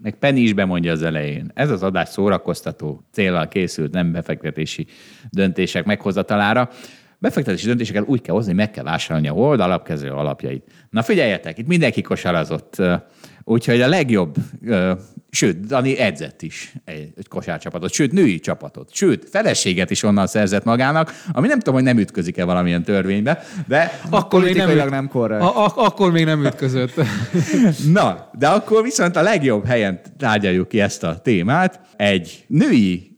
[0.02, 1.52] Meg Penny is bemondja az elején.
[1.54, 4.88] Ez az adás szórakoztató célral készült, nem befektetési
[5.30, 6.70] döntések meghozatalára.
[7.24, 10.64] Befektetési döntéseket úgy kell hozni, meg kell vásárolni a hold alapkező alapjait.
[10.90, 12.82] Na figyeljetek, itt mindenki kosarazott
[13.46, 14.36] Úgyhogy a legjobb,
[15.30, 21.12] sőt, Dani edzett is egy, kosárcsapatot, sőt, női csapatot, sőt, feleséget is onnan szerzett magának,
[21.32, 24.00] ami nem tudom, hogy nem ütközik-e valamilyen törvénybe, de...
[24.10, 24.90] Akkor még nem, üt...
[24.90, 25.42] nem korrekt.
[25.42, 26.94] A, a, akkor még nem ütközött.
[27.94, 31.80] Na, de akkor viszont a legjobb helyen tárgyaljuk ki ezt a témát.
[31.96, 33.13] Egy női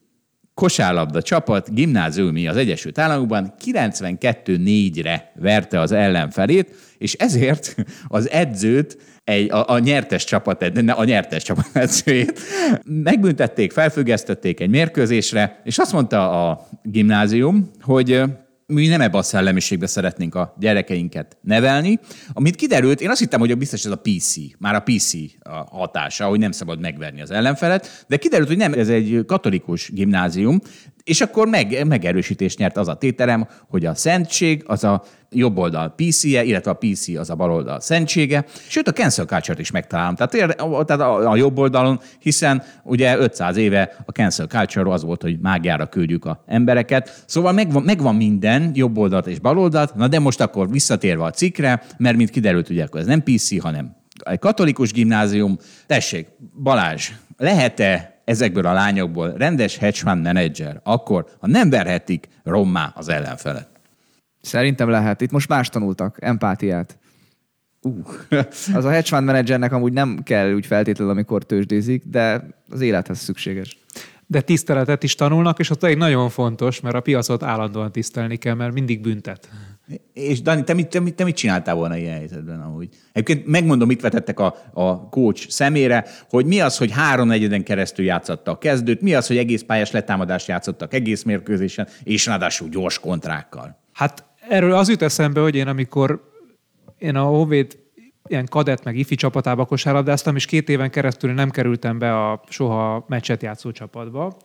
[0.56, 7.76] kosárlabda csapat gimnáziumi az Egyesült Államokban 92-4-re verte az ellenfelét, és ezért
[8.08, 12.40] az edzőt egy, a, a nyertes csapat, a nyertes csapat edzőjét
[12.84, 18.24] megbüntették, felfüggesztették egy mérkőzésre, és azt mondta a gimnázium, hogy
[18.68, 22.00] mi nem ebbe a szellemiségbe szeretnénk a gyerekeinket nevelni.
[22.34, 26.26] Amit kiderült, én azt hittem, hogy biztos ez a PC, már a PC a hatása,
[26.26, 30.60] hogy nem szabad megverni az ellenfelet, de kiderült, hogy nem, ez egy katolikus gimnázium,
[31.06, 35.94] és akkor meg, megerősítést nyert az a tételem, hogy a szentség az a jobb oldal
[35.96, 40.16] PC-je, illetve a PC az a bal oldal szentsége, sőt a cancel culture-t is megtalálom.
[40.16, 40.56] Tehát,
[40.86, 45.40] tehát a, a jobb oldalon, hiszen ugye 500 éve a cancel culture az volt, hogy
[45.40, 47.24] mágiára küldjük a embereket.
[47.26, 51.32] Szóval megvan, megvan minden, jobb oldalt és bal oldalt, na de most akkor visszatérve a
[51.32, 55.58] cikkre, mert mint kiderült, ugye akkor ez nem PC, hanem egy katolikus gimnázium.
[55.88, 56.28] Tessék,
[56.64, 63.08] Balázs, lehet-e ezekből a lányokból rendes hedge fund menedzser, akkor, ha nem verhetik rommá az
[63.08, 63.68] ellenfelet?
[64.42, 65.22] Szerintem lehet.
[65.22, 66.98] Itt most más tanultak, empátiát.
[67.82, 68.08] Uh.
[68.74, 73.20] az a hedge fund menedzsernek amúgy nem kell úgy feltétlenül, amikor tőzsdézik, de az élethez
[73.20, 73.78] szükséges.
[74.28, 78.54] De tiszteletet is tanulnak, és az egy nagyon fontos, mert a piacot állandóan tisztelni kell,
[78.54, 79.50] mert mindig büntet.
[80.14, 82.90] És Dani, te mit, te, mit, te mit csináltál volna ilyen helyzetben amúgy?
[83.14, 88.06] Egyébként megmondom, mit vetettek a, a coach szemére, hogy mi az, hogy három negyeden keresztül
[88.06, 93.00] játszotta a kezdőt, mi az, hogy egész pályás letámadást játszottak egész mérkőzésen, és ráadásul gyors
[93.00, 93.80] kontrákkal.
[93.94, 96.34] Hát erről az jut eszembe, hogy én amikor
[96.98, 97.78] én a Honvéd
[98.28, 103.06] ilyen kadett meg ifi csapatába kosárlabdáztam, és két éven keresztül nem kerültem be a soha
[103.08, 104.38] meccset játszó csapatba.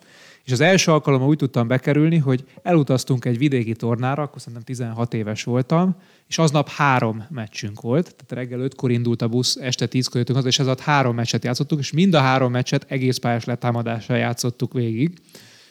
[0.50, 5.14] És az első alkalommal úgy tudtam bekerülni, hogy elutaztunk egy vidéki tornára, akkor szerintem 16
[5.14, 5.96] éves voltam,
[6.28, 10.48] és aznap három meccsünk volt, tehát reggel 5-kor indult a busz, este 10-kor jöttünk haza,
[10.48, 14.72] és ez alatt három meccset játszottuk, és mind a három meccset egész pályás letámadással játszottuk
[14.72, 15.18] végig.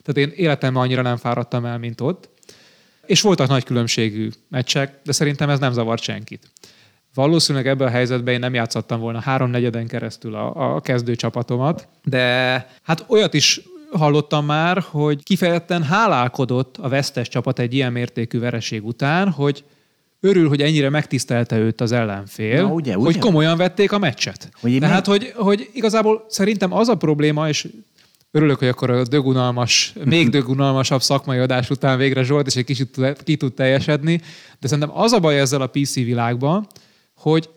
[0.04, 2.30] Tehát én életemben annyira nem fáradtam el, mint ott.
[3.06, 6.52] És voltak nagy különbségű meccsek, de szerintem ez nem zavart senkit.
[7.14, 11.88] Valószínűleg ebben a helyzetben én nem játszottam volna három negyeden keresztül a, a kezdő csapatomat,
[12.04, 18.40] de hát olyat is hallottam már, hogy kifejezetten hálálkodott a vesztes csapat egy ilyen mértékű
[18.40, 19.64] vereség után, hogy
[20.20, 23.06] örül, hogy ennyire megtisztelte őt az ellenfél, Na, ugye, ugye?
[23.06, 24.50] hogy komolyan vették a meccset.
[24.64, 27.68] Én Tehát, hogy, hogy igazából szerintem az a probléma, és
[28.32, 33.00] örülök, hogy akkor a dögunalmas, még dögunalmasabb szakmai adás után végre Zsolt is egy kicsit
[33.24, 34.22] ki tud teljesedni,
[34.60, 36.68] de szerintem az a baj ezzel a PC világban,
[37.16, 37.50] hogy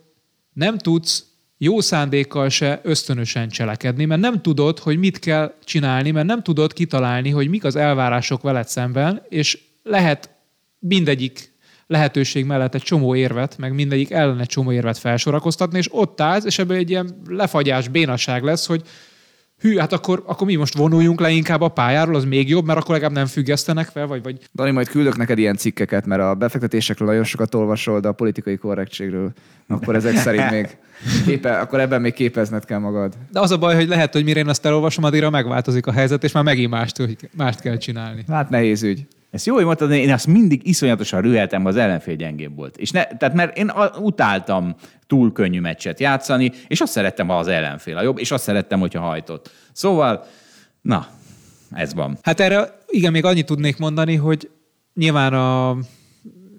[0.53, 1.25] nem tudsz
[1.65, 6.73] jó szándékkal se ösztönösen cselekedni, mert nem tudod, hogy mit kell csinálni, mert nem tudod
[6.73, 10.31] kitalálni, hogy mik az elvárások veled szemben, és lehet
[10.79, 11.53] mindegyik
[11.87, 16.59] lehetőség mellett egy csomó érvet, meg mindegyik egy csomó érvet felsorakoztatni, és ott állsz, és
[16.59, 18.83] ebből egy ilyen lefagyás, bénasság lesz, hogy
[19.63, 22.79] hű, hát akkor, akkor mi most vonuljunk le inkább a pályáról, az még jobb, mert
[22.79, 26.35] akkor legalább nem függesztenek fel, vagy, vagy Dani, majd küldök neked ilyen cikkeket, mert a
[26.35, 29.33] befektetésekről nagyon sokat olvasol, de a politikai korrektségről,
[29.69, 30.77] akkor ezek szerint még
[31.27, 33.15] képe, akkor ebben még képezned kell magad.
[33.31, 36.25] De az a baj, hogy lehet, hogy mire én azt elolvasom, addigra megváltozik a helyzet,
[36.25, 38.25] és már megint mást, hogy mást kell csinálni.
[38.29, 39.07] Hát nehéz ügy.
[39.33, 42.77] Ezt jó, hogy mondtad, én azt mindig iszonyatosan rüheltem, az ellenfél gyengébb volt.
[42.77, 44.75] És ne, tehát mert én utáltam
[45.07, 48.81] túl könnyű meccset játszani, és azt szerettem, ha az ellenfél a jobb, és azt szerettem,
[48.81, 49.51] hogyha hajtott.
[49.73, 50.25] Szóval,
[50.81, 51.07] na,
[51.71, 52.19] ez van.
[52.23, 54.51] Hát erre igen, még annyit tudnék mondani, hogy
[54.95, 55.77] nyilván a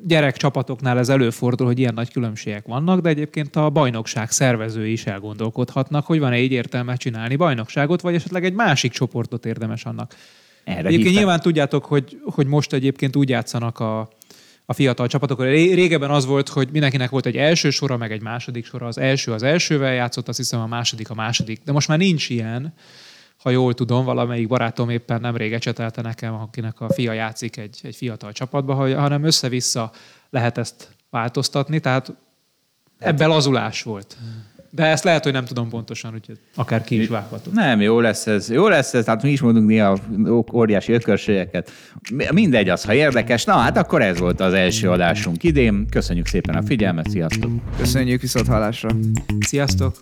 [0.06, 5.06] gyerek csapatoknál ez előfordul, hogy ilyen nagy különbségek vannak, de egyébként a bajnokság szervezői is
[5.06, 10.16] elgondolkodhatnak, hogy van-e így értelme csinálni bajnokságot, vagy esetleg egy másik csoportot érdemes annak.
[10.64, 11.16] Erre Egyébként hívtam.
[11.16, 14.10] nyilván tudjátok, hogy, hogy most egyébként úgy játszanak a,
[14.66, 15.42] a fiatal csapatok.
[15.42, 18.88] Ré- Régebben az volt, hogy mindenkinek volt egy első sora, meg egy második sora.
[18.88, 21.62] Az első az elsővel játszott, azt hiszem a második a második.
[21.66, 22.74] De most már nincs ilyen,
[23.38, 27.96] ha jól tudom, valamelyik barátom éppen nemrég ecsetelte nekem, akinek a fia játszik egy, egy
[27.96, 29.92] fiatal csapatba, hanem össze-vissza
[30.30, 32.14] lehet ezt változtatni, tehát
[33.00, 34.18] ebben lazulás volt.
[34.76, 37.54] De ezt lehet, hogy nem tudom pontosan, úgyhogy akár ki is vághatott.
[37.54, 38.50] Nem, jó lesz ez.
[38.50, 39.98] Jó lesz ez, hát mi is mondunk néha
[40.54, 41.72] óriási ökörségeket.
[42.32, 43.44] Mindegy az, ha érdekes.
[43.44, 45.88] Na hát akkor ez volt az első adásunk idén.
[45.90, 47.52] Köszönjük szépen a figyelmet, sziasztok!
[47.78, 48.90] Köszönjük viszont hallásra.
[49.40, 49.96] Sziasztok!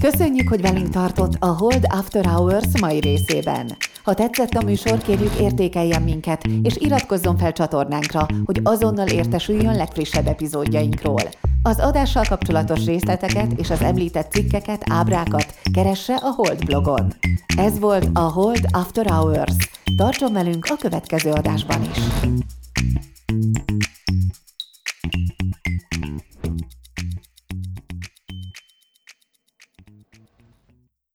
[0.00, 3.76] Köszönjük, hogy velünk tartott a Hold After Hours mai részében.
[4.02, 10.26] Ha tetszett a műsor, kérjük értékeljen minket, és iratkozzon fel csatornánkra, hogy azonnal értesüljön legfrissebb
[10.26, 11.22] epizódjainkról.
[11.66, 17.12] Az adással kapcsolatos részleteket és az említett cikkeket, ábrákat keresse a Hold blogon.
[17.56, 19.52] Ez volt a Hold After Hours.
[19.96, 21.98] Tartson velünk a következő adásban is!